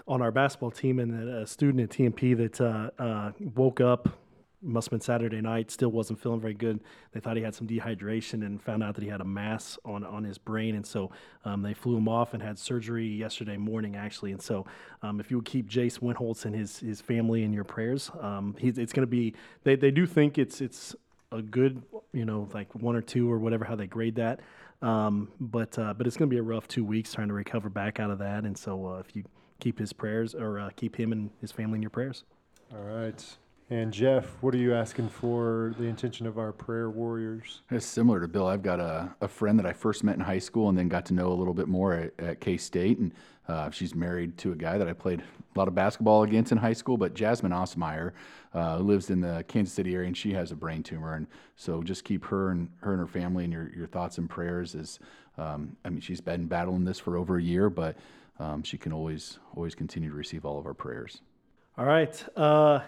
on 0.08 0.22
our 0.22 0.32
basketball 0.32 0.72
team 0.72 1.00
and 1.00 1.30
a 1.30 1.48
student 1.48 1.82
at 1.82 1.98
TMP 1.98 2.38
that 2.38 2.62
uh, 2.62 2.90
uh, 3.02 3.32
woke 3.56 3.82
up. 3.82 4.10
Must 4.66 4.88
have 4.88 4.92
been 4.92 5.02
Saturday 5.02 5.42
night. 5.42 5.70
Still 5.70 5.90
wasn't 5.90 6.20
feeling 6.20 6.40
very 6.40 6.54
good. 6.54 6.80
They 7.12 7.20
thought 7.20 7.36
he 7.36 7.44
had 7.44 7.54
some 7.54 7.68
dehydration 7.68 8.46
and 8.46 8.62
found 8.62 8.82
out 8.82 8.96
that 8.96 9.04
he 9.04 9.10
had 9.10 9.20
a 9.20 9.26
mass 9.26 9.78
on, 9.84 10.04
on 10.04 10.24
his 10.24 10.38
brain. 10.38 10.76
And 10.76 10.86
so 10.86 11.12
um, 11.44 11.62
they 11.62 11.74
flew 11.74 11.98
him 11.98 12.08
off 12.08 12.34
and 12.34 12.42
had 12.42 12.58
surgery 12.58 13.08
yesterday 13.08 13.58
morning, 13.58 13.96
actually. 13.96 14.32
And 14.32 14.42
so 14.42 14.66
um, 15.02 15.20
if 15.20 15.30
you 15.30 15.38
would 15.38 15.46
keep 15.46 15.70
Jace 15.70 16.02
Windholtz 16.02 16.46
and 16.46 16.56
his 16.56 16.80
his 16.80 17.02
family 17.02 17.44
in 17.44 17.52
your 17.52 17.66
prayers, 17.66 18.10
um, 18.22 18.56
he's, 18.58 18.78
it's 18.78 18.94
going 18.94 19.06
to 19.06 19.12
be. 19.12 19.34
They, 19.64 19.76
they 19.76 19.92
do 19.92 20.06
think 20.06 20.38
it's 20.38 20.62
it's 20.62 20.96
a 21.32 21.42
good, 21.42 21.82
you 22.14 22.26
know, 22.26 22.48
like 22.54 22.74
one 22.76 22.96
or 22.96 23.02
two 23.02 23.32
or 23.32 23.40
whatever 23.40 23.66
how 23.66 23.76
they 23.76 23.88
grade 23.88 24.16
that. 24.16 24.40
Um, 24.82 25.30
but 25.40 25.78
uh, 25.80 25.94
but 25.94 26.08
it's 26.08 26.18
going 26.18 26.30
to 26.30 26.34
be 26.34 26.40
a 26.40 26.44
rough 26.44 26.68
two 26.68 26.86
weeks 26.86 27.14
trying 27.14 27.30
to 27.30 27.34
recover 27.34 27.70
back 27.70 28.00
out 28.00 28.12
of 28.12 28.20
that. 28.20 28.44
And 28.44 28.58
so 28.58 28.86
uh, 28.86 29.00
if 29.00 29.16
you 29.16 29.24
keep 29.60 29.80
his 29.80 29.94
prayers 29.94 30.36
or 30.36 30.60
uh, 30.60 30.70
keep 30.76 30.96
him 30.96 31.12
and 31.12 31.30
his 31.40 31.52
family 31.52 31.78
in 31.78 31.82
your 31.82 31.90
prayers. 31.90 32.24
All 32.74 32.84
right. 32.84 33.38
And 33.74 33.92
Jeff, 33.92 34.28
what 34.42 34.54
are 34.54 34.60
you 34.60 34.76
asking 34.76 35.10
for 35.10 35.74
the 35.80 35.86
intention 35.86 36.28
of 36.28 36.38
our 36.38 36.52
prayer 36.52 36.92
warriors? 36.92 37.62
It's 37.72 37.88
similar 37.88 38.22
to 38.22 38.28
Bill. 38.28 38.46
I've 38.46 38.62
got 38.62 38.80
a, 38.80 39.12
a 39.20 39.28
friend 39.28 39.58
that 39.58 39.66
I 39.66 39.74
first 39.74 40.04
met 40.04 40.14
in 40.14 40.22
high 40.22 40.38
school 40.38 40.70
and 40.70 40.78
then 40.78 40.88
got 40.88 41.08
to 41.08 41.16
know 41.16 41.30
a 41.30 41.34
little 41.34 41.56
bit 41.56 41.68
more 41.68 41.94
at, 41.96 42.14
at 42.20 42.40
K 42.40 42.56
State. 42.56 43.00
And 43.00 43.12
uh, 43.48 43.72
she's 43.72 43.96
married 43.96 44.38
to 44.38 44.52
a 44.52 44.56
guy 44.56 44.78
that 44.78 44.88
I 44.88 44.94
played 44.94 45.22
a 45.22 45.58
lot 45.58 45.68
of 45.68 45.74
basketball 45.74 46.22
against 46.22 46.52
in 46.52 46.60
high 46.60 46.74
school. 46.74 46.98
But 46.98 47.16
Jasmine 47.16 47.52
Osmeyer 47.52 48.12
uh, 48.54 48.78
lives 48.78 49.10
in 49.10 49.22
the 49.22 49.44
Kansas 49.48 49.74
City 49.74 49.96
area 49.96 50.06
and 50.06 50.16
she 50.16 50.34
has 50.34 50.52
a 50.52 50.56
brain 50.56 50.84
tumor. 50.84 51.16
And 51.16 51.26
so 51.56 51.82
just 51.82 52.04
keep 52.04 52.26
her 52.26 52.52
and 52.52 52.70
her 52.82 52.92
and 52.92 53.00
her 53.00 53.08
family 53.08 53.44
in 53.44 53.52
your, 53.52 53.72
your 53.76 53.88
thoughts 53.88 54.20
and 54.20 54.30
prayers. 54.30 54.76
As 54.76 55.00
um, 55.40 55.76
I 55.84 55.90
mean, 55.90 56.00
she's 56.00 56.22
been 56.22 56.46
battling 56.46 56.86
this 56.86 57.00
for 57.00 57.18
over 57.18 57.38
a 57.38 57.42
year, 57.42 57.72
but 57.72 57.98
um, 58.38 58.62
she 58.62 58.78
can 58.78 58.94
always 58.94 59.40
always 59.56 59.74
continue 59.74 60.12
to 60.12 60.16
receive 60.16 60.46
all 60.46 60.60
of 60.60 60.68
our 60.68 60.76
prayers. 60.76 61.22
All 61.76 61.86
right. 61.86 62.24
Uh, 62.38 62.82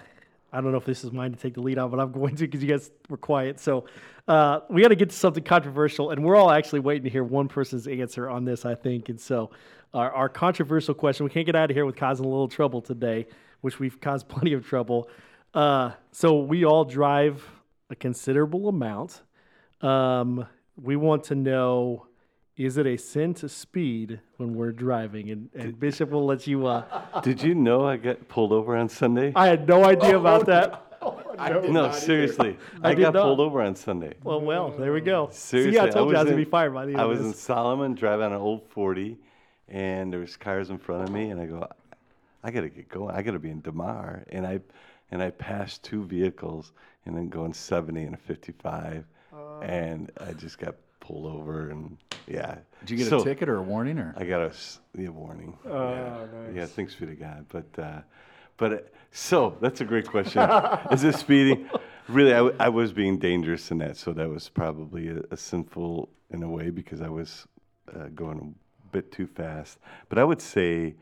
I 0.56 0.62
don't 0.62 0.72
know 0.72 0.78
if 0.78 0.86
this 0.86 1.04
is 1.04 1.12
mine 1.12 1.32
to 1.32 1.38
take 1.38 1.56
the 1.56 1.62
lead 1.62 1.78
on, 1.78 1.90
but 1.90 2.00
I'm 2.00 2.12
going 2.14 2.36
to 2.38 2.48
because 2.48 2.64
you 2.64 2.70
guys 2.70 2.92
were 3.10 3.18
quiet. 3.18 3.60
So 3.60 3.86
uh, 4.28 4.62
we 4.70 4.82
got 4.82 4.88
to 4.88 4.96
get 4.96 5.10
to 5.10 5.16
something 5.16 5.44
controversial, 5.44 6.12
and 6.12 6.24
we're 6.24 6.36
all 6.36 6.50
actually 6.50 6.80
waiting 6.80 7.04
to 7.04 7.10
hear 7.10 7.24
one 7.24 7.48
person's 7.48 7.88
answer 7.88 8.30
on 8.30 8.46
this, 8.46 8.66
I 8.66 8.76
think. 8.76 9.10
And 9.10 9.20
so 9.20 9.52
our, 9.94 10.12
our 10.12 10.30
controversial 10.30 10.94
question, 10.94 11.26
we 11.26 11.30
can't 11.30 11.46
get 11.46 11.56
out 11.56 11.70
of 11.70 11.76
here 11.76 11.86
with 11.86 11.96
causing 11.96 12.26
a 12.26 12.30
little 12.30 12.48
trouble 12.48 12.82
today, 12.82 13.28
which 13.62 13.80
we've 13.80 14.00
caused 14.00 14.28
plenty 14.30 14.54
of 14.54 14.66
trouble. 14.66 15.10
Uh, 15.54 15.92
so 16.12 16.40
we 16.40 16.66
all 16.66 16.86
drive 16.86 17.48
a 17.90 17.96
considerable 17.96 18.68
amount. 18.68 19.22
Um, 19.82 20.48
we 20.82 20.96
want 20.96 21.26
to 21.26 21.36
know. 21.36 22.08
Is 22.58 22.78
it 22.78 22.88
a 22.88 22.96
sin 22.96 23.34
to 23.36 23.50
speed 23.50 24.22
when 24.38 24.56
we're 24.56 24.72
driving? 24.72 25.30
And, 25.30 25.50
and 25.56 25.78
Bishop 25.78 26.10
will 26.12 26.26
let 26.26 26.48
you 26.48 26.66
uh, 26.68 27.20
Did 27.22 27.42
you 27.44 27.54
know 27.54 27.86
I 27.86 27.98
got 27.98 28.30
pulled 28.30 28.54
over 28.54 28.78
on 28.78 28.88
Sunday? 28.88 29.34
I 29.36 29.48
had 29.48 29.68
no 29.68 29.84
idea 29.84 30.18
about 30.18 30.46
that. 30.46 30.82
no, 31.70 31.92
seriously, 31.94 32.58
I 32.82 32.92
I, 32.92 32.96
got 32.96 33.14
not. 33.14 33.24
pulled 33.24 33.42
over 33.42 33.62
on 33.62 33.76
Sunday. 33.76 34.14
Well, 34.24 34.40
well, 34.40 34.72
there 34.72 34.94
we 34.94 35.02
go. 35.02 35.28
Seriously, 35.34 35.74
See, 35.74 35.80
I 35.80 35.90
told 35.90 36.12
you 36.12 36.16
I 36.16 36.20
was 36.20 36.28
gonna 36.30 36.38
in- 36.38 36.44
be 36.46 36.50
fired 36.50 36.74
by 36.74 36.86
the 36.86 36.94
end 36.94 37.02
I 37.02 37.04
of 37.04 37.10
was 37.10 37.20
in 37.20 37.28
this. 37.32 37.40
Solomon 37.42 37.94
driving 37.94 38.28
on 38.28 38.32
an 38.32 38.38
old 38.40 38.64
40, 38.70 39.18
and 39.68 40.14
there 40.14 40.22
was 40.22 40.38
cars 40.38 40.70
in 40.70 40.78
front 40.78 41.04
of 41.04 41.10
me, 41.14 41.32
and 41.32 41.42
I 41.42 41.48
go, 41.48 41.68
I 42.42 42.52
gotta 42.52 42.70
get 42.70 42.88
going. 42.88 43.14
I 43.14 43.22
gotta 43.22 43.40
be 43.40 43.50
in 43.50 43.60
Damar, 43.60 44.24
and 44.30 44.48
I, 44.48 44.62
and 45.12 45.22
I 45.22 45.32
passed 45.32 45.84
two 45.84 46.06
vehicles, 46.06 46.72
and 47.06 47.18
then 47.18 47.28
going 47.28 47.52
70 47.54 48.02
and 48.04 48.14
a 48.16 48.18
55, 48.18 49.04
and 49.62 50.10
I 50.26 50.32
just 50.32 50.58
got 50.58 50.76
pulled 51.02 51.26
over, 51.26 51.70
and 51.70 51.98
yeah. 52.28 52.58
Did 52.82 52.90
you 52.92 52.98
get 52.98 53.08
So, 53.08 53.22
a 53.22 53.24
ticket 53.24 53.50
or 53.50 53.58
a 53.58 53.62
warning 53.62 53.98
or? 53.98 54.14
I 54.18 54.26
got 54.26 54.42
a, 54.42 54.52
yeah, 54.98 55.10
warning. 55.10 55.58
Oh, 55.68 55.90
yeah. 55.94 56.26
Yeah, 56.54 56.66
thanks 56.66 56.96
be 56.96 57.06
to 57.08 57.16
God. 57.16 57.46
But 57.50 57.82
uh, 57.84 58.02
but 58.58 58.74
uh, 58.74 58.78
so 59.12 59.58
that's 59.62 59.82
a 59.82 59.86
great 59.86 60.08
question. 60.08 60.42
Is 60.92 61.04
it 61.04 61.16
speeding? 61.16 61.70
Really, 62.08 62.34
I, 62.34 62.38
w- 62.38 62.56
I 62.60 62.70
was 62.70 62.94
being 62.94 63.18
dangerous 63.18 63.72
in 63.72 63.80
that, 63.80 63.98
so 63.98 64.14
that 64.14 64.30
was 64.30 64.48
probably 64.50 65.10
a, 65.10 65.22
a 65.32 65.38
sinful 65.38 66.10
in 66.32 66.44
a 66.44 66.50
way 66.50 66.70
because 66.70 67.02
I 67.02 67.10
was 67.10 67.48
uh, 67.96 68.10
going 68.14 68.56
a 68.84 68.92
bit 68.92 69.12
too 69.12 69.26
fast. 69.28 69.80
But 70.10 70.20
I 70.20 70.24
would 70.24 70.42
say 70.42 70.96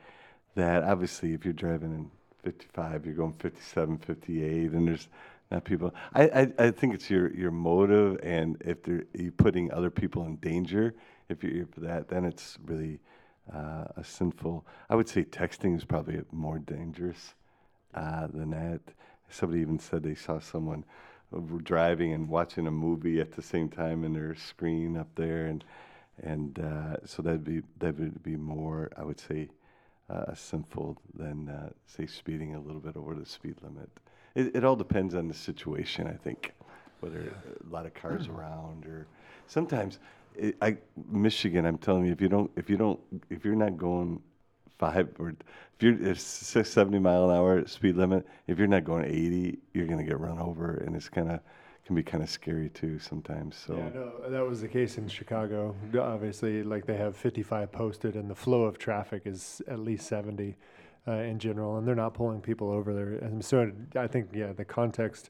that 0.56 0.84
obviously, 0.84 1.34
if 1.34 1.44
you're 1.44 1.54
driving 1.54 1.92
in 1.92 2.10
55, 2.44 3.06
you're 3.06 3.16
going 3.16 3.34
57, 3.34 3.98
58, 3.98 4.72
and 4.72 4.88
there's 4.88 5.10
not 5.52 5.66
people. 5.66 5.94
I, 6.14 6.24
I, 6.24 6.54
I 6.68 6.72
think 6.72 6.94
it's 6.94 7.10
your, 7.10 7.34
your 7.34 7.52
motive, 7.52 8.20
and 8.24 8.62
if 8.62 8.84
they're 8.84 9.04
you 9.14 9.32
putting 9.32 9.72
other 9.74 9.90
people 9.90 10.26
in 10.26 10.38
danger, 10.38 10.94
if 11.34 11.44
you're 11.44 11.54
here 11.54 11.68
for 11.70 11.82
that, 11.82 12.08
then 12.08 12.26
it's 12.26 12.58
really 12.66 13.00
uh, 13.54 13.86
a 13.98 14.04
sinful. 14.04 14.66
I 14.90 14.96
would 14.96 15.10
say 15.10 15.24
texting 15.24 15.76
is 15.76 15.84
probably 15.84 16.22
more 16.32 16.60
dangerous 16.60 17.34
uh, 17.94 18.28
than 18.28 18.52
that. 18.52 18.82
Somebody 19.30 19.62
even 19.62 19.80
said 19.80 20.04
they 20.04 20.16
saw 20.16 20.40
someone 20.40 20.86
driving 21.64 22.14
and 22.14 22.30
watching 22.30 22.68
a 22.68 22.72
movie 22.72 23.20
at 23.20 23.32
the 23.32 23.42
same 23.42 23.68
time 23.68 24.04
in 24.04 24.14
their 24.14 24.36
screen 24.36 24.96
up 24.96 25.10
there, 25.16 25.46
and 25.48 25.64
and 26.22 26.60
uh, 26.60 26.98
so 27.06 27.22
that'd 27.22 27.44
be 27.44 27.62
that 27.80 27.98
would 28.00 28.22
be 28.24 28.36
more, 28.36 28.92
I 28.96 29.04
would 29.04 29.20
say, 29.20 29.50
uh, 30.10 30.34
sinful 30.36 31.02
than 31.16 31.50
uh, 31.50 31.70
say 31.88 32.06
speeding 32.06 32.56
a 32.56 32.60
little 32.60 32.82
bit 32.82 32.96
over 32.96 33.16
the 33.16 33.26
speed 33.26 33.56
limit. 33.64 33.90
It, 34.36 34.56
it 34.56 34.64
all 34.64 34.76
depends 34.76 35.16
on 35.16 35.28
the 35.28 35.34
situation, 35.34 36.08
I 36.08 36.14
think, 36.14 36.54
whether 37.00 37.20
a 37.20 37.74
lot 37.74 37.86
of 37.86 37.94
cars 37.94 38.28
around 38.28 38.86
or 38.86 39.08
sometimes. 39.48 40.00
I 40.62 40.78
Michigan, 41.10 41.66
I'm 41.66 41.78
telling 41.78 42.06
you, 42.06 42.12
if 42.12 42.22
you 42.22 42.30
don't, 42.30 42.52
if 42.56 42.70
you 42.70 42.78
don't, 42.78 43.00
if 43.30 43.46
you're 43.46 43.56
not 43.56 43.78
going 43.78 44.22
five 44.78 45.10
or 45.20 45.30
if 45.30 45.36
you're 45.80 46.02
if 46.02 46.20
six, 46.20 46.72
70 46.72 47.00
mile 47.00 47.30
an 47.30 47.36
hour 47.36 47.68
speed 47.68 47.96
limit, 47.96 48.26
if 48.48 48.58
you're 48.58 48.68
not 48.68 48.84
going 48.84 49.06
80, 49.06 49.60
you're 49.74 49.88
gonna 49.88 50.04
get 50.04 50.20
run 50.20 50.40
over, 50.40 50.76
and 50.86 50.96
it's 50.96 51.10
kind 51.10 51.32
of 51.32 51.40
can 51.86 51.96
be 51.96 52.04
kind 52.04 52.24
of 52.24 52.30
scary 52.30 52.70
too 52.70 52.98
sometimes. 52.98 53.58
So 53.58 53.76
Yeah, 53.76 53.90
no, 53.90 54.30
that 54.30 54.46
was 54.46 54.62
the 54.62 54.68
case 54.68 54.98
in 54.98 55.08
Chicago. 55.08 55.76
Obviously, 56.00 56.64
like 56.64 56.86
they 56.86 56.96
have 56.96 57.16
55 57.16 57.72
posted, 57.72 58.16
and 58.16 58.30
the 58.30 58.36
flow 58.36 58.64
of 58.64 58.78
traffic 58.78 59.24
is 59.26 59.62
at 59.68 59.80
least 59.80 60.08
70 60.08 60.56
uh, 61.08 61.12
in 61.12 61.40
general, 61.40 61.78
and 61.78 61.88
they're 61.88 61.96
not 61.96 62.14
pulling 62.14 62.40
people 62.40 62.72
over 62.72 62.94
there. 62.94 63.16
And 63.16 63.44
so 63.44 63.72
I 63.96 64.08
think, 64.08 64.30
yeah, 64.34 64.54
the 64.54 64.64
context 64.64 65.30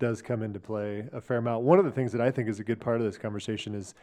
does 0.00 0.20
come 0.20 0.42
into 0.42 0.58
play 0.58 1.08
a 1.12 1.20
fair 1.20 1.36
amount. 1.36 1.62
One 1.62 1.78
of 1.78 1.84
the 1.84 1.92
things 1.92 2.10
that 2.12 2.20
I 2.20 2.30
think 2.30 2.48
is 2.48 2.58
a 2.58 2.64
good 2.64 2.80
part 2.80 3.00
of 3.00 3.04
this 3.04 3.18
conversation 3.18 3.74
is 3.74 3.94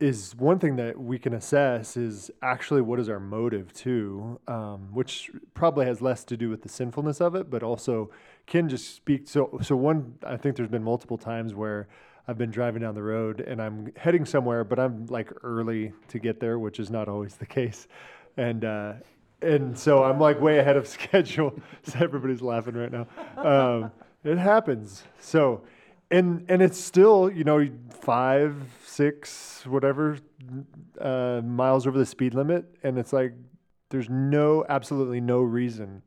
is 0.00 0.34
one 0.36 0.58
thing 0.58 0.76
that 0.76 0.98
we 0.98 1.18
can 1.18 1.34
assess 1.34 1.96
is 1.96 2.30
actually 2.42 2.80
what 2.80 3.00
is 3.00 3.08
our 3.08 3.18
motive 3.18 3.72
too, 3.72 4.40
um, 4.46 4.88
which 4.92 5.30
probably 5.54 5.86
has 5.86 6.00
less 6.00 6.24
to 6.24 6.36
do 6.36 6.48
with 6.48 6.62
the 6.62 6.68
sinfulness 6.68 7.20
of 7.20 7.34
it, 7.34 7.50
but 7.50 7.62
also 7.62 8.10
can 8.46 8.68
just 8.68 8.94
speak. 8.94 9.28
So, 9.28 9.58
so 9.62 9.76
one, 9.76 10.14
I 10.24 10.36
think 10.36 10.56
there's 10.56 10.68
been 10.68 10.84
multiple 10.84 11.18
times 11.18 11.54
where 11.54 11.88
I've 12.28 12.38
been 12.38 12.50
driving 12.50 12.82
down 12.82 12.94
the 12.94 13.02
road 13.02 13.40
and 13.40 13.60
I'm 13.60 13.92
heading 13.96 14.24
somewhere, 14.24 14.62
but 14.62 14.78
I'm 14.78 15.06
like 15.06 15.32
early 15.42 15.92
to 16.08 16.18
get 16.18 16.40
there, 16.40 16.58
which 16.58 16.78
is 16.78 16.90
not 16.90 17.08
always 17.08 17.36
the 17.36 17.46
case, 17.46 17.88
and 18.36 18.64
uh, 18.64 18.92
and 19.40 19.78
so 19.78 20.04
I'm 20.04 20.20
like 20.20 20.40
way 20.40 20.58
ahead 20.58 20.76
of 20.76 20.86
schedule. 20.98 21.58
so 21.82 21.98
everybody's 22.00 22.42
laughing 22.42 22.74
right 22.74 22.92
now. 22.92 23.06
Um, 23.36 23.90
it 24.24 24.36
happens. 24.36 25.04
So, 25.20 25.62
and 26.10 26.44
and 26.48 26.62
it's 26.62 26.78
still 26.78 27.30
you 27.30 27.44
know 27.44 27.68
five, 27.90 28.54
six, 28.84 29.64
whatever 29.66 30.18
uh, 31.00 31.40
miles 31.44 31.86
over 31.86 31.98
the 31.98 32.06
speed 32.06 32.34
limit, 32.34 32.64
and 32.82 32.98
it's 32.98 33.12
like 33.12 33.34
there's 33.90 34.08
no 34.08 34.64
absolutely 34.68 35.20
no 35.20 35.40
reason 35.40 36.02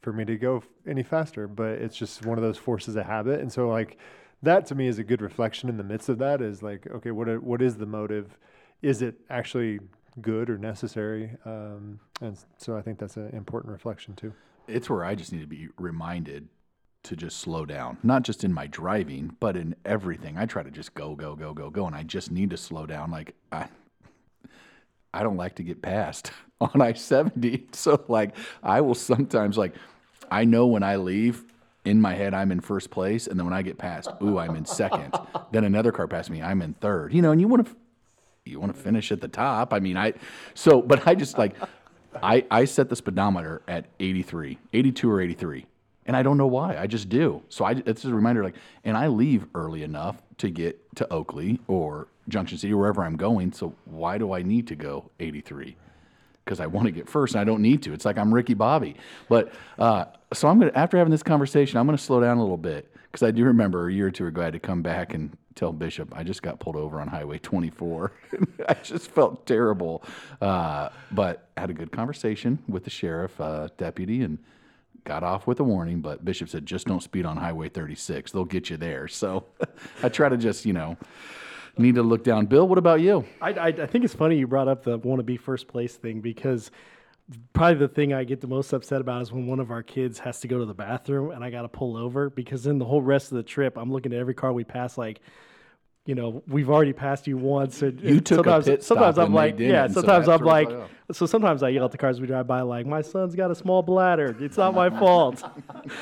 for 0.00 0.12
me 0.12 0.24
to 0.24 0.36
go 0.36 0.62
any 0.86 1.02
faster, 1.02 1.48
but 1.48 1.70
it's 1.70 1.96
just 1.96 2.26
one 2.26 2.38
of 2.38 2.44
those 2.44 2.58
forces 2.58 2.96
of 2.96 3.06
habit, 3.06 3.40
and 3.40 3.52
so 3.52 3.68
like 3.68 3.98
that 4.42 4.66
to 4.66 4.74
me 4.74 4.86
is 4.86 4.98
a 4.98 5.04
good 5.04 5.22
reflection 5.22 5.68
in 5.68 5.76
the 5.76 5.84
midst 5.84 6.08
of 6.08 6.18
that 6.18 6.42
is 6.42 6.62
like 6.62 6.86
okay 6.90 7.10
what 7.10 7.28
are, 7.28 7.40
what 7.40 7.62
is 7.62 7.76
the 7.76 7.86
motive? 7.86 8.38
Is 8.82 9.00
it 9.00 9.14
actually 9.30 9.80
good 10.20 10.50
or 10.50 10.58
necessary? 10.58 11.30
Um, 11.44 12.00
and 12.20 12.38
so 12.58 12.76
i 12.76 12.82
think 12.82 12.98
that's 12.98 13.16
an 13.16 13.30
important 13.30 13.72
reflection 13.72 14.14
too. 14.14 14.32
It's 14.66 14.88
where 14.88 15.04
I 15.04 15.14
just 15.14 15.32
need 15.32 15.40
to 15.40 15.46
be 15.46 15.68
reminded 15.78 16.48
to 17.04 17.16
just 17.16 17.38
slow 17.38 17.64
down, 17.64 17.98
not 18.02 18.22
just 18.22 18.44
in 18.44 18.52
my 18.52 18.66
driving, 18.66 19.36
but 19.38 19.56
in 19.56 19.76
everything. 19.84 20.36
I 20.36 20.46
try 20.46 20.62
to 20.62 20.70
just 20.70 20.94
go, 20.94 21.14
go, 21.14 21.36
go, 21.36 21.54
go, 21.54 21.70
go, 21.70 21.86
and 21.86 21.94
I 21.94 22.02
just 22.02 22.30
need 22.30 22.50
to 22.50 22.56
slow 22.56 22.86
down. 22.86 23.10
Like 23.10 23.34
I, 23.52 23.68
I 25.12 25.22
don't 25.22 25.36
like 25.36 25.56
to 25.56 25.62
get 25.62 25.82
passed 25.82 26.32
on 26.60 26.80
I 26.80 26.94
seventy, 26.94 27.66
so 27.72 28.04
like 28.08 28.36
I 28.62 28.80
will 28.80 28.94
sometimes 28.94 29.56
like, 29.56 29.74
I 30.30 30.44
know 30.44 30.66
when 30.66 30.82
I 30.82 30.96
leave. 30.96 31.44
In 31.84 32.00
my 32.00 32.14
head, 32.14 32.32
I'm 32.32 32.50
in 32.50 32.60
first 32.60 32.90
place, 32.90 33.26
and 33.26 33.38
then 33.38 33.44
when 33.44 33.52
I 33.52 33.60
get 33.60 33.76
past, 33.76 34.08
ooh, 34.22 34.38
I'm 34.38 34.56
in 34.56 34.64
second. 34.64 35.14
then 35.52 35.64
another 35.64 35.92
car 35.92 36.08
passed 36.08 36.30
me, 36.30 36.40
I'm 36.40 36.62
in 36.62 36.72
third. 36.72 37.12
You 37.12 37.20
know, 37.20 37.30
and 37.30 37.38
you 37.38 37.46
want 37.46 37.66
to, 37.66 37.76
you 38.46 38.58
want 38.58 38.74
to 38.74 38.80
finish 38.80 39.12
at 39.12 39.20
the 39.20 39.28
top. 39.28 39.74
I 39.74 39.80
mean, 39.80 39.98
I, 39.98 40.14
so, 40.54 40.80
but 40.80 41.06
I 41.06 41.14
just 41.14 41.36
like, 41.36 41.54
I, 42.22 42.46
I 42.50 42.64
set 42.64 42.88
the 42.88 42.96
speedometer 42.96 43.60
at 43.68 43.84
83, 44.00 44.58
82 44.72 45.10
or 45.10 45.20
83. 45.20 45.66
And 46.06 46.16
I 46.16 46.22
don't 46.22 46.36
know 46.36 46.46
why. 46.46 46.76
I 46.76 46.86
just 46.86 47.08
do. 47.08 47.42
So 47.48 47.64
I, 47.64 47.72
it's 47.72 48.02
just 48.02 48.04
a 48.04 48.14
reminder 48.14 48.42
like, 48.42 48.56
and 48.84 48.96
I 48.96 49.06
leave 49.06 49.46
early 49.54 49.82
enough 49.82 50.20
to 50.38 50.50
get 50.50 50.78
to 50.96 51.12
Oakley 51.12 51.60
or 51.66 52.08
Junction 52.28 52.58
City, 52.58 52.74
wherever 52.74 53.04
I'm 53.04 53.16
going. 53.16 53.52
So 53.52 53.74
why 53.84 54.18
do 54.18 54.32
I 54.32 54.42
need 54.42 54.66
to 54.68 54.76
go 54.76 55.10
83? 55.20 55.76
Because 56.44 56.60
I 56.60 56.66
want 56.66 56.86
to 56.86 56.92
get 56.92 57.08
first 57.08 57.34
and 57.34 57.40
I 57.40 57.44
don't 57.44 57.62
need 57.62 57.82
to. 57.84 57.92
It's 57.92 58.04
like 58.04 58.18
I'm 58.18 58.32
Ricky 58.32 58.54
Bobby. 58.54 58.96
But 59.28 59.52
uh, 59.78 60.06
so 60.32 60.48
I'm 60.48 60.60
to, 60.60 60.76
after 60.76 60.98
having 60.98 61.10
this 61.10 61.22
conversation, 61.22 61.78
I'm 61.78 61.86
to 61.88 61.98
slow 61.98 62.20
down 62.20 62.36
a 62.36 62.42
little 62.42 62.56
bit 62.58 62.94
because 63.10 63.26
I 63.26 63.30
do 63.30 63.44
remember 63.44 63.88
a 63.88 63.92
year 63.92 64.08
or 64.08 64.10
two 64.10 64.26
ago 64.26 64.42
I 64.42 64.44
had 64.44 64.52
to 64.54 64.58
come 64.58 64.82
back 64.82 65.14
and 65.14 65.36
tell 65.54 65.72
Bishop 65.72 66.12
I 66.16 66.24
just 66.24 66.42
got 66.42 66.58
pulled 66.58 66.76
over 66.76 67.00
on 67.00 67.08
Highway 67.08 67.38
24. 67.38 68.12
I 68.68 68.74
just 68.74 69.10
felt 69.10 69.46
terrible, 69.46 70.02
uh, 70.40 70.88
but 71.12 71.48
had 71.56 71.70
a 71.70 71.74
good 71.74 71.92
conversation 71.92 72.58
with 72.68 72.84
the 72.84 72.90
sheriff 72.90 73.40
uh, 73.40 73.68
deputy 73.78 74.22
and 74.22 74.38
got 75.04 75.22
off 75.22 75.46
with 75.46 75.60
a 75.60 75.64
warning. 75.64 76.00
But 76.00 76.24
Bishop 76.24 76.48
said 76.48 76.66
just 76.66 76.86
don't 76.86 77.02
speed 77.02 77.24
on 77.26 77.36
Highway 77.36 77.68
36; 77.68 78.32
they'll 78.32 78.44
get 78.44 78.70
you 78.70 78.76
there. 78.76 79.08
So 79.08 79.44
I 80.02 80.08
try 80.08 80.28
to 80.28 80.36
just 80.36 80.66
you 80.66 80.72
know 80.72 80.96
need 81.78 81.94
to 81.96 82.02
look 82.02 82.24
down. 82.24 82.46
Bill, 82.46 82.66
what 82.66 82.78
about 82.78 83.00
you? 83.00 83.24
I, 83.40 83.52
I, 83.52 83.66
I 83.66 83.86
think 83.86 84.04
it's 84.04 84.14
funny 84.14 84.36
you 84.36 84.46
brought 84.46 84.68
up 84.68 84.84
the 84.84 84.98
want 84.98 85.18
to 85.18 85.24
be 85.24 85.36
first 85.36 85.68
place 85.68 85.96
thing 85.96 86.20
because 86.20 86.70
probably 87.52 87.78
the 87.78 87.88
thing 87.88 88.12
I 88.12 88.24
get 88.24 88.40
the 88.40 88.46
most 88.46 88.72
upset 88.72 89.00
about 89.00 89.22
is 89.22 89.32
when 89.32 89.46
one 89.46 89.60
of 89.60 89.70
our 89.70 89.82
kids 89.82 90.18
has 90.20 90.40
to 90.40 90.48
go 90.48 90.58
to 90.58 90.66
the 90.66 90.74
bathroom 90.74 91.30
and 91.30 91.42
I 91.42 91.50
got 91.50 91.62
to 91.62 91.68
pull 91.68 91.96
over 91.96 92.30
because 92.30 92.64
then 92.64 92.78
the 92.78 92.84
whole 92.84 93.02
rest 93.02 93.32
of 93.32 93.36
the 93.36 93.42
trip 93.42 93.76
I'm 93.76 93.92
looking 93.92 94.12
at 94.12 94.18
every 94.18 94.34
car 94.34 94.52
we 94.52 94.64
pass 94.64 94.98
like. 94.98 95.20
You 96.06 96.14
know, 96.14 96.42
we've 96.46 96.68
already 96.68 96.92
passed 96.92 97.26
you 97.26 97.38
once. 97.38 97.80
And, 97.80 97.98
You 98.00 98.16
and 98.16 98.26
took 98.26 98.40
a 98.40 98.42
sometimes, 98.44 98.64
pit 98.66 98.82
stop 98.82 98.96
sometimes 98.98 99.18
I'm 99.18 99.32
like, 99.32 99.58
yeah. 99.58 99.84
and 99.84 99.94
so 99.94 100.00
Sometimes 100.00 100.28
I'm 100.28 100.42
like, 100.42 100.68
so 101.12 101.24
sometimes 101.24 101.62
I 101.62 101.70
yell 101.70 101.86
at 101.86 101.92
the 101.92 101.98
cars 101.98 102.20
we 102.20 102.26
drive 102.26 102.46
by, 102.46 102.60
like, 102.60 102.86
my 102.86 103.00
son's 103.00 103.34
got 103.34 103.50
a 103.50 103.54
small 103.54 103.82
bladder. 103.82 104.36
It's 104.38 104.58
not 104.58 104.74
my 104.74 104.90
fault. 104.90 105.42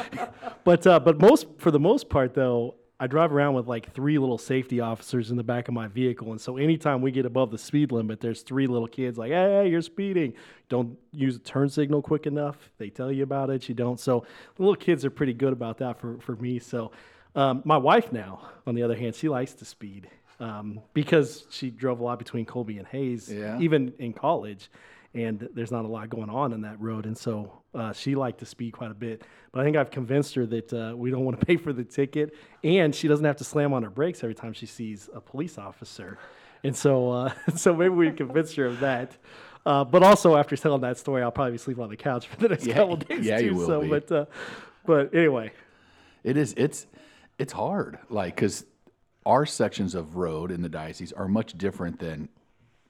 but 0.65 0.87
uh, 0.87 0.99
but 1.01 1.21
most 1.21 1.47
for 1.59 1.71
the 1.71 1.79
most 1.79 2.09
part 2.09 2.35
though, 2.35 2.75
I 2.99 3.09
drive 3.09 3.33
around 3.33 3.55
with 3.55 3.67
like 3.67 3.93
three 3.93 4.17
little 4.19 4.39
safety 4.39 4.79
officers 4.81 5.31
in 5.33 5.37
the 5.37 5.43
back 5.43 5.67
of 5.67 5.75
my 5.75 5.89
vehicle, 5.89 6.31
and 6.31 6.41
so 6.41 6.57
anytime 6.57 7.01
we 7.03 7.11
get 7.11 7.27
above 7.27 7.51
the 7.51 7.59
speed 7.59 7.91
limit, 7.91 8.21
there's 8.21 8.43
three 8.43 8.69
little 8.69 8.87
kids 8.87 9.19
like, 9.19 9.31
"Hey, 9.33 9.69
you're 9.69 9.83
speeding! 9.83 10.35
Don't 10.69 10.97
use 11.11 11.35
a 11.37 11.41
turn 11.41 11.69
signal 11.69 12.01
quick 12.01 12.27
enough." 12.27 12.71
They 12.79 12.91
tell 12.91 13.11
you 13.11 13.25
about 13.25 13.51
it, 13.51 13.69
you 13.69 13.75
don't. 13.75 13.99
So 13.99 14.25
the 14.55 14.63
little 14.63 14.77
kids 14.77 15.05
are 15.05 15.11
pretty 15.11 15.33
good 15.33 15.53
about 15.53 15.79
that 15.79 15.99
for 16.01 16.19
for 16.19 16.37
me. 16.37 16.61
So 16.61 16.93
um, 17.35 17.63
my 17.65 17.77
wife 17.77 18.13
now, 18.13 18.49
on 18.67 18.75
the 18.75 18.83
other 18.83 18.97
hand, 18.97 19.15
she 19.15 19.29
likes 19.29 19.55
to 19.55 19.65
speed 19.65 20.09
um, 20.41 20.81
because 20.95 21.45
she 21.51 21.71
drove 21.71 22.01
a 22.01 22.05
lot 22.05 22.19
between 22.19 22.45
Colby 22.45 22.79
and 22.79 22.87
Hays, 22.87 23.33
Yeah. 23.33 23.59
even 23.61 23.93
in 23.99 24.13
college 24.13 24.71
and 25.15 25.47
there's 25.53 25.71
not 25.71 25.85
a 25.85 25.89
lot 25.89 26.09
going 26.09 26.31
on 26.31 26.55
in 26.55 26.63
that 26.63 26.81
road. 26.81 27.05
And 27.05 27.17
so 27.19 27.63
uh, 27.75 27.93
she 27.93 28.15
liked 28.15 28.39
to 28.39 28.47
speed 28.47 28.73
quite 28.73 28.91
a 28.91 28.95
bit. 28.95 29.23
But 29.53 29.61
I 29.61 29.65
think 29.65 29.77
I've 29.77 29.91
convinced 29.91 30.35
her 30.37 30.47
that 30.47 30.73
uh, 30.73 30.97
we 30.97 31.11
don't 31.11 31.23
want 31.27 31.39
to 31.39 31.45
pay 31.45 31.59
for 31.59 31.75
the 31.75 31.85
ticket, 31.85 32.35
and 32.65 32.95
she 32.95 33.09
doesn't 33.09 33.25
have 33.27 33.37
to 33.37 33.45
slam 33.45 33.75
on 33.75 33.83
her 33.83 33.91
brakes 33.91 34.23
every 34.25 34.35
time 34.35 34.55
she 34.55 34.65
sees 34.65 35.11
a 35.15 35.21
police 35.21 35.59
officer. 35.59 36.17
And 36.65 36.75
so, 36.75 37.11
uh, 37.11 37.33
so 37.57 37.75
maybe 37.77 37.91
we 37.95 38.11
convinced 38.11 38.57
her 38.57 38.65
of 38.65 38.81
that. 38.81 39.15
Uh, 39.67 39.85
but 39.85 40.03
also, 40.03 40.35
after 40.35 40.57
telling 40.57 40.81
that 40.81 40.97
story, 40.97 41.23
I'll 41.23 41.31
probably 41.31 41.53
be 41.53 41.59
sleeping 41.59 41.85
on 41.85 41.91
the 41.91 41.97
couch 41.99 42.27
for 42.29 42.37
the 42.37 42.49
next 42.49 42.65
Yeah, 42.67 42.77
couple 42.77 42.97
days 42.97 43.27
yeah, 43.27 43.39
too. 43.39 43.45
you 43.45 43.55
will 43.55 43.67
so, 43.67 43.83
be. 43.83 43.89
but 43.89 44.11
uh, 44.11 44.25
but 44.87 45.15
anyway, 45.15 45.53
It 46.25 46.39
is. 46.39 46.55
It's 46.57 46.87
it's 47.43 47.53
hard. 47.53 47.99
Like 48.09 48.37
because 48.37 48.65
our 49.27 49.45
sections 49.45 49.95
of 49.95 50.17
road 50.17 50.51
in 50.51 50.63
the 50.63 50.69
diocese 50.69 51.13
are 51.13 51.29
much 51.29 51.59
different 51.59 51.99
than 51.99 52.29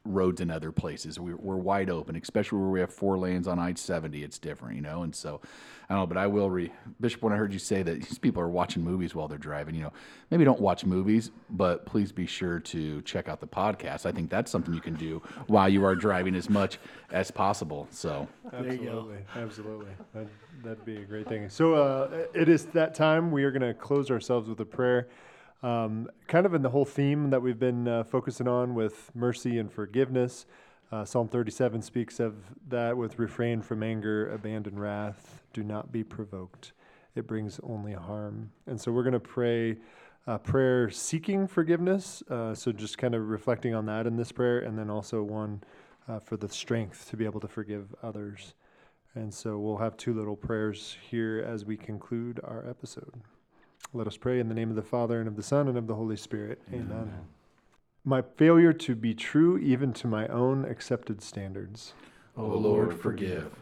roads 0.04 0.40
in 0.40 0.50
other 0.50 0.72
places. 0.72 1.18
We're, 1.18 1.36
we're 1.36 1.56
wide 1.56 1.90
open, 1.90 2.16
especially 2.16 2.58
where 2.58 2.70
we 2.70 2.80
have 2.80 2.92
four 2.92 3.18
lanes 3.18 3.46
on 3.46 3.58
I 3.58 3.74
seventy. 3.74 4.22
It's 4.22 4.38
different, 4.38 4.76
you 4.76 4.82
know. 4.82 5.02
And 5.02 5.14
so 5.14 5.40
I 5.88 5.94
don't 5.94 6.02
know, 6.02 6.06
but 6.06 6.16
I 6.16 6.26
will 6.26 6.50
re 6.50 6.72
Bishop. 7.00 7.22
When 7.22 7.32
I 7.32 7.36
heard 7.36 7.52
you 7.52 7.58
say 7.58 7.82
that 7.82 8.02
these 8.02 8.18
people 8.18 8.42
are 8.42 8.48
watching 8.48 8.82
movies 8.82 9.14
while 9.14 9.28
they're 9.28 9.38
driving, 9.38 9.74
you 9.74 9.82
know, 9.82 9.92
maybe 10.30 10.44
don't 10.44 10.60
watch 10.60 10.84
movies, 10.84 11.30
but 11.50 11.86
please 11.86 12.12
be 12.12 12.26
sure 12.26 12.60
to 12.60 13.02
check 13.02 13.28
out 13.28 13.40
the 13.40 13.46
podcast. 13.46 14.06
I 14.06 14.12
think 14.12 14.30
that's 14.30 14.50
something 14.50 14.74
you 14.74 14.80
can 14.80 14.94
do 14.94 15.22
while 15.46 15.68
you 15.68 15.84
are 15.84 15.94
driving 15.94 16.34
as 16.34 16.50
much 16.50 16.78
as 17.10 17.30
possible. 17.30 17.86
So 17.90 18.28
absolutely 18.52 19.18
absolutely 19.36 19.92
that'd, 20.12 20.28
that'd 20.62 20.84
be 20.84 20.96
a 20.96 21.04
great 21.04 21.28
thing 21.28 21.48
so 21.48 21.74
uh, 21.74 22.26
it 22.34 22.48
is 22.48 22.66
that 22.66 22.94
time 22.94 23.30
we 23.30 23.44
are 23.44 23.50
going 23.50 23.62
to 23.62 23.72
close 23.72 24.10
ourselves 24.10 24.48
with 24.48 24.60
a 24.60 24.64
prayer 24.64 25.08
um, 25.62 26.08
kind 26.26 26.46
of 26.46 26.54
in 26.54 26.62
the 26.62 26.70
whole 26.70 26.84
theme 26.84 27.30
that 27.30 27.40
we've 27.40 27.58
been 27.58 27.86
uh, 27.86 28.04
focusing 28.04 28.48
on 28.48 28.74
with 28.74 29.10
mercy 29.14 29.58
and 29.58 29.72
forgiveness 29.72 30.46
uh, 30.92 31.06
psalm 31.06 31.26
37 31.26 31.80
speaks 31.80 32.20
of 32.20 32.34
that 32.68 32.94
with 32.94 33.18
refrain 33.18 33.62
from 33.62 33.82
anger 33.82 34.30
abandon 34.30 34.78
wrath 34.78 35.42
do 35.54 35.62
not 35.62 35.90
be 35.90 36.04
provoked. 36.04 36.72
It 37.14 37.26
brings 37.26 37.58
only 37.62 37.94
harm. 37.94 38.50
And 38.66 38.78
so 38.78 38.92
we're 38.92 39.02
going 39.02 39.14
to 39.14 39.20
pray 39.20 39.78
a 40.26 40.38
prayer 40.38 40.90
seeking 40.90 41.46
forgiveness 41.46 42.22
uh, 42.30 42.54
so 42.54 42.72
just 42.72 42.98
kind 42.98 43.14
of 43.14 43.28
reflecting 43.28 43.74
on 43.74 43.86
that 43.86 44.06
in 44.06 44.16
this 44.16 44.32
prayer 44.32 44.58
and 44.58 44.78
then 44.78 44.90
also 44.90 45.22
one 45.22 45.62
uh, 46.08 46.18
for 46.18 46.36
the 46.36 46.48
strength 46.48 47.08
to 47.08 47.16
be 47.16 47.24
able 47.24 47.40
to 47.40 47.48
forgive 47.48 47.94
others. 48.02 48.54
And 49.14 49.32
so 49.32 49.58
we'll 49.58 49.78
have 49.78 49.96
two 49.96 50.12
little 50.12 50.36
prayers 50.36 50.96
here 51.10 51.42
as 51.46 51.64
we 51.64 51.78
conclude 51.78 52.38
our 52.44 52.68
episode. 52.68 53.14
Let 53.94 54.06
us 54.06 54.16
pray 54.16 54.40
in 54.40 54.48
the 54.48 54.54
name 54.54 54.70
of 54.70 54.76
the 54.76 54.82
Father, 54.82 55.18
and 55.20 55.28
of 55.28 55.36
the 55.36 55.42
Son, 55.42 55.68
and 55.68 55.76
of 55.76 55.86
the 55.86 55.94
Holy 55.94 56.16
Spirit. 56.16 56.62
Amen. 56.72 57.12
My 58.04 58.22
failure 58.22 58.72
to 58.72 58.94
be 58.94 59.12
true, 59.12 59.58
even 59.58 59.92
to 59.94 60.06
my 60.06 60.26
own 60.28 60.64
accepted 60.64 61.20
standards. 61.20 61.92
O 62.36 62.46
Lord, 62.46 62.98
forgive. 62.98 63.52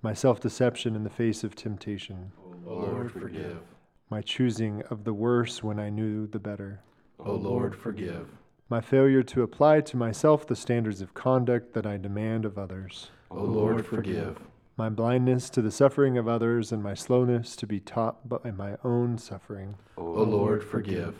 My 0.00 0.14
self 0.14 0.38
deception 0.38 0.94
in 0.94 1.02
the 1.02 1.10
face 1.10 1.42
of 1.42 1.56
temptation. 1.56 2.30
O 2.66 2.70
Lord, 2.70 3.10
forgive. 3.10 3.58
My 4.08 4.22
choosing 4.22 4.82
of 4.90 5.02
the 5.02 5.12
worse 5.12 5.62
when 5.62 5.80
I 5.80 5.90
knew 5.90 6.28
the 6.28 6.38
better. 6.38 6.80
O 7.18 7.34
Lord, 7.34 7.74
forgive. 7.74 8.28
My 8.68 8.80
failure 8.80 9.24
to 9.24 9.42
apply 9.42 9.80
to 9.80 9.96
myself 9.96 10.46
the 10.46 10.54
standards 10.54 11.00
of 11.00 11.14
conduct 11.14 11.74
that 11.74 11.86
I 11.86 11.96
demand 11.96 12.44
of 12.44 12.56
others. 12.56 13.10
O 13.30 13.42
Lord, 13.42 13.84
forgive. 13.84 14.38
My 14.80 14.88
blindness 14.88 15.50
to 15.50 15.60
the 15.60 15.70
suffering 15.70 16.16
of 16.16 16.26
others, 16.26 16.72
and 16.72 16.82
my 16.82 16.94
slowness 16.94 17.54
to 17.56 17.66
be 17.66 17.80
taught 17.80 18.26
by 18.26 18.50
my 18.50 18.78
own 18.82 19.18
suffering. 19.18 19.74
O 19.98 20.22
Lord, 20.22 20.64
forgive. 20.64 21.16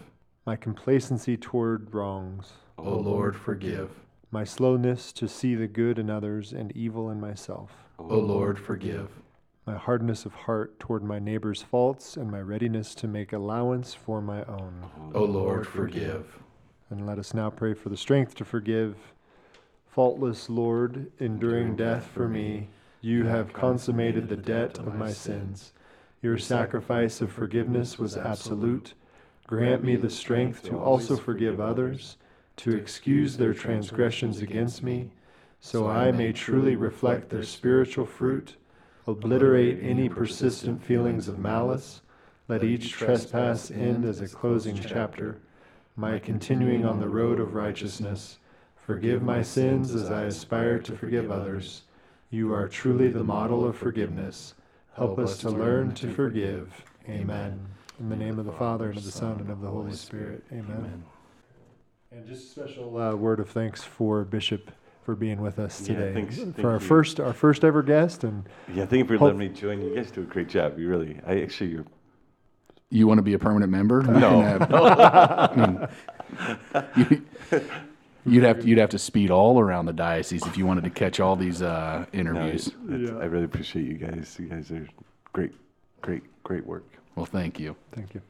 my 0.47 0.57
complacency 0.57 1.37
toward 1.37 1.93
wrongs, 1.93 2.55
O 2.79 2.95
Lord, 2.97 3.37
forgive. 3.37 3.91
my 4.31 4.45
slowness 4.45 5.13
to 5.13 5.29
see 5.29 5.55
the 5.55 5.67
good 5.67 5.99
in 5.99 6.09
others 6.09 6.55
and 6.55 6.75
evil 6.75 7.11
in 7.11 7.21
myself, 7.21 7.71
O 7.99 8.17
Lord, 8.19 8.59
forgive. 8.59 9.11
my 9.67 9.77
hardness 9.77 10.25
of 10.25 10.33
heart 10.33 10.81
toward 10.81 11.05
my 11.05 11.19
neighbor's 11.19 11.61
faults, 11.61 12.17
and 12.17 12.31
my 12.31 12.41
readiness 12.41 12.95
to 12.95 13.07
make 13.07 13.31
allowance 13.31 13.93
for 13.93 14.23
my 14.23 14.43
own. 14.45 15.13
O 15.15 15.23
Lord, 15.23 15.67
forgive. 15.67 16.39
And 16.89 17.07
let 17.07 17.19
us 17.19 17.35
now 17.35 17.51
pray 17.51 17.75
for 17.75 17.91
the 17.91 17.97
strength 17.99 18.35
to 18.37 18.45
forgive 18.47 18.97
Faultless 19.87 20.49
Lord, 20.49 21.13
enduring 21.19 21.77
death 21.77 22.07
for 22.07 22.27
me, 22.27 22.69
you 23.01 23.25
have 23.25 23.53
consummated 23.53 24.29
the 24.29 24.37
debt 24.37 24.79
of 24.79 24.95
my 24.95 25.11
sins. 25.11 25.73
Your 26.23 26.37
sacrifice 26.37 27.21
of 27.21 27.33
forgiveness 27.33 27.99
was 27.99 28.17
absolute. 28.17 28.93
Grant 29.47 29.83
me 29.83 29.97
the 29.97 30.11
strength 30.11 30.63
to 30.65 30.79
also 30.79 31.17
forgive 31.17 31.61
others, 31.61 32.19
to 32.57 32.77
excuse 32.77 33.37
their 33.37 33.55
transgressions 33.55 34.43
against 34.43 34.83
me, 34.83 35.11
so 35.61 35.89
I 35.89 36.13
may 36.13 36.33
truly 36.33 36.77
reflect 36.77 37.31
their 37.31 37.43
spiritual 37.43 38.05
fruit, 38.05 38.57
obliterate 39.07 39.79
any 39.83 40.09
persistent 40.09 40.85
feelings 40.85 41.27
of 41.27 41.39
malice. 41.39 42.03
Let 42.49 42.63
each 42.63 42.93
trespass 42.93 43.71
end 43.71 44.05
as 44.05 44.21
a 44.21 44.29
closing 44.29 44.77
chapter, 44.79 45.39
my 45.97 46.19
continuing 46.19 46.85
on 46.85 47.01
the 47.01 47.09
road 47.09 47.41
of 47.41 47.55
righteousness. 47.55 48.39
Forgive 48.77 49.23
my 49.23 49.41
sins 49.41 49.95
as 49.95 50.11
I 50.11 50.25
aspire 50.25 50.79
to 50.81 50.97
forgive 50.97 51.31
others. 51.31 51.83
You 52.31 52.53
are 52.55 52.69
truly 52.69 53.09
the 53.09 53.25
model 53.25 53.67
of 53.67 53.77
forgiveness. 53.77 54.55
Help 54.95 55.19
us 55.19 55.39
to 55.39 55.51
learn 55.51 55.93
to 55.95 56.13
forgive. 56.13 56.85
Amen. 57.09 57.67
In 57.99 58.09
the 58.09 58.17
name 58.17 58.39
of 58.39 58.47
the 58.47 58.53
Father, 58.53 58.89
and 58.89 58.97
of 58.99 59.05
the 59.05 59.11
Son, 59.11 59.41
and 59.41 59.51
of 59.51 59.61
the 59.61 59.69
Holy 59.69 59.93
Spirit. 59.95 60.45
Amen. 60.53 61.03
And 62.13 62.27
just 62.27 62.57
a 62.57 62.61
special 62.67 62.97
uh, 62.99 63.15
word 63.15 63.41
of 63.41 63.49
thanks 63.51 63.83
for 63.83 64.25
Bishop 64.25 64.71
for 65.05 65.15
being 65.15 65.41
with 65.41 65.59
us 65.59 65.81
Yeah, 65.81 65.95
today. 65.97 66.15
thanks- 66.15 66.37
thank 66.37 66.57
for 66.57 66.69
our 66.69 66.75
you. 66.75 66.81
first 66.81 67.21
our 67.21 67.33
first 67.33 67.65
ever 67.65 67.83
guest 67.83 68.25
and 68.25 68.45
Yeah, 68.73 68.87
thank 68.87 69.03
you 69.03 69.07
for 69.07 69.15
Hope- 69.15 69.23
letting 69.27 69.39
me 69.39 69.49
join. 69.49 69.81
You 69.81 69.95
guys 69.95 70.11
do 70.11 70.23
a 70.23 70.25
great 70.25 70.49
job. 70.49 70.79
You 70.79 70.89
really, 70.89 71.19
I 71.27 71.41
actually, 71.43 71.71
you're 71.71 71.85
You 72.91 73.07
want 73.07 73.19
to 73.19 73.23
be 73.23 73.35
a 73.35 73.39
permanent 73.39 73.71
member? 73.73 74.03
You 74.03 74.13
No. 74.13 74.31
can 74.31 74.43
have- 74.43 74.73
I 74.73 75.89
mean, 76.97 77.27
you, 77.51 77.61
you'd 78.27 78.45
have 78.45 78.61
to, 78.61 78.67
you'd 78.67 78.79
have 78.79 78.91
to 78.91 78.99
speed 78.99 79.31
all 79.31 79.59
around 79.61 79.87
the 79.87 79.93
diocese 79.93 80.47
if 80.47 80.57
you 80.57 80.67
wanted 80.67 80.85
to 80.85 80.91
catch 80.91 81.21
all 81.21 81.37
these 81.37 81.63
uh, 81.63 82.05
no, 82.13 82.19
interviews. 82.21 82.69
it's- 82.89 83.11
I 83.21 83.25
really 83.25 83.45
appreciate 83.45 83.87
you 83.87 83.95
guys. 83.95 84.37
You 84.39 84.47
guys 84.47 84.71
are 84.71 84.87
great, 85.33 85.53
great, 86.03 86.23
great 86.45 86.67
work. 86.67 86.85
Well, 87.17 87.27
thank 87.27 87.59
you. 87.59 87.77
thank 87.93 88.15
you. 88.15 88.23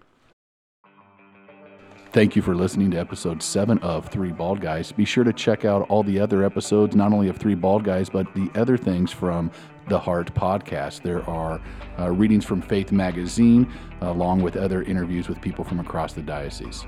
Thank 2.12 2.34
you 2.34 2.42
for 2.42 2.56
listening 2.56 2.90
to 2.90 2.96
episode 2.96 3.40
seven 3.40 3.78
of 3.78 4.08
Three 4.08 4.32
Bald 4.32 4.60
Guys. 4.60 4.90
Be 4.90 5.04
sure 5.04 5.22
to 5.22 5.32
check 5.32 5.64
out 5.64 5.88
all 5.88 6.02
the 6.02 6.18
other 6.18 6.42
episodes, 6.44 6.96
not 6.96 7.12
only 7.12 7.28
of 7.28 7.36
Three 7.36 7.54
Bald 7.54 7.84
Guys, 7.84 8.10
but 8.10 8.26
the 8.34 8.50
other 8.56 8.76
things 8.76 9.12
from 9.12 9.48
the 9.88 9.96
Heart 9.98 10.34
podcast. 10.34 11.02
There 11.02 11.22
are 11.30 11.60
uh, 12.00 12.10
readings 12.10 12.44
from 12.44 12.62
Faith 12.62 12.90
Magazine, 12.90 13.72
along 14.00 14.42
with 14.42 14.56
other 14.56 14.82
interviews 14.82 15.28
with 15.28 15.40
people 15.40 15.64
from 15.64 15.78
across 15.78 16.12
the 16.12 16.22
diocese. 16.22 16.84